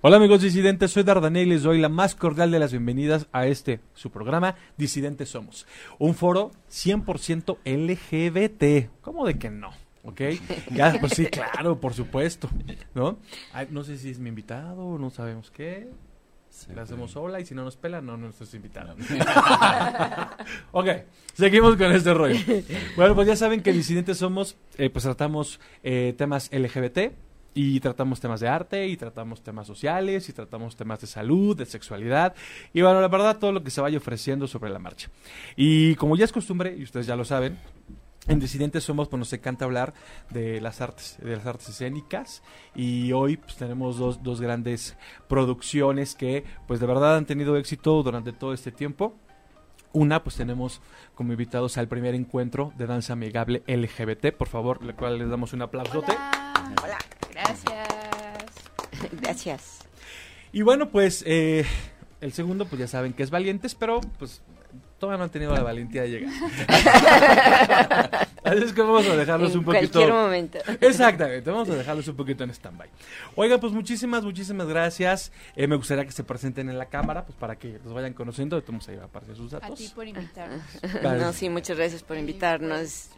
Hola 0.00 0.16
amigos 0.16 0.42
disidentes, 0.42 0.90
soy 0.90 1.04
Dardanel 1.04 1.46
y 1.46 1.50
les 1.50 1.62
doy 1.62 1.80
la 1.80 1.88
más 1.88 2.16
cordial 2.16 2.50
de 2.50 2.58
las 2.58 2.72
bienvenidas 2.72 3.28
a 3.30 3.46
este, 3.46 3.80
su 3.94 4.10
programa, 4.10 4.56
Disidentes 4.76 5.28
Somos. 5.28 5.64
Un 5.98 6.14
foro 6.14 6.50
100% 6.70 7.58
LGBT. 7.64 8.90
¿Cómo 9.00 9.26
de 9.26 9.38
que 9.38 9.50
no? 9.50 9.83
¿Ok? 10.04 10.20
Ya, 10.70 10.96
pues 11.00 11.14
sí, 11.14 11.26
claro, 11.26 11.80
por 11.80 11.94
supuesto. 11.94 12.48
¿No? 12.94 13.18
Ay, 13.52 13.68
no 13.70 13.82
sé 13.82 13.96
si 13.98 14.10
es 14.10 14.18
mi 14.18 14.28
invitado, 14.28 14.98
no 14.98 15.10
sabemos 15.10 15.50
qué. 15.50 15.88
Le 16.72 16.80
hacemos 16.80 17.16
hola 17.16 17.40
y 17.40 17.46
si 17.46 17.54
no 17.54 17.64
nos 17.64 17.76
pelan, 17.76 18.06
no, 18.06 18.16
no 18.16 18.28
es 18.28 18.54
invitado. 18.54 18.94
ok, 20.72 20.88
seguimos 21.32 21.76
con 21.76 21.92
este 21.92 22.14
rollo. 22.14 22.38
Bueno, 22.96 23.14
pues 23.14 23.26
ya 23.26 23.34
saben 23.34 23.60
que 23.60 23.72
Disidentes 23.72 24.18
Somos, 24.18 24.56
eh, 24.78 24.88
pues 24.88 25.02
tratamos 25.02 25.58
eh, 25.82 26.14
temas 26.16 26.50
LGBT 26.52 27.12
y 27.54 27.80
tratamos 27.80 28.20
temas 28.20 28.40
de 28.40 28.48
arte 28.48 28.86
y 28.86 28.96
tratamos 28.96 29.42
temas 29.42 29.66
sociales 29.66 30.28
y 30.28 30.32
tratamos 30.32 30.76
temas 30.76 31.00
de 31.00 31.06
salud, 31.06 31.56
de 31.56 31.66
sexualidad 31.66 32.34
y 32.72 32.82
bueno, 32.82 33.00
la 33.00 33.08
verdad 33.08 33.38
todo 33.38 33.52
lo 33.52 33.62
que 33.62 33.70
se 33.70 33.80
vaya 33.80 33.98
ofreciendo 33.98 34.46
sobre 34.46 34.70
la 34.70 34.78
marcha. 34.78 35.10
Y 35.56 35.96
como 35.96 36.16
ya 36.16 36.24
es 36.24 36.32
costumbre, 36.32 36.74
y 36.76 36.84
ustedes 36.84 37.06
ya 37.06 37.16
lo 37.16 37.24
saben, 37.24 37.58
en 38.28 38.40
Disidentes 38.40 38.84
Somos, 38.84 39.08
pues 39.08 39.18
nos 39.18 39.32
encanta 39.32 39.64
hablar 39.64 39.94
de 40.30 40.60
las 40.60 40.80
artes, 40.80 41.16
de 41.22 41.36
las 41.36 41.46
artes 41.46 41.68
escénicas 41.68 42.42
y 42.74 43.12
hoy 43.12 43.36
pues 43.36 43.56
tenemos 43.56 43.98
dos, 43.98 44.22
dos 44.22 44.40
grandes 44.40 44.96
producciones 45.28 46.14
que 46.14 46.44
pues 46.66 46.80
de 46.80 46.86
verdad 46.86 47.16
han 47.16 47.26
tenido 47.26 47.56
éxito 47.56 48.02
durante 48.02 48.32
todo 48.32 48.52
este 48.52 48.72
tiempo. 48.72 49.14
Una, 49.92 50.24
pues 50.24 50.36
tenemos 50.36 50.80
como 51.14 51.32
invitados 51.32 51.78
al 51.78 51.86
primer 51.86 52.14
encuentro 52.14 52.72
de 52.76 52.86
danza 52.86 53.12
amigable 53.12 53.62
LGBT, 53.68 54.32
por 54.36 54.48
favor, 54.48 54.84
le 54.84 54.94
cual 54.94 55.18
les 55.18 55.28
damos 55.30 55.52
un 55.52 55.62
aplausote. 55.62 56.12
Hola. 56.12 56.74
Hola. 56.82 56.98
Gracias. 57.30 57.88
Gracias. 59.20 59.78
Y 60.52 60.62
bueno, 60.62 60.90
pues 60.90 61.22
eh, 61.26 61.64
el 62.20 62.32
segundo, 62.32 62.66
pues 62.66 62.80
ya 62.80 62.88
saben 62.88 63.12
que 63.12 63.22
es 63.22 63.30
Valientes, 63.30 63.74
pero 63.74 64.00
pues 64.18 64.42
todavía 64.98 65.18
no 65.18 65.24
han 65.24 65.30
tenido 65.30 65.52
la 65.54 65.62
valentía 65.62 66.02
de 66.02 66.08
llegar. 66.10 66.32
Así 68.44 68.62
es 68.62 68.72
que 68.72 68.82
vamos 68.82 69.06
a 69.08 69.16
dejarlos 69.16 69.52
en 69.52 69.58
un 69.60 69.64
poquito. 69.64 69.92
cualquier 69.92 70.12
momento. 70.12 70.58
Exactamente, 70.80 71.50
vamos 71.50 71.68
a 71.70 71.74
dejarlos 71.76 72.06
un 72.08 72.16
poquito 72.16 72.44
en 72.44 72.50
stand-by. 72.50 72.88
Oiga, 73.36 73.58
pues 73.58 73.72
muchísimas, 73.72 74.22
muchísimas 74.24 74.66
gracias. 74.66 75.32
Eh, 75.56 75.66
me 75.66 75.76
gustaría 75.76 76.04
que 76.04 76.12
se 76.12 76.24
presenten 76.24 76.68
en 76.68 76.78
la 76.78 76.86
cámara, 76.86 77.24
pues 77.24 77.36
para 77.38 77.56
que 77.56 77.78
los 77.84 77.94
vayan 77.94 78.12
conociendo. 78.12 78.62
Vamos 78.66 78.86
a 78.88 78.92
ir 78.92 79.00
a 79.00 79.04
aparecer 79.04 79.36
sus 79.36 79.54
A 79.54 79.60
datos. 79.60 79.78
ti 79.78 79.90
por 79.94 80.06
invitarnos. 80.06 80.62
Vale. 81.02 81.18
No, 81.24 81.32
sí, 81.32 81.48
muchas 81.48 81.76
gracias 81.78 82.02
por 82.02 82.18
invitarnos. 82.18 83.08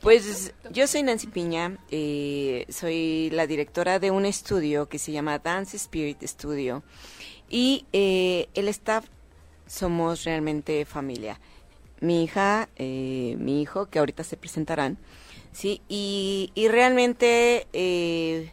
Pues 0.00 0.52
yo 0.70 0.86
soy 0.86 1.02
Nancy 1.02 1.28
Piña, 1.28 1.78
eh, 1.90 2.66
soy 2.68 3.30
la 3.30 3.46
directora 3.46 3.98
de 3.98 4.10
un 4.10 4.26
estudio 4.26 4.88
que 4.88 4.98
se 4.98 5.10
llama 5.12 5.38
Dance 5.38 5.76
Spirit 5.78 6.22
Studio 6.24 6.82
y 7.48 7.86
eh, 7.94 8.48
el 8.54 8.68
staff 8.68 9.06
somos 9.66 10.24
realmente 10.24 10.84
familia. 10.84 11.40
Mi 12.00 12.24
hija, 12.24 12.68
eh, 12.76 13.36
mi 13.38 13.62
hijo, 13.62 13.86
que 13.86 13.98
ahorita 13.98 14.22
se 14.24 14.36
presentarán, 14.36 14.98
sí, 15.52 15.80
y, 15.88 16.50
y 16.54 16.68
realmente 16.68 17.66
eh, 17.72 18.52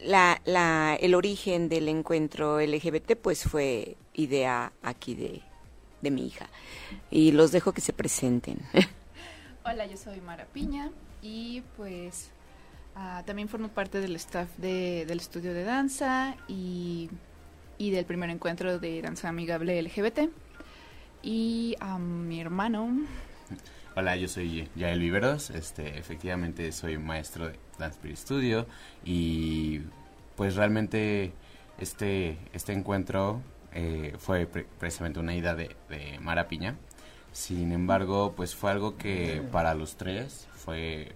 la, 0.00 0.40
la, 0.44 0.96
el 1.00 1.14
origen 1.14 1.68
del 1.68 1.88
encuentro 1.88 2.60
LGBT 2.60 3.12
pues 3.22 3.44
fue 3.44 3.96
idea 4.14 4.72
aquí 4.82 5.14
de, 5.14 5.42
de 6.02 6.10
mi 6.10 6.26
hija 6.26 6.48
y 7.10 7.30
los 7.32 7.52
dejo 7.52 7.72
que 7.72 7.80
se 7.80 7.92
presenten. 7.92 8.58
Hola, 9.64 9.86
yo 9.86 9.96
soy 9.96 10.20
Mara 10.20 10.46
Piña 10.46 10.90
y 11.22 11.62
pues 11.76 12.30
ah, 12.94 13.22
también 13.26 13.48
formo 13.48 13.68
parte 13.68 14.00
del 14.00 14.16
staff 14.16 14.48
de- 14.58 15.04
del 15.06 15.18
estudio 15.20 15.54
de 15.54 15.64
danza 15.64 16.36
y, 16.48 17.10
y 17.78 17.90
del 17.90 18.04
primer 18.04 18.30
encuentro 18.30 18.78
de 18.78 19.02
danza 19.02 19.28
amigable 19.28 19.80
LGBT. 19.82 20.30
Y 21.22 21.76
a 21.80 21.98
mi 21.98 22.40
hermano, 22.40 22.90
Hola, 23.96 24.14
yo 24.16 24.28
soy 24.28 24.68
Yael 24.76 25.00
Viveros, 25.00 25.48
este, 25.50 25.98
efectivamente 25.98 26.70
soy 26.72 26.98
maestro 26.98 27.48
de 27.48 27.58
Dance 27.78 27.96
Spirit 27.96 28.16
Studio 28.18 28.66
y 29.04 29.80
pues 30.36 30.54
realmente 30.54 31.32
este, 31.78 32.36
este 32.52 32.74
encuentro 32.74 33.40
eh, 33.72 34.14
fue 34.18 34.44
pre- 34.46 34.66
precisamente 34.78 35.18
una 35.18 35.34
idea 35.34 35.54
de, 35.54 35.74
de 35.88 36.18
Mara 36.20 36.46
Piña. 36.46 36.76
Sin 37.32 37.72
embargo, 37.72 38.34
pues 38.36 38.54
fue 38.54 38.70
algo 38.70 38.98
que 38.98 39.42
para 39.50 39.74
los 39.74 39.96
tres 39.96 40.46
fue 40.54 41.12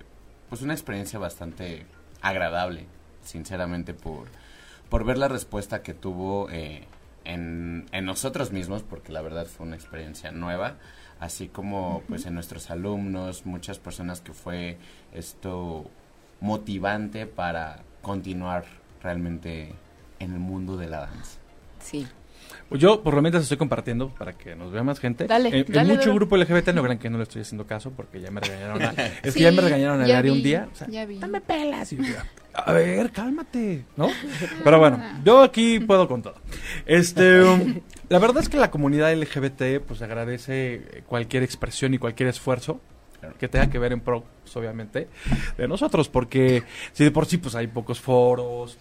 pues 0.48 0.62
una 0.62 0.72
experiencia 0.72 1.18
bastante 1.18 1.84
agradable, 2.22 2.86
sinceramente, 3.22 3.92
por, 3.92 4.28
por 4.90 5.04
ver 5.04 5.16
la 5.16 5.28
respuesta 5.28 5.82
que 5.82 5.94
tuvo 5.94 6.48
eh, 6.50 6.84
en, 7.24 7.86
en 7.92 8.04
nosotros 8.04 8.52
mismos, 8.52 8.82
porque 8.82 9.12
la 9.12 9.22
verdad 9.22 9.46
fue 9.46 9.66
una 9.66 9.76
experiencia 9.76 10.30
nueva, 10.32 10.76
así 11.20 11.48
como 11.48 12.02
pues 12.08 12.26
en 12.26 12.34
nuestros 12.34 12.70
alumnos, 12.70 13.46
muchas 13.46 13.78
personas 13.78 14.20
que 14.20 14.32
fue 14.32 14.76
esto 15.14 15.90
motivante 16.40 17.26
para 17.26 17.80
continuar 18.02 18.64
realmente 19.02 19.72
en 20.18 20.32
el 20.32 20.38
mundo 20.38 20.76
de 20.76 20.88
la 20.88 21.00
danza. 21.00 21.38
Sí. 21.80 22.06
Yo 22.70 23.02
por 23.02 23.14
lo 23.14 23.22
menos 23.22 23.42
estoy 23.42 23.58
compartiendo 23.58 24.08
para 24.14 24.32
que 24.32 24.56
nos 24.56 24.72
vea 24.72 24.82
más 24.82 24.98
gente. 24.98 25.26
Dale, 25.26 25.50
Eh, 25.50 25.64
en 25.66 25.72
dale, 25.72 25.94
mucho 25.94 26.10
duro. 26.10 26.26
grupo 26.26 26.36
LGBT 26.36 26.68
no 26.74 26.82
crean 26.82 26.98
que 26.98 27.10
no 27.10 27.18
le 27.18 27.24
estoy 27.24 27.42
haciendo 27.42 27.66
caso 27.66 27.90
porque 27.92 28.20
ya 28.20 28.30
me 28.30 28.40
regañaron. 28.40 28.82
a- 28.82 28.90
es 28.96 29.20
que 29.22 29.30
Sí, 29.32 29.40
ya 29.40 29.52
me 29.52 29.60
regañaron 29.60 30.00
al 30.00 30.10
área 30.10 30.32
un 30.32 30.42
día. 30.42 30.68
o 30.72 30.74
sea, 30.74 30.88
ya 30.88 31.04
vi. 31.04 31.18
Dame 31.18 31.40
pelas. 31.40 31.92
Y 31.92 31.96
yo, 31.98 32.14
a 32.52 32.72
ver, 32.72 33.10
cálmate, 33.10 33.84
¿no? 33.96 34.08
Pero 34.64 34.78
bueno, 34.78 35.00
yo 35.24 35.42
aquí 35.42 35.80
puedo 35.80 36.08
con 36.08 36.22
todo. 36.22 36.34
Este, 36.86 37.42
um, 37.42 37.80
la 38.08 38.18
verdad 38.18 38.42
es 38.42 38.48
que 38.48 38.56
la 38.56 38.70
comunidad 38.70 39.14
LGBT 39.14 39.80
pues 39.86 40.02
agradece 40.02 41.02
cualquier 41.06 41.42
expresión 41.42 41.94
y 41.94 41.98
cualquier 41.98 42.28
esfuerzo 42.28 42.80
que 43.38 43.48
tenga 43.48 43.68
que 43.68 43.78
ver 43.78 43.92
en 43.92 44.00
pro, 44.00 44.24
pues, 44.42 44.56
obviamente, 44.56 45.08
de 45.58 45.68
nosotros, 45.68 46.08
porque 46.08 46.62
si 46.92 47.04
de 47.04 47.10
por 47.10 47.26
sí 47.26 47.36
pues 47.36 47.54
hay 47.54 47.66
pocos 47.66 48.00
foros, 48.00 48.78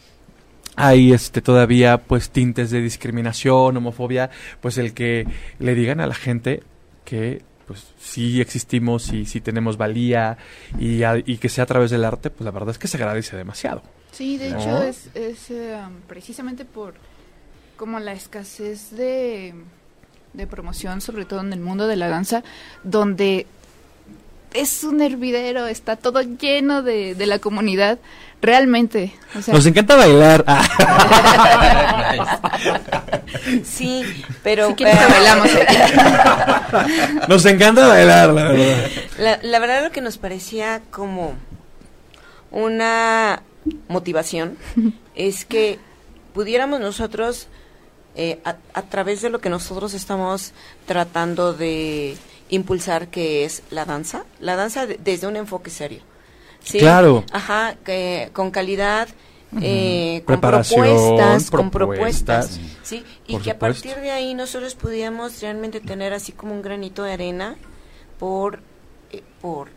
hay 0.76 1.12
este 1.12 1.42
todavía 1.42 1.98
pues 1.98 2.30
tintes 2.30 2.72
de 2.72 2.82
discriminación, 2.82 3.76
homofobia, 3.76 4.30
pues 4.62 4.78
el 4.78 4.94
que 4.94 5.28
le 5.60 5.76
digan 5.76 6.00
a 6.00 6.08
la 6.08 6.16
gente 6.16 6.64
que 7.04 7.42
pues 7.70 7.86
sí 8.00 8.42
existimos 8.42 9.14
y 9.14 9.26
sí 9.28 9.42
tenemos 9.42 9.78
valía 9.78 10.38
y, 10.80 11.04
a- 11.04 11.18
y 11.24 11.38
que 11.38 11.50
sea 11.50 11.66
a 11.66 11.68
través 11.68 11.92
del 11.92 12.04
arte, 12.04 12.32
pues 12.32 12.44
la 12.44 12.50
verdad 12.52 12.72
es 12.72 12.80
que 12.80 12.88
se 12.88 12.98
agradece 12.98 13.38
demasiado. 13.38 13.84
Sí, 14.12 14.38
de 14.40 14.50
¿No? 14.50 14.60
hecho 14.60 14.82
es, 14.84 15.10
es, 15.14 15.52
eh, 15.52 15.78
precisamente 16.08 16.66
por 16.66 16.96
como 17.78 18.00
la 18.00 18.14
escasez 18.14 18.90
de, 18.92 19.54
de 20.34 20.48
promoción, 20.48 21.00
sobre 21.00 21.26
todo 21.26 21.42
en 21.42 21.54
el 21.54 21.60
mundo 21.60 21.86
de 21.88 21.96
la 21.96 22.08
danza, 22.10 22.44
donde 22.84 23.46
es 24.56 24.84
un 24.84 25.00
hervidero, 25.02 25.68
está 25.68 25.96
todo 25.96 26.22
lleno 26.24 26.82
de, 26.82 27.14
de 27.14 27.26
la 27.28 27.38
comunidad, 27.38 28.00
realmente. 28.42 29.14
O 29.38 29.42
sea, 29.42 29.54
Nos 29.54 29.66
encanta 29.66 29.96
bailar. 29.96 30.46
Sí, 33.64 34.04
pero 34.44 34.76
si 34.78 34.84
eh, 34.84 34.98
bailamos. 35.10 35.50
Nos 37.30 37.46
encanta 37.46 37.88
bailar, 37.88 38.30
la 38.30 38.44
verdad. 38.44 38.88
La, 39.18 39.40
la 39.42 39.60
verdad 39.60 39.84
lo 39.84 39.92
que 39.92 40.02
nos 40.02 40.18
parecía 40.18 40.82
como 40.92 41.36
una 42.52 43.42
motivación 43.88 44.58
es 45.16 45.46
que 45.46 45.80
pudiéramos 46.34 46.80
nosotros, 46.80 47.48
eh, 48.16 48.40
a, 48.46 48.56
a 48.74 48.82
través 48.84 49.22
de 49.22 49.30
lo 49.30 49.40
que 49.40 49.50
nosotros 49.50 49.94
estamos 49.94 50.54
tratando 50.86 51.54
de 51.54 52.18
impulsar, 52.50 53.08
que 53.08 53.46
es 53.46 53.62
la 53.70 53.86
danza, 53.86 54.24
la 54.40 54.56
danza 54.56 54.86
de- 54.88 55.00
desde 55.04 55.28
un 55.28 55.36
enfoque 55.36 55.70
serio. 55.70 56.02
¿Sí? 56.64 56.80
Claro. 56.80 57.24
Ajá, 57.32 57.76
que, 57.84 58.30
con 58.34 58.52
calidad, 58.52 59.08
eh, 59.62 60.22
con 60.26 60.40
propuestas, 60.42 61.50
con 61.52 61.72
propuestas. 61.72 62.60
¿sí? 62.84 63.04
Y 63.28 63.38
que 63.38 63.52
a 63.52 63.60
partir 63.60 63.96
de 63.96 64.12
ahí 64.12 64.34
nosotros 64.34 64.76
pudiéramos 64.76 65.42
realmente 65.42 65.80
tener 65.82 66.14
así 66.14 66.32
como 66.32 66.54
un 66.54 66.62
granito 66.62 67.04
de 67.04 67.14
arena 67.14 67.56
por, 68.20 68.60
eh, 69.12 69.24
por 69.42 69.70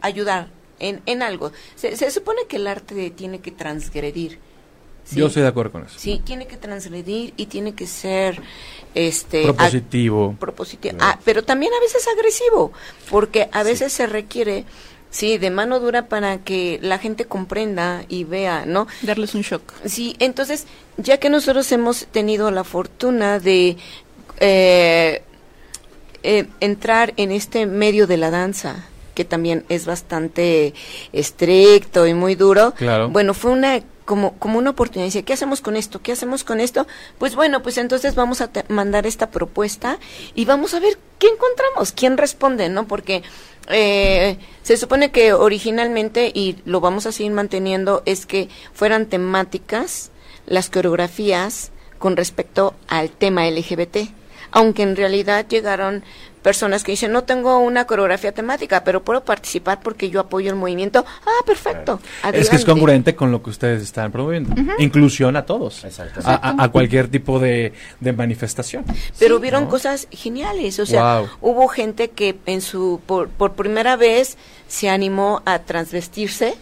ayudar 0.00 0.48
en, 0.78 1.02
en 1.06 1.22
algo. 1.22 1.52
Se, 1.76 1.96
se 1.96 2.10
supone 2.10 2.42
que 2.48 2.56
el 2.56 2.66
arte 2.66 3.10
tiene 3.10 3.40
que 3.40 3.50
transgredir. 3.50 4.38
¿sí? 5.04 5.16
Yo 5.16 5.26
estoy 5.26 5.42
de 5.42 5.48
acuerdo 5.48 5.72
con 5.72 5.84
eso. 5.84 5.98
Sí, 5.98 6.22
tiene 6.24 6.46
que 6.46 6.56
transgredir 6.56 7.34
y 7.36 7.46
tiene 7.46 7.74
que 7.74 7.86
ser 7.86 8.40
este 8.94 9.42
Propositivo. 9.44 10.32
ag- 10.32 10.38
propositivo. 10.38 10.96
Ah, 11.00 11.18
pero 11.24 11.44
también 11.44 11.72
a 11.74 11.80
veces 11.80 12.06
agresivo, 12.08 12.72
porque 13.10 13.48
a 13.52 13.62
veces 13.62 13.92
se 13.92 14.06
requiere 14.06 14.64
sí, 15.12 15.38
de 15.38 15.50
mano 15.50 15.78
dura 15.78 16.06
para 16.08 16.38
que 16.38 16.80
la 16.82 16.98
gente 16.98 17.26
comprenda 17.26 18.02
y 18.08 18.24
vea, 18.24 18.64
¿no? 18.66 18.88
Darles 19.02 19.36
un 19.36 19.42
shock. 19.42 19.62
Sí, 19.84 20.16
entonces, 20.18 20.66
ya 20.96 21.18
que 21.18 21.30
nosotros 21.30 21.70
hemos 21.70 22.06
tenido 22.06 22.50
la 22.50 22.64
fortuna 22.64 23.38
de 23.38 23.76
eh, 24.40 25.22
eh, 26.24 26.46
entrar 26.60 27.14
en 27.16 27.30
este 27.30 27.66
medio 27.66 28.06
de 28.08 28.16
la 28.16 28.30
danza, 28.30 28.86
que 29.14 29.24
también 29.24 29.64
es 29.68 29.84
bastante 29.86 30.72
estricto 31.12 32.06
y 32.06 32.14
muy 32.14 32.34
duro, 32.34 32.72
Claro. 32.72 33.08
bueno, 33.08 33.34
fue 33.34 33.50
una 33.52 33.80
como, 34.04 34.34
como 34.38 34.58
una 34.58 34.70
oportunidad. 34.70 35.06
Dice, 35.06 35.22
¿qué 35.22 35.32
hacemos 35.32 35.60
con 35.60 35.76
esto? 35.76 36.00
¿Qué 36.02 36.12
hacemos 36.12 36.44
con 36.44 36.60
esto? 36.60 36.86
Pues 37.18 37.34
bueno, 37.34 37.62
pues 37.62 37.78
entonces 37.78 38.14
vamos 38.14 38.40
a 38.40 38.50
mandar 38.68 39.06
esta 39.06 39.30
propuesta 39.30 39.98
y 40.34 40.44
vamos 40.44 40.74
a 40.74 40.80
ver 40.80 40.98
qué 41.18 41.28
encontramos, 41.28 41.92
quién 41.92 42.16
responde, 42.16 42.68
¿no? 42.68 42.86
Porque 42.86 43.22
eh, 43.68 44.38
se 44.62 44.76
supone 44.76 45.10
que 45.10 45.32
originalmente, 45.32 46.30
y 46.34 46.56
lo 46.64 46.80
vamos 46.80 47.06
a 47.06 47.12
seguir 47.12 47.32
manteniendo, 47.32 48.02
es 48.06 48.26
que 48.26 48.48
fueran 48.72 49.06
temáticas 49.06 50.10
las 50.46 50.70
coreografías 50.70 51.70
con 51.98 52.16
respecto 52.16 52.74
al 52.88 53.10
tema 53.10 53.48
LGBT. 53.48 54.10
Aunque 54.50 54.82
en 54.82 54.96
realidad 54.96 55.46
llegaron 55.48 56.04
personas 56.42 56.82
que 56.84 56.92
dicen, 56.92 57.12
no 57.12 57.24
tengo 57.24 57.58
una 57.58 57.86
coreografía 57.86 58.32
temática, 58.32 58.82
pero 58.84 59.02
puedo 59.02 59.24
participar 59.24 59.80
porque 59.80 60.10
yo 60.10 60.20
apoyo 60.20 60.50
el 60.50 60.56
movimiento. 60.56 61.04
Ah, 61.24 61.44
perfecto. 61.46 62.00
Es 62.32 62.50
que 62.50 62.56
es 62.56 62.64
congruente 62.64 63.14
con 63.14 63.30
lo 63.30 63.42
que 63.42 63.50
ustedes 63.50 63.82
están 63.82 64.10
promoviendo. 64.12 64.54
Inclusión 64.78 65.36
a 65.36 65.46
todos. 65.46 65.84
Exacto. 65.84 66.20
A, 66.24 66.62
a- 66.64 66.68
cualquier 66.70 67.08
tipo 67.08 67.38
de, 67.38 67.72
de 68.00 68.12
manifestación. 68.12 68.84
Pero 69.18 69.36
hubieron 69.36 69.66
cosas 69.66 70.08
geniales, 70.10 70.78
o 70.78 70.86
sea, 70.86 71.20
Wow. 71.20 71.28
hubo 71.40 71.68
gente 71.68 72.10
que 72.10 72.38
en 72.46 72.60
su 72.60 73.00
por, 73.06 73.28
por 73.28 73.52
primera 73.52 73.96
vez 73.96 74.36
se 74.68 74.88
animó 74.88 75.42
a 75.44 75.60
transvestirse 75.60 76.54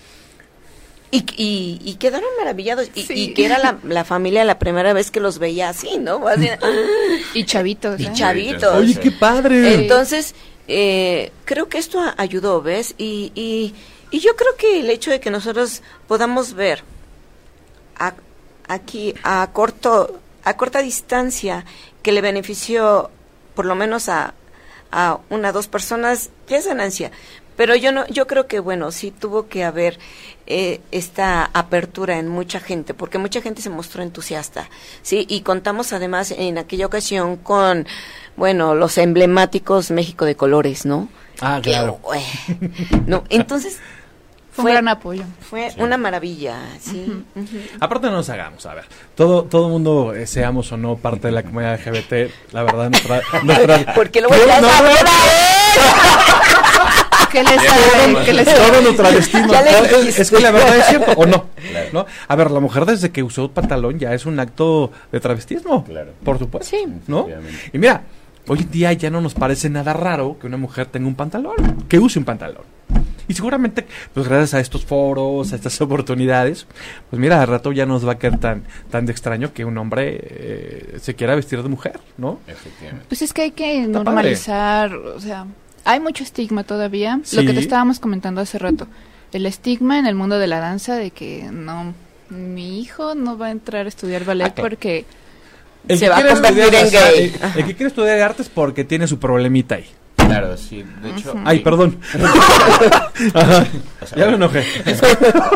y, 1.12 1.24
y, 1.36 1.80
y 1.84 1.94
quedaron 1.96 2.28
maravillados 2.38 2.88
y, 2.94 3.02
Sí. 3.02 3.14
y 3.14 3.34
que 3.34 3.44
era 3.46 3.58
la, 3.58 3.78
la 3.82 4.04
familia 4.04 4.44
la 4.44 4.58
primera 4.58 4.92
vez 4.92 5.10
que 5.10 5.18
los 5.20 5.38
veía 5.38 5.68
así, 5.68 5.98
¿no? 5.98 6.26
Así, 6.28 6.48
Y 7.34 7.44
chavitos. 7.44 7.98
y 8.00 8.06
¿eh? 8.06 8.10
chavitos. 8.12 8.74
Oye, 8.76 8.94
qué 9.00 9.10
padre. 9.10 9.74
Entonces, 9.74 10.34
eh, 10.68 11.32
creo 11.44 11.68
que 11.68 11.78
esto 11.78 12.00
ayudó, 12.16 12.62
¿ves? 12.62 12.94
Y, 12.96 13.32
y, 13.34 13.74
y 14.12 14.20
yo 14.20 14.36
creo 14.36 14.54
que 14.56 14.80
el 14.80 14.90
hecho 14.90 15.10
de 15.10 15.18
que 15.20 15.30
nosotros 15.30 15.82
podamos 16.06 16.54
ver 16.54 16.84
a- 17.96 18.14
aquí 18.68 19.14
a 19.22 19.48
corto 19.52 20.20
a 20.44 20.56
corta 20.56 20.80
distancia 20.80 21.64
que 22.02 22.12
le 22.12 22.20
benefició 22.22 23.10
por 23.54 23.66
lo 23.66 23.74
menos 23.74 24.08
a, 24.08 24.34
a 24.90 25.18
una 25.28 25.52
dos 25.52 25.66
personas 25.68 26.30
ya 26.48 26.56
es 26.56 26.66
ganancia 26.66 27.10
pero 27.56 27.74
yo 27.76 27.92
no 27.92 28.06
yo 28.08 28.26
creo 28.26 28.46
que 28.46 28.58
bueno 28.58 28.90
sí 28.90 29.10
tuvo 29.10 29.48
que 29.48 29.64
haber 29.64 29.98
eh, 30.52 30.80
esta 30.90 31.48
apertura 31.54 32.18
en 32.18 32.28
mucha 32.28 32.58
gente 32.60 32.92
porque 32.92 33.18
mucha 33.18 33.40
gente 33.40 33.62
se 33.62 33.70
mostró 33.70 34.02
entusiasta 34.02 34.68
sí 35.02 35.24
y 35.28 35.42
contamos 35.42 35.92
además 35.92 36.32
en 36.36 36.58
aquella 36.58 36.86
ocasión 36.86 37.36
con 37.36 37.86
bueno 38.36 38.74
los 38.74 38.98
emblemáticos 38.98 39.90
México 39.92 40.24
de 40.24 40.34
colores 40.34 40.84
no 40.84 41.08
Ah, 41.42 41.60
Que, 41.62 41.70
claro. 41.70 42.00
eh, 42.14 43.00
no 43.06 43.24
entonces 43.30 43.78
Fue 44.52 44.64
un 44.64 44.70
gran 44.72 44.88
apoyo. 44.88 45.22
fue 45.48 45.72
una 45.78 45.96
maravilla 45.96 46.56
sí. 46.80 47.24
Aparte 47.78 48.08
no 48.08 48.14
nos 48.14 48.28
hagamos, 48.28 48.66
a 48.66 48.74
ver, 48.74 48.84
todo 49.14 49.44
todo 49.44 49.68
mundo 49.68 50.12
eh, 50.12 50.26
seamos 50.26 50.72
o 50.72 50.76
no 50.76 50.96
parte 50.96 51.28
de 51.28 51.32
la 51.32 51.44
comunidad 51.44 51.78
LGBT, 51.78 52.12
la 52.52 52.64
verdad 52.64 52.90
nuestra, 52.90 53.22
nuestra 53.44 53.94
¿Por 53.94 54.10
qué 54.10 54.20
lo 54.20 54.28
voy 54.28 54.38
a 54.50 54.60
No, 54.60 54.68
no, 54.68 56.39
¿Qué 57.30 57.42
les 57.42 57.62
sabe? 57.62 58.24
¿Qué 58.24 58.32
les 58.32 58.54
todo 58.54 58.82
nuestro 58.82 59.12
destino. 59.12 59.52
Ya 59.52 59.62
le 59.62 59.70
No, 59.72 59.96
es, 59.98 60.30
que 60.30 60.40
la 60.40 60.50
verdad 60.50 60.76
es 60.76 60.86
cierto, 60.86 61.12
¿o 61.16 61.26
no? 61.26 61.46
¿No? 61.92 62.06
A 62.28 62.36
ver, 62.36 62.50
la 62.50 62.60
mujer 62.60 62.86
desde 62.86 63.10
que 63.10 63.22
usó 63.22 63.50
pantalón 63.50 63.98
ya 63.98 64.14
es 64.14 64.26
un 64.26 64.38
acto 64.40 64.90
de 65.12 65.20
travestismo. 65.20 65.84
Claro. 65.84 66.12
Por 66.24 66.38
supuesto. 66.38 66.76
Sí. 66.76 66.84
¿No? 67.06 67.28
Y 67.72 67.78
mira, 67.78 68.02
hoy 68.48 68.60
en 68.60 68.70
día 68.70 68.92
ya 68.92 69.10
no 69.10 69.20
nos 69.20 69.34
parece 69.34 69.70
nada 69.70 69.92
raro 69.92 70.38
que 70.40 70.46
una 70.46 70.56
mujer 70.56 70.86
tenga 70.86 71.06
un 71.06 71.14
pantalón, 71.14 71.84
que 71.88 71.98
use 71.98 72.18
un 72.18 72.24
pantalón. 72.24 72.64
Y 73.28 73.34
seguramente, 73.34 73.86
pues 74.12 74.26
gracias 74.26 74.54
a 74.54 74.60
estos 74.60 74.84
foros, 74.84 75.52
a 75.52 75.56
estas 75.56 75.80
oportunidades, 75.80 76.66
pues 77.10 77.20
mira, 77.20 77.40
al 77.40 77.46
rato 77.46 77.70
ya 77.70 77.86
nos 77.86 78.06
va 78.06 78.12
a 78.12 78.18
quedar 78.18 78.40
tan, 78.40 78.64
tan 78.90 79.06
de 79.06 79.12
extraño 79.12 79.52
que 79.52 79.64
un 79.64 79.78
hombre 79.78 80.18
eh, 80.20 80.98
se 81.00 81.14
quiera 81.14 81.36
vestir 81.36 81.62
de 81.62 81.68
mujer, 81.68 82.00
¿no? 82.18 82.40
Efectivamente. 82.48 83.06
Pues 83.08 83.22
es 83.22 83.32
que 83.32 83.42
hay 83.42 83.50
que 83.52 83.82
Está 83.82 83.92
normalizar, 83.92 84.92
o 84.94 85.20
sea, 85.20 85.46
hay 85.84 86.00
mucho 86.00 86.22
estigma 86.24 86.64
todavía. 86.64 87.20
Lo 87.32 87.42
que 87.42 87.52
te 87.52 87.60
estábamos 87.60 87.98
comentando 88.00 88.40
hace 88.40 88.58
rato. 88.58 88.86
El 89.32 89.46
estigma 89.46 89.98
en 89.98 90.06
el 90.06 90.14
mundo 90.14 90.38
de 90.38 90.46
la 90.46 90.58
danza 90.60 90.96
de 90.96 91.10
que 91.12 91.48
no, 91.52 91.94
mi 92.30 92.80
hijo 92.80 93.14
no 93.14 93.38
va 93.38 93.46
a 93.46 93.50
entrar 93.50 93.86
a 93.86 93.88
estudiar 93.88 94.24
ballet 94.24 94.52
porque 94.54 95.04
El 95.88 95.98
Se 95.98 96.08
va 96.08 96.18
a 96.18 96.26
convertir 96.26 96.64
estudiar- 96.64 96.80
en 96.82 96.86
o 96.86 96.90
sea, 96.90 97.10
gay. 97.12 97.24
el- 97.54 97.58
el 97.60 97.66
que 97.66 97.74
quiere 97.76 97.86
estudiar 97.88 98.20
artes 98.20 98.48
porque 98.48 98.84
tiene 98.84 99.06
su 99.06 99.18
problemita 99.18 99.76
ahí. 99.76 99.86
Claro, 100.16 100.56
sí. 100.56 100.84
De 101.02 101.10
hecho, 101.10 101.34
Ay, 101.44 101.60
perdón. 101.60 101.98
Ajá. 103.34 103.66
o 104.02 104.06
sea, 104.06 104.18
Ya 104.18 104.26
me 104.26 104.34
enojé. 104.34 104.64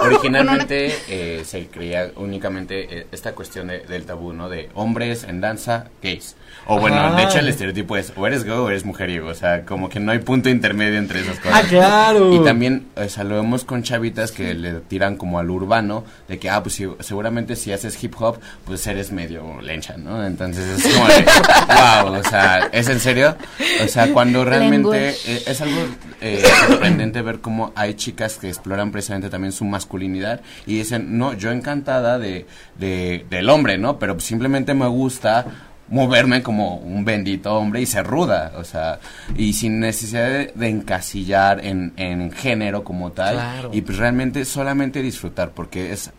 Originalmente 0.03 0.95
eh, 1.09 1.43
se 1.45 1.67
creía 1.67 2.11
únicamente 2.17 2.99
eh, 3.01 3.07
esta 3.13 3.33
cuestión 3.35 3.69
de- 3.69 3.81
del 3.81 4.05
tabú, 4.05 4.33
¿no? 4.33 4.49
De 4.49 4.71
hombres 4.75 5.25
en 5.25 5.41
danza, 5.41 5.89
gays. 6.03 6.37
O 6.67 6.79
bueno, 6.81 6.97
Ajá. 6.97 7.17
de 7.17 7.23
hecho 7.25 7.39
el 7.39 7.49
estereotipo 7.49 7.97
es 7.97 8.13
o 8.17 8.27
eres 8.27 8.45
gay 8.45 8.55
o 8.55 8.69
eres 8.71 8.85
mujeriego. 8.85 9.29
O 9.29 9.35
sea, 9.35 9.65
como 9.65 9.89
que 9.89 10.01
no 10.01 10.13
hay 10.13 10.21
punto 10.21 10.49
intermedio 10.49 10.99
entre 10.99 11.21
esas 11.21 11.39
cosas. 11.39 11.63
Ah, 11.65 11.69
claro. 11.69 12.33
Y 12.35 12.43
también, 12.45 12.87
o 12.97 13.09
sea, 13.09 13.25
lo 13.25 13.35
vemos 13.37 13.65
con 13.65 13.83
chavitas 13.83 14.33
que 14.33 14.55
le 14.55 14.73
tiran 14.81 15.17
como 15.17 15.39
al 15.39 15.51
urbano, 15.51 16.05
de 16.29 16.39
que, 16.39 16.49
ah, 16.49 16.63
pues 16.63 16.75
si- 16.77 16.89
seguramente 17.01 17.55
si 17.57 17.73
haces 17.73 18.03
hip 18.03 18.15
hop, 18.19 18.39
pues 18.65 18.87
eres 18.87 19.13
medio 19.13 19.61
lencha, 19.61 19.97
¿no? 19.97 20.25
Entonces 20.27 20.85
es 20.85 20.95
como 20.95 21.07
de, 21.09 21.25
wow, 22.05 22.19
o 22.19 22.23
sea, 22.23 22.69
¿es 22.73 22.89
en 22.89 23.01
serio? 23.01 23.37
O 23.85 23.89
sea, 23.89 24.13
cuando 24.13 24.45
realmente 24.45 25.11
eh, 25.11 25.43
es 25.47 25.61
algo 25.61 25.81
eh, 26.21 26.43
sorprendente 26.67 27.21
ver 27.23 27.41
cómo 27.41 27.73
hay 27.77 27.95
chicas 27.95 28.39
que 28.39 28.49
exploran 28.49 28.91
precisamente 28.91 29.29
también 29.29 29.53
su 29.53 29.65
masculinidad 29.67 30.41
y 30.67 30.79
dicen, 30.79 31.19
no, 31.19 31.35
yo 31.35 31.51
encantada 31.51 32.19
de, 32.19 32.47
de- 32.79 33.27
del 33.29 33.51
hombre, 33.51 33.77
¿no? 33.77 33.99
Pero 33.99 34.19
simplemente 34.21 34.73
me 34.75 34.87
gusta 34.87 35.45
moverme 35.89 36.43
como 36.43 36.77
un 36.77 37.05
bendito 37.05 37.55
hombre 37.55 37.81
y 37.83 37.87
ser 37.87 38.07
ruda, 38.07 38.53
o 38.57 38.65
sea, 38.65 39.01
y 39.37 39.53
sin 39.53 39.81
necesidad 39.81 40.29
de, 40.31 40.53
de 40.55 40.69
encasillar 40.69 41.65
en, 41.65 41.93
en 41.97 42.33
género 42.33 42.85
como 42.85 43.13
tal, 43.13 43.35
Claro. 43.35 43.71
y 43.73 43.83
pues 43.83 43.99
realmente 43.99 44.45
solamente 44.45 45.03
disfrutar, 45.03 45.51
porque 45.53 45.93
es 45.93 46.11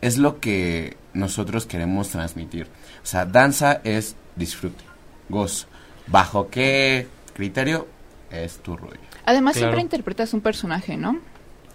es 0.00 0.18
lo 0.18 0.40
que 0.40 0.96
nosotros 1.14 1.64
queremos 1.66 2.08
transmitir. 2.08 2.66
O 3.04 3.06
sea, 3.06 3.24
danza 3.24 3.80
es 3.84 4.16
disfrute, 4.34 4.82
gozo. 5.28 5.66
¿Bajo 6.08 6.48
qué 6.50 7.06
criterio? 7.34 7.86
Es 8.28 8.58
tu 8.58 8.76
rollo. 8.76 8.98
Además, 9.24 9.52
Claro. 9.52 9.68
siempre 9.68 9.82
interpretas 9.82 10.34
un 10.34 10.40
personaje, 10.40 10.96
¿no? 10.96 11.20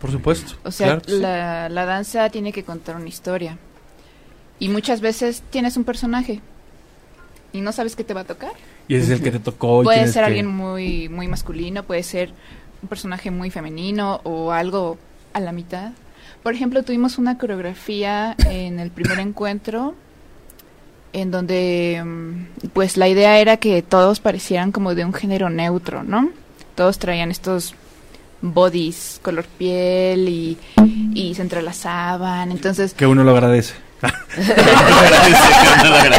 Por 0.01 0.11
supuesto. 0.11 0.53
O 0.63 0.71
sea, 0.71 0.87
Claro 0.87 1.01
que 1.03 1.11
sí. 1.13 1.19
la, 1.19 1.69
la 1.69 1.85
danza 1.85 2.29
tiene 2.29 2.51
que 2.51 2.63
contar 2.65 2.97
una 2.97 3.07
historia. 3.07 3.57
Y 4.59 4.67
muchas 4.67 4.99
veces 4.99 5.41
tienes 5.49 5.77
un 5.77 5.85
personaje 5.85 6.41
y 7.57 7.61
no 7.61 7.71
sabes 7.71 7.95
qué 7.95 8.03
te 8.03 8.13
va 8.13 8.21
a 8.21 8.25
tocar. 8.25 8.51
Y 8.87 8.95
es 8.95 9.09
el 9.09 9.21
que 9.21 9.31
te 9.31 9.39
tocó. 9.39 9.83
puede 9.83 10.07
ser 10.07 10.21
que- 10.23 10.27
alguien 10.27 10.47
muy, 10.47 11.09
muy 11.09 11.27
masculino, 11.27 11.83
puede 11.83 12.03
ser 12.03 12.31
un 12.81 12.87
personaje 12.89 13.31
muy 13.31 13.49
femenino 13.49 14.21
o 14.23 14.51
algo 14.51 14.97
a 15.33 15.39
la 15.39 15.51
mitad. 15.51 15.91
Por 16.43 16.53
ejemplo, 16.53 16.83
tuvimos 16.83 17.17
una 17.17 17.37
coreografía 17.37 18.35
en 18.49 18.79
el 18.79 18.91
primer 18.91 19.19
encuentro 19.19 19.95
en 21.13 21.31
donde 21.31 22.01
mm, 22.05 22.67
pues 22.73 22.95
la 22.97 23.07
idea 23.07 23.39
era 23.39 23.57
que 23.57 23.81
todos 23.81 24.19
parecieran 24.19 24.71
como 24.71 24.93
de 24.95 25.03
un 25.05 25.13
género 25.13 25.49
neutro, 25.49 26.03
¿no? 26.03 26.29
Todos 26.75 26.99
traían 26.99 27.31
estos 27.31 27.73
bodies 28.41 29.19
color 29.23 29.45
piel 29.57 30.29
y, 30.29 30.57
y 31.15 31.33
se 31.33 31.41
entrelazaban, 31.41 32.51
entonces 32.51 32.93
Que 32.93 33.07
uno 33.07 33.23
lo 33.23 33.31
agradece. 33.31 33.73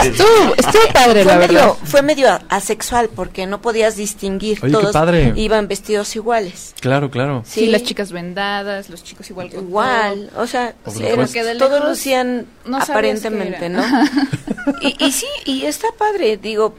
Estuvo, 0.02 0.54
estuvo 0.56 0.82
padre 0.92 1.22
Fue 1.22 1.32
la 1.32 1.38
verdad. 1.38 1.48
medio, 1.48 1.74
fue 1.84 2.02
medio 2.02 2.38
asexual 2.48 3.08
porque 3.14 3.46
no 3.46 3.60
podías 3.60 3.96
distinguir. 3.96 4.58
Oye, 4.62 4.72
qué 4.72 4.78
Todos 4.80 4.92
padre. 4.92 5.32
iban 5.36 5.68
vestidos 5.68 6.14
iguales. 6.16 6.74
Claro, 6.80 7.10
claro. 7.10 7.42
Sí, 7.46 7.66
las 7.66 7.82
chicas 7.84 8.12
vendadas, 8.12 8.90
los 8.90 9.02
chicos 9.04 9.28
igual 9.30 9.50
con 9.50 9.64
Igual, 9.64 10.30
o 10.36 10.46
sea, 10.46 10.74
de 10.84 11.54
todos 11.58 11.84
lucían 11.88 12.46
no 12.64 12.78
aparentemente. 12.78 13.68
¿no? 13.68 13.82
y, 14.80 15.04
y 15.04 15.12
sí, 15.12 15.26
y 15.44 15.64
está 15.64 15.88
padre, 15.96 16.36
digo, 16.36 16.74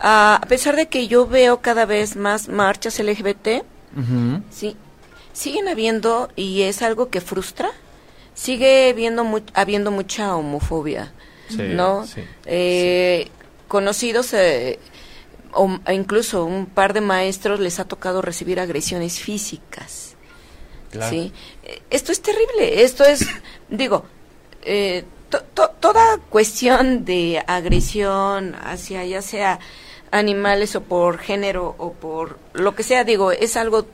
a 0.00 0.36
a 0.42 0.46
pesar 0.46 0.76
de 0.76 0.86
que 0.88 1.08
yo 1.08 1.26
veo 1.26 1.60
cada 1.60 1.84
vez 1.86 2.16
más 2.16 2.48
marchas 2.48 2.98
LGBT, 2.98 3.62
Ujú. 3.96 4.42
sí, 4.50 4.76
siguen 5.32 5.68
habiendo, 5.68 6.30
y 6.36 6.62
es 6.62 6.82
algo 6.82 7.08
que 7.08 7.20
frustra, 7.20 7.70
sigue 8.42 8.90
habiendo, 8.90 9.22
mu- 9.24 9.40
habiendo 9.54 9.90
mucha 9.90 10.34
homofobia. 10.36 11.12
Sí, 11.48 11.56
¿no? 11.80 12.06
sí, 12.06 12.22
Eh, 12.46 13.28
Conocidos, 13.68 14.34
eh, 14.34 14.78
o 15.52 15.78
e 15.86 15.94
incluso 15.94 16.44
un 16.44 16.66
par 16.66 16.92
de 16.92 17.00
maestros 17.00 17.58
les 17.60 17.78
ha 17.80 17.84
tocado 17.86 18.20
recibir 18.22 18.58
agresiones 18.60 19.18
físicas. 19.20 20.14
Claro. 20.90 21.10
¿sí? 21.10 21.32
Eh, 21.64 21.80
Esto 21.90 22.12
es 22.12 22.20
terrible, 22.20 22.82
esto 22.82 23.04
es, 23.04 23.26
digo, 23.70 24.04
eh, 24.62 25.04
to- 25.30 25.42
to- 25.54 25.70
toda 25.80 26.18
cuestión 26.30 27.04
de 27.04 27.42
agresión 27.46 28.54
hacia 28.62 29.04
ya 29.06 29.22
sea 29.22 29.58
animales 30.10 30.76
o 30.76 30.82
por 30.82 31.18
género 31.18 31.74
o 31.78 31.92
por 31.94 32.38
lo 32.52 32.74
que 32.74 32.82
sea, 32.82 33.04
digo, 33.04 33.32
es 33.32 33.56
algo 33.56 33.86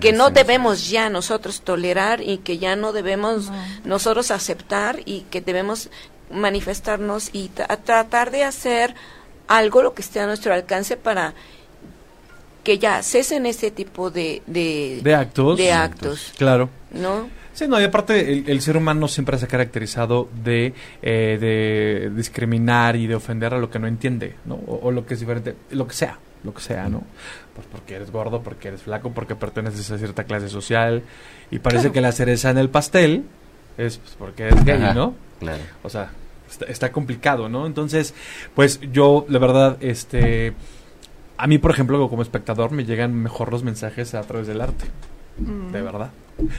que 0.00 0.12
no 0.12 0.30
debemos 0.30 0.88
ya 0.90 1.08
nosotros 1.10 1.60
tolerar 1.62 2.20
y 2.20 2.38
que 2.38 2.58
ya 2.58 2.76
no 2.76 2.92
debemos 2.92 3.50
nosotros 3.84 4.30
aceptar 4.30 5.00
y 5.04 5.22
que 5.30 5.40
debemos 5.40 5.90
manifestarnos 6.30 7.30
y 7.32 7.50
tra- 7.50 7.78
tratar 7.82 8.30
de 8.30 8.44
hacer 8.44 8.94
algo 9.46 9.82
lo 9.82 9.94
que 9.94 10.02
esté 10.02 10.20
a 10.20 10.26
nuestro 10.26 10.52
alcance 10.52 10.96
para 10.96 11.32
que 12.64 12.78
ya 12.78 13.02
cesen 13.02 13.46
ese 13.46 13.70
tipo 13.70 14.10
de 14.10 14.42
de, 14.46 15.00
De 15.02 15.14
actos. 15.14 15.56
de 15.58 15.72
actos, 15.72 16.32
Claro. 16.36 16.68
¿no? 16.92 17.28
Sí, 17.54 17.66
no, 17.66 17.80
y 17.80 17.84
aparte 17.84 18.32
el, 18.32 18.44
el 18.48 18.60
ser 18.60 18.76
humano 18.76 19.08
siempre 19.08 19.36
se 19.36 19.46
ha 19.46 19.48
caracterizado 19.48 20.28
de, 20.44 20.74
eh, 21.02 21.38
de 21.40 22.10
discriminar 22.14 22.94
y 22.94 23.06
de 23.08 23.16
ofender 23.16 23.52
a 23.52 23.58
lo 23.58 23.68
que 23.68 23.80
no 23.80 23.88
entiende, 23.88 24.36
¿no? 24.44 24.54
O, 24.54 24.78
o 24.84 24.90
lo 24.92 25.04
que 25.04 25.14
es 25.14 25.20
diferente, 25.20 25.56
lo 25.70 25.88
que 25.88 25.94
sea, 25.94 26.18
lo 26.44 26.54
que 26.54 26.60
sea, 26.60 26.88
¿no? 26.88 27.02
Pues 27.54 27.66
porque 27.70 27.94
eres 27.96 28.10
gordo, 28.10 28.42
porque 28.42 28.68
eres 28.68 28.82
flaco, 28.82 29.10
porque 29.12 29.34
perteneces 29.34 29.90
a 29.90 29.98
cierta 29.98 30.24
clase 30.24 30.48
social 30.48 31.02
y 31.50 31.58
parece 31.58 31.82
Claro. 31.82 31.92
que 31.94 32.00
la 32.00 32.12
cereza 32.12 32.50
en 32.50 32.58
el 32.58 32.68
pastel 32.70 33.24
es 33.76 33.98
pues, 33.98 34.14
porque 34.18 34.44
eres 34.44 34.64
gay, 34.64 34.82
Ajá, 34.82 34.94
¿no? 34.94 35.14
Claro. 35.40 35.62
O 35.82 35.88
sea, 35.88 36.10
está, 36.50 36.64
está 36.66 36.92
complicado, 36.92 37.48
¿no? 37.48 37.66
Entonces, 37.66 38.14
pues 38.54 38.80
yo, 38.92 39.24
la 39.28 39.38
verdad, 39.38 39.76
este... 39.80 40.52
A 41.36 41.46
mí, 41.46 41.58
por 41.58 41.70
ejemplo, 41.70 42.08
como 42.08 42.22
espectador, 42.22 42.72
me 42.72 42.84
llegan 42.84 43.14
mejor 43.14 43.52
los 43.52 43.62
mensajes 43.62 44.14
a 44.14 44.22
través 44.22 44.46
del 44.46 44.60
arte 44.60 44.84
Mm. 45.38 45.70
de 45.70 45.82
verdad. 45.82 46.10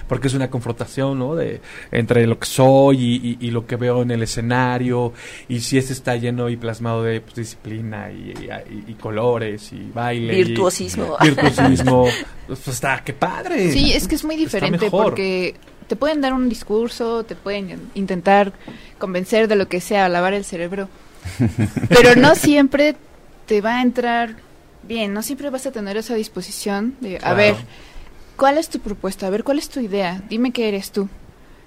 Porque 0.07 0.27
es 0.27 0.33
una 0.33 0.49
confrontación, 0.49 1.17
¿no? 1.19 1.35
De, 1.35 1.61
entre 1.91 2.27
lo 2.27 2.37
que 2.37 2.45
soy 2.47 2.97
y, 2.97 3.37
y- 3.41 3.47
y 3.47 3.51
lo 3.51 3.65
que 3.65 3.75
veo 3.77 4.01
en 4.01 4.11
el 4.11 4.23
escenario. 4.23 5.13
Y 5.47 5.61
si 5.61 5.77
este 5.77 5.93
está 5.93 6.15
lleno 6.17 6.49
y 6.49 6.57
plasmado 6.57 7.03
de 7.03 7.21
pues, 7.21 7.35
disciplina 7.35 8.11
y, 8.11 8.33
y- 8.69 8.91
y 8.91 8.93
colores 8.95 9.71
y 9.71 9.89
baile. 9.93 10.33
y- 10.37 10.43
Virtuosismo. 10.43 11.15
virtuosismo. 11.21 12.07
pues 12.47 12.67
está, 12.67 13.01
qué 13.03 13.13
padre. 13.13 13.71
Sí, 13.71 13.93
es 13.93 14.07
que 14.07 14.15
es 14.15 14.23
muy 14.25 14.35
diferente 14.35 14.89
porque 14.91 15.55
te 15.87 15.95
pueden 15.95 16.21
dar 16.21 16.33
un 16.33 16.49
discurso, 16.49 17.23
te 17.23 17.35
pueden 17.35 17.79
intentar 17.95 18.51
convencer 18.97 19.47
de 19.47 19.55
lo 19.55 19.67
que 19.67 19.81
sea, 19.81 20.07
lavar 20.09 20.33
el 20.33 20.43
cerebro, 20.45 20.87
pero 21.89 22.15
no 22.15 22.35
siempre 22.35 22.95
te 23.45 23.61
va 23.61 23.77
a 23.79 23.81
entrar 23.81 24.35
bien, 24.83 25.13
no 25.13 25.23
siempre 25.23 25.49
vas 25.49 25.65
a 25.65 25.71
tener 25.71 25.97
esa 25.97 26.15
disposición 26.15 26.95
de, 27.01 27.19
a 27.23 27.33
ver, 27.33 27.55
¿cuál 28.39 28.57
es 28.57 28.69
tu 28.69 28.79
propuesta? 28.79 29.27
A 29.27 29.29
ver, 29.29 29.43
¿cuál 29.43 29.59
es 29.59 29.69
tu 29.69 29.79
idea? 29.79 30.23
Dime 30.29 30.51
qué 30.51 30.67
eres 30.69 30.91
tú. 30.91 31.07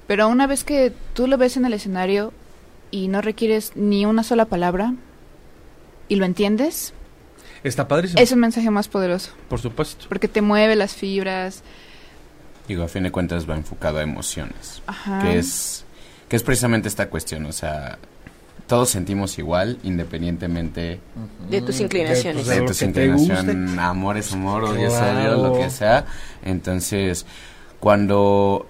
Pero 0.09 0.27
una 0.29 0.47
vez 0.49 0.65
que 0.65 0.93
tú 1.15 1.29
lo 1.29 1.39
ves 1.39 1.57
en 1.57 1.65
el 1.65 1.75
escenario 1.75 2.33
y 2.91 3.07
no 3.09 3.21
requieres 3.21 3.73
ni 3.77 4.05
una 4.05 4.25
sola 4.25 4.47
palabra 4.47 4.95
y 6.09 6.17
lo 6.17 6.25
entiendes, 6.25 6.93
Está 7.63 7.87
padrísimo. 7.87 8.21
es 8.21 8.33
un 8.33 8.41
mensaje 8.41 8.71
más 8.71 8.89
poderoso, 8.89 9.31
Por 9.49 9.61
supuesto. 9.61 10.07
porque 10.09 10.27
te 10.29 10.43
mueve 10.43 10.75
las 10.75 10.95
fibras. 10.95 11.63
Digo, 12.67 12.83
a 12.83 12.89
fin 12.89 13.05
de 13.05 13.13
cuentas 13.13 13.49
va 13.49 13.55
enfocado 13.55 13.99
a 13.99 14.03
emociones. 14.03 14.83
Ajá. 14.87 15.21
que 15.23 15.39
es 15.39 15.85
que 16.29 16.37
es 16.37 16.43
precisamente 16.43 16.89
esta 16.89 17.09
cuestión, 17.11 17.45
o 17.47 17.53
sea, 17.53 17.99
todos 18.73 18.89
sentimos 18.89 19.39
igual 19.39 19.79
independientemente 19.83 20.99
De 21.51 21.61
tus 21.61 21.79
inclinaciones. 21.79 22.47
De 22.47 22.55
de 22.55 22.61
lo 22.61 22.67
tu 22.69 22.73
que 22.73 22.79
te 22.89 23.05
inclinación, 23.05 23.79
amor 23.79 24.17
es 24.17 24.33
amor, 24.33 24.65
odio 24.65 24.89
es 24.89 24.95
odio, 24.95 25.37
lo 25.37 25.53
que 25.53 25.69
sea. 25.69 26.07
Entonces, 26.43 27.27
cuando 27.81 28.67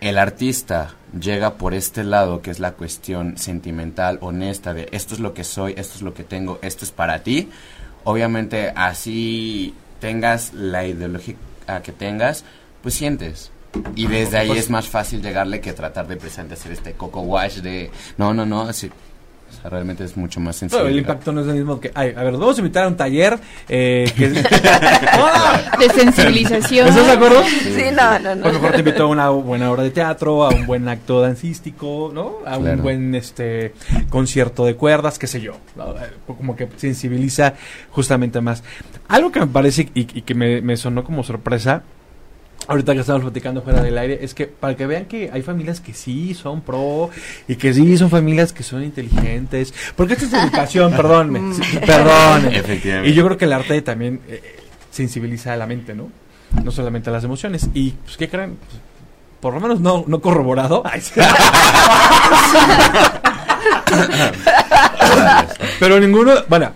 el 0.00 0.16
artista 0.18 0.94
llega 1.20 1.54
por 1.54 1.74
este 1.74 2.04
lado, 2.04 2.40
que 2.40 2.52
es 2.52 2.60
la 2.60 2.74
cuestión 2.74 3.36
sentimental, 3.36 4.18
honesta, 4.20 4.74
de 4.74 4.88
esto 4.92 5.14
es 5.14 5.18
lo 5.18 5.34
que 5.34 5.42
soy, 5.42 5.74
esto 5.76 5.96
es 5.96 6.02
lo 6.02 6.14
que 6.14 6.22
tengo, 6.22 6.60
esto 6.62 6.84
es 6.84 6.92
para 6.92 7.24
ti, 7.24 7.48
obviamente 8.04 8.72
así 8.76 9.74
tengas 9.98 10.54
la 10.54 10.86
ideología 10.86 11.34
que 11.82 11.90
tengas, 11.90 12.44
pues 12.80 12.94
sientes. 12.94 13.50
Y 13.96 14.06
desde 14.06 14.38
ahí 14.38 14.52
es 14.52 14.70
más 14.70 14.86
fácil 14.86 15.20
llegarle 15.20 15.60
que 15.60 15.72
tratar 15.72 16.06
de 16.06 16.16
presente 16.16 16.54
hacer 16.54 16.70
este 16.70 16.92
coco 16.92 17.22
wash 17.22 17.56
de 17.56 17.90
no, 18.18 18.32
no, 18.32 18.46
no, 18.46 18.68
así. 18.68 18.88
O 19.58 19.60
sea, 19.62 19.70
realmente 19.70 20.02
es 20.04 20.16
mucho 20.16 20.40
más 20.40 20.56
sencillo. 20.56 20.82
Pero 20.82 20.90
el 20.92 20.98
impacto 20.98 21.32
no 21.32 21.40
es 21.42 21.46
el 21.48 21.54
mismo 21.54 21.78
que. 21.80 21.90
Ay, 21.94 22.12
a 22.16 22.22
ver, 22.24 22.32
vamos 22.32 22.56
a 22.56 22.60
invitar 22.60 22.84
a 22.84 22.88
un 22.88 22.96
taller. 22.96 23.38
Eh, 23.68 24.10
que 24.16 24.28
de 25.78 25.90
sensibilización. 25.94 26.88
¿Estás 26.88 27.06
de 27.06 27.12
acuerdo? 27.12 27.42
Sí, 27.44 27.84
no, 27.94 28.18
no, 28.18 28.34
no. 28.34 28.42
Pues 28.42 28.54
mejor 28.54 28.72
te 28.72 28.78
invito 28.78 29.02
a 29.04 29.06
una 29.06 29.28
buena 29.30 29.70
obra 29.70 29.82
de 29.82 29.90
teatro, 29.90 30.44
a 30.44 30.50
un 30.50 30.66
buen 30.66 30.88
acto 30.88 31.20
dancístico, 31.20 32.10
¿no? 32.12 32.38
A 32.46 32.56
un 32.58 32.64
Claro. 32.64 32.82
buen 32.82 33.14
este 33.14 33.74
concierto 34.10 34.64
de 34.64 34.74
cuerdas, 34.76 35.18
qué 35.18 35.26
sé 35.26 35.40
yo. 35.40 35.52
Eh, 35.76 36.10
Como 36.26 36.56
que 36.56 36.68
sensibiliza 36.76 37.54
justamente 37.90 38.40
más. 38.40 38.62
Algo 39.08 39.30
que 39.32 39.40
me 39.40 39.46
parece 39.46 39.82
y, 39.94 40.00
y 40.18 40.22
que 40.22 40.34
me, 40.34 40.60
me 40.62 40.76
sonó 40.76 41.04
como 41.04 41.22
sorpresa. 41.22 41.82
Ahorita 42.68 42.94
que 42.94 43.00
estamos 43.00 43.22
platicando 43.22 43.62
fuera 43.62 43.82
del 43.82 43.98
aire, 43.98 44.18
es 44.22 44.34
que 44.34 44.46
para 44.46 44.76
que 44.76 44.86
vean 44.86 45.06
que 45.06 45.30
hay 45.32 45.42
familias 45.42 45.80
que 45.80 45.94
sí 45.94 46.34
son 46.34 46.60
pro 46.60 47.10
y 47.48 47.56
que 47.56 47.74
sí 47.74 47.98
son 47.98 48.08
familias 48.08 48.52
que 48.52 48.62
son 48.62 48.84
inteligentes. 48.84 49.74
Porque 49.96 50.14
esto 50.14 50.26
es 50.26 50.32
educación, 50.32 50.92
perdón, 50.96 51.56
perdón. 51.84 52.46
Efectivamente. 52.52 53.10
Y 53.10 53.14
yo 53.14 53.24
creo 53.24 53.36
que 53.36 53.46
el 53.46 53.52
arte 53.52 53.82
también 53.82 54.20
eh, 54.28 54.60
sensibiliza 54.90 55.52
a 55.52 55.56
la 55.56 55.66
mente, 55.66 55.94
¿no? 55.94 56.10
No 56.62 56.70
solamente 56.70 57.10
a 57.10 57.12
las 57.12 57.24
emociones. 57.24 57.68
Y, 57.74 57.90
pues, 57.90 58.16
¿qué 58.16 58.28
creen? 58.28 58.56
Pues, 58.56 58.80
por 59.40 59.54
lo 59.54 59.60
menos 59.60 59.80
no, 59.80 60.04
no 60.06 60.20
corroborado. 60.20 60.82
Ay, 60.84 61.00
sí. 61.00 61.20
Pero 65.80 65.98
ninguno, 66.00 66.32
bueno, 66.48 66.72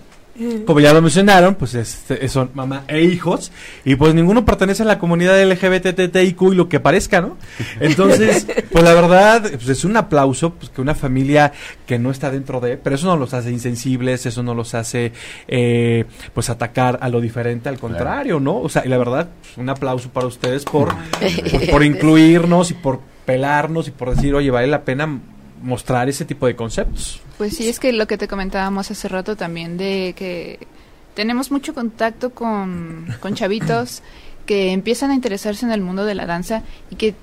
como 0.67 0.81
ya 0.81 0.93
lo 0.93 1.03
mencionaron, 1.03 1.55
pues 1.55 1.75
este, 1.75 2.29
son 2.29 2.51
mamá 2.55 2.85
e 2.89 3.03
hijos, 3.03 3.53
y 3.85 3.97
pues 3.97 4.15
ninguno 4.15 4.45
pertenece 4.45 4.83
a 4.83 4.87
la 4.87 4.99
comunidad 4.99 5.43
LGBTTIQ 5.43 6.43
y 6.53 6.55
lo 6.55 6.69
que 6.69 6.81
parezca, 6.81 7.21
¿no? 7.21 7.37
Entonces, 7.81 8.47
pues 8.71 8.85
la 8.85 8.95
verdad, 8.95 9.43
pues 9.43 9.69
es 9.69 9.85
un 9.85 9.97
aplauso, 9.97 10.51
pues 10.55 10.71
que 10.71 10.81
una 10.81 10.95
familia 10.95 11.53
que 11.87 11.99
no 11.99 12.11
está 12.11 12.31
dentro 12.31 12.61
de, 12.61 12.77
pero 12.77 12.97
eso 12.97 13.07
no 13.07 13.17
los 13.17 13.35
hace 13.35 13.51
insensibles, 13.51 14.27
eso 14.27 14.43
no 14.43 14.55
los 14.55 14.75
hace, 14.75 15.13
eh, 15.49 16.05
pues 16.35 16.51
atacar 16.51 16.99
a 17.01 17.09
lo 17.09 17.21
diferente, 17.21 17.69
al 17.69 17.79
contrario, 17.79 18.41
¿no? 18.41 18.59
O 18.59 18.69
sea, 18.69 18.85
y 18.85 18.89
la 18.89 18.99
verdad, 18.99 19.29
pues, 19.41 19.57
un 19.59 19.69
aplauso 19.69 20.11
para 20.11 20.27
ustedes 20.27 20.65
por, 20.65 20.89
por, 21.51 21.71
por 21.71 21.85
incluirnos 21.85 22.71
y 22.71 22.75
por 22.75 23.01
pelarnos 23.25 23.89
y 23.89 23.91
por 23.91 24.15
decir, 24.15 24.35
oye, 24.35 24.51
vale 24.51 24.69
la 24.69 24.83
pena 24.83 25.21
mostrar 25.63 26.09
ese 26.09 26.25
tipo 26.25 26.47
de 26.47 26.55
conceptos. 26.57 27.21
Pues 27.39 27.57
sí, 27.57 27.69
es 27.69 27.79
que 27.81 27.93
lo 27.93 28.07
que 28.07 28.19
te 28.19 28.29
comentábamos 28.29 28.91
hace 28.91 29.09
rato 29.09 29.37
también 29.37 29.77
de 29.77 30.15
que 30.17 30.67
tenemos 31.15 31.51
mucho 31.51 31.75
contacto 31.75 32.31
con, 32.31 33.07
con 33.21 33.35
chavitos 33.37 34.03
que 34.47 34.73
empiezan 34.73 35.11
a 35.11 35.15
interesarse 35.15 35.65
en 35.67 35.73
el 35.73 35.81
mundo 35.81 36.05
de 36.05 36.15
la 36.15 36.27
danza 36.27 36.63
y 36.91 36.97
que 36.97 37.15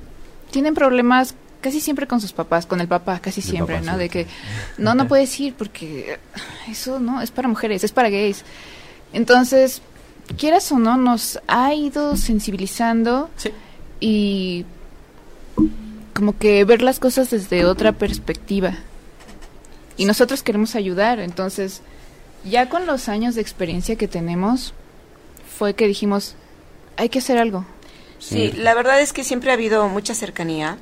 tienen 0.51 0.73
problemas 0.73 1.35
casi 1.61 1.79
siempre 1.79 2.05
con 2.07 2.19
sus 2.19 2.33
papás, 2.33 2.65
con 2.65 2.81
el 2.81 2.87
papá, 2.89 3.19
casi 3.19 3.39
El 3.39 3.47
siempre, 3.47 3.75
papá, 3.77 3.85
¿no? 3.85 3.93
sí. 3.93 3.99
De 3.99 4.09
que 4.09 4.27
no, 4.77 4.93
no 4.95 5.07
puedes 5.07 5.39
ir 5.39 5.53
porque 5.53 6.19
eso 6.69 6.99
no 6.99 7.21
es 7.21 7.31
para 7.31 7.47
mujeres, 7.47 7.83
es 7.85 7.91
para 7.93 8.09
gays. 8.09 8.43
Entonces, 9.13 9.81
quieras 10.37 10.69
o 10.71 10.79
no, 10.79 10.97
nos 10.97 11.39
ha 11.47 11.73
ido 11.73 12.17
sensibilizando 12.17 13.29
Sí. 13.37 13.51
y 14.01 14.65
como 16.13 16.37
que 16.37 16.63
ver 16.65 16.81
las 16.81 16.99
cosas 16.99 17.29
desde 17.29 17.65
otra 17.65 17.91
perspectiva. 17.91 18.77
Y 19.97 20.05
nosotros 20.05 20.43
queremos 20.43 20.75
ayudar, 20.75 21.19
entonces 21.19 21.81
ya 22.43 22.69
con 22.69 22.85
los 22.85 23.09
años 23.09 23.35
de 23.35 23.41
experiencia 23.41 23.95
que 23.95 24.07
tenemos 24.07 24.73
fue 25.57 25.75
que 25.75 25.87
dijimos, 25.87 26.35
hay 26.97 27.09
que 27.09 27.19
hacer 27.19 27.37
algo. 27.37 27.65
Sí, 28.19 28.51
la 28.53 28.73
verdad 28.73 29.01
es 29.01 29.11
que 29.13 29.23
siempre 29.23 29.51
ha 29.51 29.55
habido 29.55 29.87
mucha 29.89 30.15
cercanía. 30.15 30.77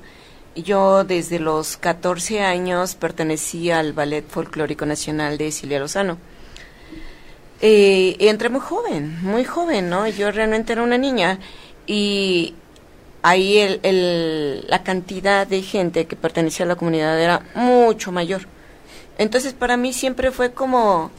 Yo 0.55 1.03
desde 1.03 1.39
los 1.39 1.77
14 1.77 2.41
años 2.41 2.95
pertenecí 2.95 3.71
al 3.71 3.93
Ballet 3.93 4.27
Folclórico 4.27 4.85
Nacional 4.85 5.37
de 5.37 5.51
Silvia 5.51 5.79
Lozano. 5.79 6.17
Eh, 7.61 8.17
entré 8.19 8.49
muy 8.49 8.59
joven, 8.59 9.19
muy 9.21 9.43
joven, 9.43 9.89
¿no? 9.89 10.07
Yo 10.07 10.31
realmente 10.31 10.73
era 10.73 10.83
una 10.83 10.97
niña 10.97 11.39
y 11.87 12.55
ahí 13.23 13.57
el, 13.59 13.79
el- 13.83 14.65
la 14.67 14.83
cantidad 14.83 15.45
de 15.47 15.61
gente 15.61 16.05
que 16.07 16.15
pertenecía 16.15 16.65
a 16.65 16.69
la 16.69 16.75
comunidad 16.75 17.19
era 17.21 17.41
mucho 17.55 18.11
mayor. 18.11 18.47
Entonces 19.17 19.53
para 19.53 19.77
mí 19.77 19.93
siempre 19.93 20.31
fue 20.31 20.51
como 20.53 21.11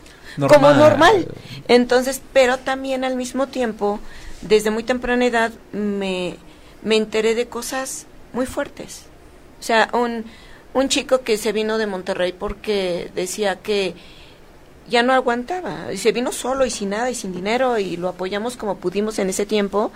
como 0.49 0.71
Normal. 0.73 0.79
normal. 0.79 1.29
Entonces, 1.69 2.23
pero 2.33 2.57
también 2.59 3.05
al 3.05 3.17
mismo 3.17 3.49
tiempo, 3.49 4.01
desde 4.41 4.71
muy 4.71 4.83
temprana 4.83 5.27
edad, 5.27 5.53
me, 5.73 6.37
me 6.83 6.97
enteré 6.97 7.35
de 7.35 7.49
cosas 7.49 8.07
muy 8.33 8.47
fuertes. 8.47 9.03
O 9.61 9.63
sea, 9.63 9.91
un, 9.93 10.25
un 10.73 10.89
chico 10.89 11.21
que 11.21 11.37
se 11.37 11.53
vino 11.53 11.77
de 11.77 11.87
Monterrey 11.87 12.33
porque 12.33 13.11
decía 13.15 13.57
que 13.57 13.95
ya 14.89 15.03
no 15.03 15.13
aguantaba. 15.13 15.93
Y 15.93 15.99
se 15.99 16.13
vino 16.13 16.33
solo 16.33 16.65
y 16.65 16.71
sin 16.71 16.89
nada 16.91 17.11
y 17.11 17.15
sin 17.15 17.33
dinero 17.35 17.79
y 17.79 17.99
lo 17.99 18.09
apoyamos 18.09 18.57
como 18.57 18.79
pudimos 18.79 19.19
en 19.19 19.29
ese 19.29 19.45
tiempo 19.45 19.93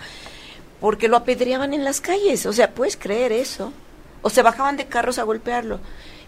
porque 0.79 1.07
lo 1.07 1.17
apedreaban 1.17 1.73
en 1.73 1.83
las 1.83 2.01
calles. 2.01 2.45
O 2.45 2.53
sea, 2.53 2.73
¿puedes 2.73 2.97
creer 2.97 3.31
eso? 3.31 3.73
O 4.21 4.29
se 4.29 4.41
bajaban 4.41 4.77
de 4.77 4.87
carros 4.87 5.19
a 5.19 5.23
golpearlo 5.23 5.79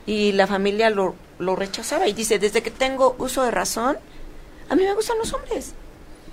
y 0.06 0.32
la 0.32 0.48
familia 0.48 0.90
lo, 0.90 1.16
lo 1.38 1.56
rechazaba 1.56 2.08
y 2.08 2.14
dice, 2.14 2.40
desde 2.40 2.64
que 2.64 2.72
tengo 2.72 3.16
uso 3.20 3.44
de 3.44 3.52
razón, 3.52 3.98
a 4.70 4.76
mí 4.76 4.84
me 4.84 4.94
gustan 4.94 5.18
los 5.20 5.34
hombres. 5.34 5.74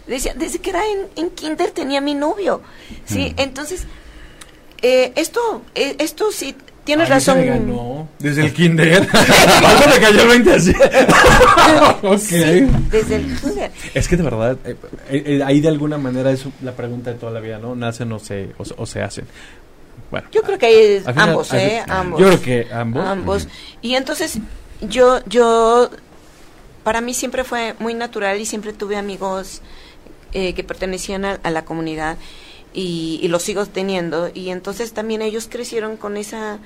Decía, 0.07 0.35
desde 0.35 0.61
que 0.61 0.71
era 0.71 0.83
en, 0.87 1.09
en 1.17 1.31
kinder 1.31 1.73
tenía 1.73 2.01
mi 2.01 2.15
novio. 2.15 2.63
Sí, 3.05 3.35
entonces, 3.37 3.85
eh, 4.81 5.13
esto, 5.17 5.63
eh, 5.75 5.97
esto 5.99 6.31
sí, 6.31 6.57
tienes 6.87 7.11
A 7.11 7.17
mí 7.17 7.21
se 7.21 7.31
razón. 7.33 7.41
me 7.45 7.47
ganó 7.51 8.09
desde 8.19 8.43
el 8.47 8.55
kinder. 8.55 9.07
Ahora 9.13 9.87
me 9.95 10.01
cayó 10.01 10.23
el 10.23 10.29
20 10.29 10.53
así. 10.55 10.71
ok. 12.03 12.19
Desde 12.91 13.17
el 13.17 13.37
kinder. 13.37 13.71
Es 13.95 14.09
que 14.09 14.17
de 14.17 14.23
verdad, 14.23 14.57
eh, 14.65 14.77
eh, 15.11 15.23
eh, 15.27 15.43
ahí 15.45 15.61
de 15.61 15.69
alguna 15.69 15.99
manera 15.99 16.31
es 16.31 16.45
la 16.63 16.73
pregunta 16.73 17.13
de 17.13 17.19
toda 17.19 17.33
la 17.33 17.41
vida, 17.41 17.59
¿no? 17.59 17.75
Nacen 17.75 18.11
o 18.13 18.19
se, 18.19 18.51
o, 18.59 18.65
se- 18.65 18.75
o 18.79 18.87
se 18.87 19.03
hacen. 19.03 19.27
Bueno, 20.11 20.29
Yo 20.33 20.43
creo 20.43 20.57
que 20.59 20.67
hay 20.67 20.97
al 21.05 21.13
final- 21.15 21.29
ambos, 21.31 21.53
¿eh? 21.53 21.83
Ambos. 21.89 22.21
Yo 22.21 22.27
creo 22.29 22.43
que 22.43 22.73
ambos. 22.73 23.05
ambos. 23.05 23.49
Y 23.83 23.95
entonces 23.97 24.39
yo, 24.81 25.21
yo, 25.27 25.91
para 26.85 27.01
mí 27.01 27.13
siempre 27.13 27.43
fue 27.45 27.75
muy 27.81 27.95
natural 27.95 28.41
y 28.41 28.47
siempre 28.47 28.73
tuve 28.73 28.97
amigos 28.97 29.63
eh, 30.33 30.55
que 30.55 30.63
pertenecían 30.63 31.25
a, 31.25 31.41
a 31.43 31.51
la 31.51 31.65
comunidad 31.65 32.17
y, 32.77 33.19
y 33.23 33.27
los 33.29 33.43
sigo 33.43 33.67
teniendo. 33.67 34.31
Y 34.33 34.51
entonces 34.51 34.93
también 34.93 35.23
ellos 35.23 35.49
crecieron 35.51 35.97
con 35.97 36.17
esa 36.17 36.59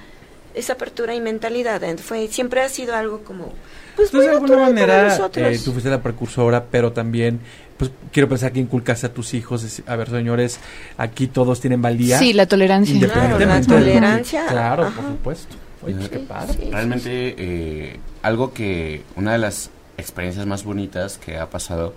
esa 0.53 0.73
apertura 0.73 1.15
y 1.15 1.21
mentalidad. 1.21 1.81
Fue, 1.99 2.27
siempre 2.27 2.61
ha 2.61 2.69
sido 2.69 2.97
algo 2.97 3.21
como, 3.21 3.53
pues, 3.95 4.09
Entonces, 4.09 4.31
de 4.31 4.37
alguna 4.37 4.57
manera, 4.59 5.17
eh, 5.37 5.61
tú 5.65 5.71
fuiste 5.71 5.89
la 5.89 6.03
precursora, 6.03 6.65
pero 6.69 6.93
también, 6.93 7.39
pues, 7.77 7.93
quiero 8.13 8.29
pensar 8.29 8.51
que 8.51 8.59
inculcaste 8.59 9.07
a 9.07 9.15
tus 9.15 9.33
hijos. 9.35 9.81
A 9.87 9.95
ver, 9.95 10.11
señores, 10.11 10.59
aquí 10.99 11.29
todos 11.29 11.61
tienen 11.61 11.81
valía. 11.81 12.19
Sí, 12.19 12.33
la 12.33 12.47
tolerancia. 12.47 12.93
Independientemente 12.97 13.67
Claro, 13.67 13.79
la 13.79 13.79
lo 13.79 13.85
tolerancia, 13.85 14.47
Claro, 14.49 14.83
ajá. 14.87 15.01
por 15.01 15.11
supuesto. 15.13 15.57
Oye, 15.83 15.95
pues 15.95 16.09
qué 16.09 16.19
Sí, 16.19 16.25
padre. 16.29 16.53
sí. 16.61 16.69
Realmente 16.73 17.35
eh, 17.39 18.01
algo 18.23 18.53
que 18.53 19.05
una 19.15 19.33
de 19.33 19.39
las 19.39 19.71
experiencias 19.99 20.47
más 20.47 20.65
bonitas 20.65 21.17
que 21.17 21.39
ha 21.39 21.49
pasado 21.49 21.95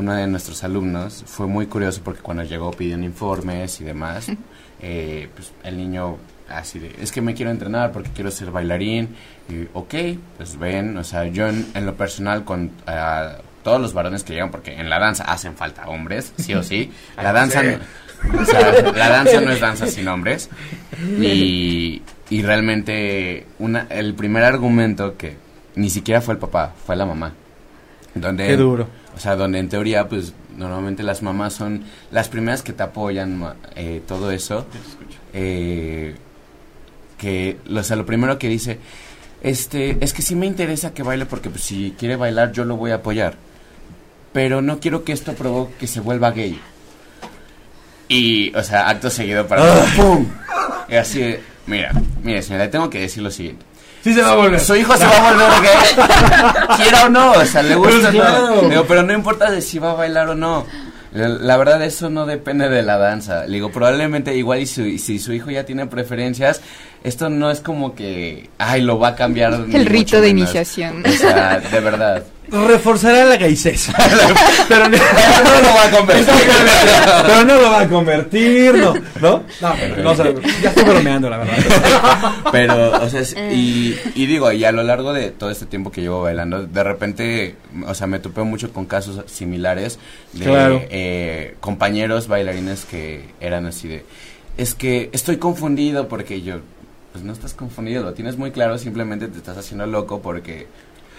uno 0.00 0.14
de 0.14 0.26
nuestros 0.26 0.64
alumnos 0.64 1.22
fue 1.26 1.46
muy 1.46 1.66
curioso 1.66 2.00
porque 2.02 2.20
cuando 2.22 2.42
llegó 2.42 2.70
pidiendo 2.72 3.06
informes 3.06 3.80
y 3.80 3.84
demás, 3.84 4.28
eh, 4.82 5.28
pues 5.34 5.52
el 5.62 5.76
niño 5.76 6.16
así 6.48 6.78
de, 6.78 6.96
es 7.00 7.12
que 7.12 7.20
me 7.20 7.34
quiero 7.34 7.50
entrenar 7.50 7.92
porque 7.92 8.10
quiero 8.14 8.30
ser 8.30 8.50
bailarín 8.50 9.10
y 9.48 9.68
ok, 9.72 9.94
pues 10.36 10.58
ven, 10.58 10.96
o 10.96 11.04
sea, 11.04 11.26
yo 11.26 11.48
en, 11.48 11.66
en 11.74 11.86
lo 11.86 11.94
personal 11.94 12.44
con 12.44 12.70
ah, 12.86 13.36
todos 13.62 13.80
los 13.80 13.92
varones 13.92 14.24
que 14.24 14.32
llegan 14.32 14.50
porque 14.50 14.74
en 14.74 14.88
la 14.90 14.98
danza 14.98 15.24
hacen 15.24 15.54
falta 15.54 15.86
hombres, 15.88 16.32
sí 16.38 16.54
o 16.54 16.62
sí, 16.62 16.90
la 17.16 17.32
danza 17.32 17.62
no- 17.62 17.78
o 18.40 18.44
sea, 18.44 18.72
la 18.92 19.08
danza 19.08 19.40
no 19.40 19.50
es 19.52 19.60
danza 19.60 19.86
sin 19.96 20.08
hombres 20.08 20.48
y, 21.20 22.02
y 22.30 22.42
realmente 22.42 23.46
una, 23.58 23.86
el 23.90 24.14
primer 24.14 24.44
argumento 24.44 25.16
que 25.16 25.36
ni 25.76 25.88
siquiera 25.90 26.20
fue 26.20 26.34
el 26.34 26.38
papá, 26.40 26.74
fue 26.86 26.96
la 26.96 27.06
mamá. 27.06 27.32
Donde, 28.14 28.46
Qué 28.48 28.56
duro. 28.56 28.88
O 29.16 29.20
sea, 29.20 29.36
donde 29.36 29.58
en 29.58 29.68
teoría, 29.68 30.08
pues 30.08 30.32
normalmente 30.56 31.02
las 31.02 31.22
mamás 31.22 31.52
son 31.54 31.84
las 32.10 32.28
primeras 32.28 32.62
que 32.62 32.72
te 32.72 32.82
apoyan, 32.82 33.38
ma- 33.38 33.56
eh, 33.76 34.00
todo 34.06 34.30
eso. 34.30 34.66
Eh, 35.32 36.14
que, 37.18 37.58
o 37.74 37.82
sea, 37.82 37.96
lo 37.96 38.06
primero 38.06 38.38
que 38.38 38.48
dice, 38.48 38.78
este, 39.42 39.98
es 40.00 40.12
que 40.14 40.22
sí 40.22 40.34
me 40.34 40.46
interesa 40.46 40.94
que 40.94 41.02
baile 41.02 41.26
porque 41.26 41.50
pues, 41.50 41.62
si 41.64 41.94
quiere 41.98 42.16
bailar 42.16 42.52
yo 42.52 42.64
lo 42.64 42.76
voy 42.76 42.92
a 42.92 42.96
apoyar. 42.96 43.34
Pero 44.32 44.62
no 44.62 44.78
quiero 44.80 45.04
que 45.04 45.12
esto 45.12 45.32
provoque 45.34 45.74
que 45.80 45.86
se 45.86 46.00
vuelva 46.00 46.30
gay. 46.30 46.58
Y, 48.08 48.54
o 48.54 48.62
sea, 48.62 48.88
acto 48.88 49.10
seguido 49.10 49.46
para... 49.46 49.84
¡Pum! 49.96 50.26
Y 50.88 50.94
así, 50.96 51.36
mira, 51.66 51.92
mire 52.22 52.42
señora, 52.42 52.64
le 52.64 52.70
tengo 52.70 52.90
que 52.90 53.00
decir 53.00 53.22
lo 53.22 53.30
siguiente. 53.30 53.64
Sí 54.02 54.14
se 54.14 54.22
va 54.22 54.32
a 54.32 54.36
volver. 54.36 54.60
Su 54.60 54.74
hijo 54.76 54.96
se 54.96 55.04
va 55.04 55.16
a 55.28 55.32
volver 55.32 55.48
gay. 55.62 56.76
Quiera 56.76 57.04
o 57.04 57.08
no, 57.08 57.32
o 57.32 57.44
sea, 57.44 57.62
le 57.62 57.74
gusta 57.74 58.10
Pues 58.10 58.24
o 58.24 58.62
no. 58.62 58.68
Digo, 58.68 58.84
pero 58.88 59.02
no 59.02 59.12
importa 59.12 59.50
de 59.50 59.60
si 59.60 59.78
va 59.78 59.90
a 59.90 59.94
bailar 59.94 60.28
o 60.28 60.34
no. 60.34 60.66
La, 61.12 61.28
la 61.28 61.56
verdad, 61.56 61.82
eso 61.82 62.08
no 62.08 62.24
depende 62.24 62.68
de 62.68 62.82
la 62.82 62.96
danza. 62.96 63.44
Le 63.46 63.54
digo, 63.54 63.70
probablemente 63.72 64.34
igual 64.36 64.60
y 64.60 64.66
su- 64.66 64.96
si 64.98 65.18
su 65.18 65.32
hijo 65.32 65.50
ya 65.50 65.64
tiene 65.64 65.86
preferencias, 65.86 66.60
esto 67.02 67.28
no 67.28 67.50
es 67.50 67.60
como 67.60 67.94
que, 67.96 68.48
ay, 68.58 68.80
lo 68.82 68.98
va 68.98 69.08
a 69.08 69.16
cambiar. 69.16 69.52
El 69.72 69.86
rito 69.86 70.16
de 70.20 70.28
menos. 70.32 70.42
iniciación. 70.54 71.02
O 71.04 71.10
sea, 71.10 71.58
de 71.58 71.80
verdad. 71.80 72.22
Reforzará 72.50 73.24
la 73.26 73.36
gaysez. 73.36 73.88
pero, 74.68 74.88
no, 74.88 74.96
no 74.96 75.60
lo 75.62 75.74
va 75.74 75.84
a 75.86 75.90
convertir. 75.90 76.26
pero 77.26 77.44
no 77.44 77.54
lo 77.56 77.70
va 77.70 77.80
a 77.80 77.88
convertir, 77.88 78.74
no. 78.74 78.94
¿No? 79.20 79.42
No, 79.60 79.74
pero 79.78 80.02
no, 80.02 80.10
o 80.10 80.14
sea, 80.16 80.34
ya 80.62 80.68
estoy 80.70 80.84
bromeando, 80.84 81.30
la 81.30 81.38
verdad. 81.38 81.54
Pero, 82.52 83.02
o 83.02 83.08
sea, 83.08 83.20
es- 83.20 83.36
y, 83.52 83.96
y 84.14 84.26
digo, 84.26 84.50
y 84.52 84.64
a 84.64 84.72
lo 84.72 84.82
largo 84.82 85.12
de 85.12 85.30
todo 85.30 85.50
este 85.50 85.66
tiempo 85.66 85.90
que 85.92 86.00
llevo 86.00 86.22
bailando, 86.22 86.66
de 86.66 86.82
repente, 86.84 87.54
o 87.86 87.94
sea, 87.94 88.06
me 88.06 88.18
topé 88.18 88.42
mucho 88.42 88.72
con 88.72 88.86
casos 88.86 89.22
similares 89.30 89.98
de 90.32 90.44
Claro. 90.44 90.82
eh, 90.90 91.54
compañeros 91.60 92.26
bailarines 92.28 92.84
que 92.84 93.24
eran 93.40 93.66
así 93.66 93.86
de, 93.88 94.04
es 94.56 94.74
que 94.74 95.10
estoy 95.12 95.36
confundido 95.36 96.08
porque 96.08 96.42
yo, 96.42 96.56
pues 97.12 97.24
no 97.24 97.32
estás 97.32 97.54
confundido, 97.54 98.02
lo 98.02 98.14
tienes 98.14 98.36
muy 98.36 98.50
claro, 98.50 98.78
simplemente 98.78 99.28
te 99.28 99.38
estás 99.38 99.56
haciendo 99.56 99.86
loco 99.86 100.20
porque, 100.20 100.66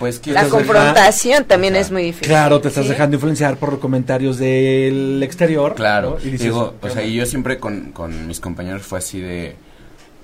pues, 0.02 0.28
La 0.28 0.49
confrontación 0.49 1.45
también 1.45 1.76
es 1.76 1.91
muy 1.91 2.04
difícil. 2.04 2.28
Claro, 2.28 2.60
te 2.60 2.68
estás 2.68 2.84
¿sí? 2.84 2.89
dejando 2.89 3.16
influenciar 3.16 3.58
por 3.58 3.80
comentarios 3.80 4.38
del 4.38 5.22
exterior. 5.24 5.76
Claro, 5.76 6.18
¿no? 6.20 6.20
Y 6.20 6.32
dices, 6.32 6.41
digo, 6.41 6.76
¿qué 6.82 6.88
o 6.88 6.89
sea, 6.89 7.04
y 7.04 7.14
yo 7.14 7.26
siempre 7.26 7.60
con, 7.60 7.91
con 7.91 8.28
mis 8.28 8.39
compañeros 8.39 8.82
fue 8.82 8.97
así 8.97 9.22
de, 9.22 9.56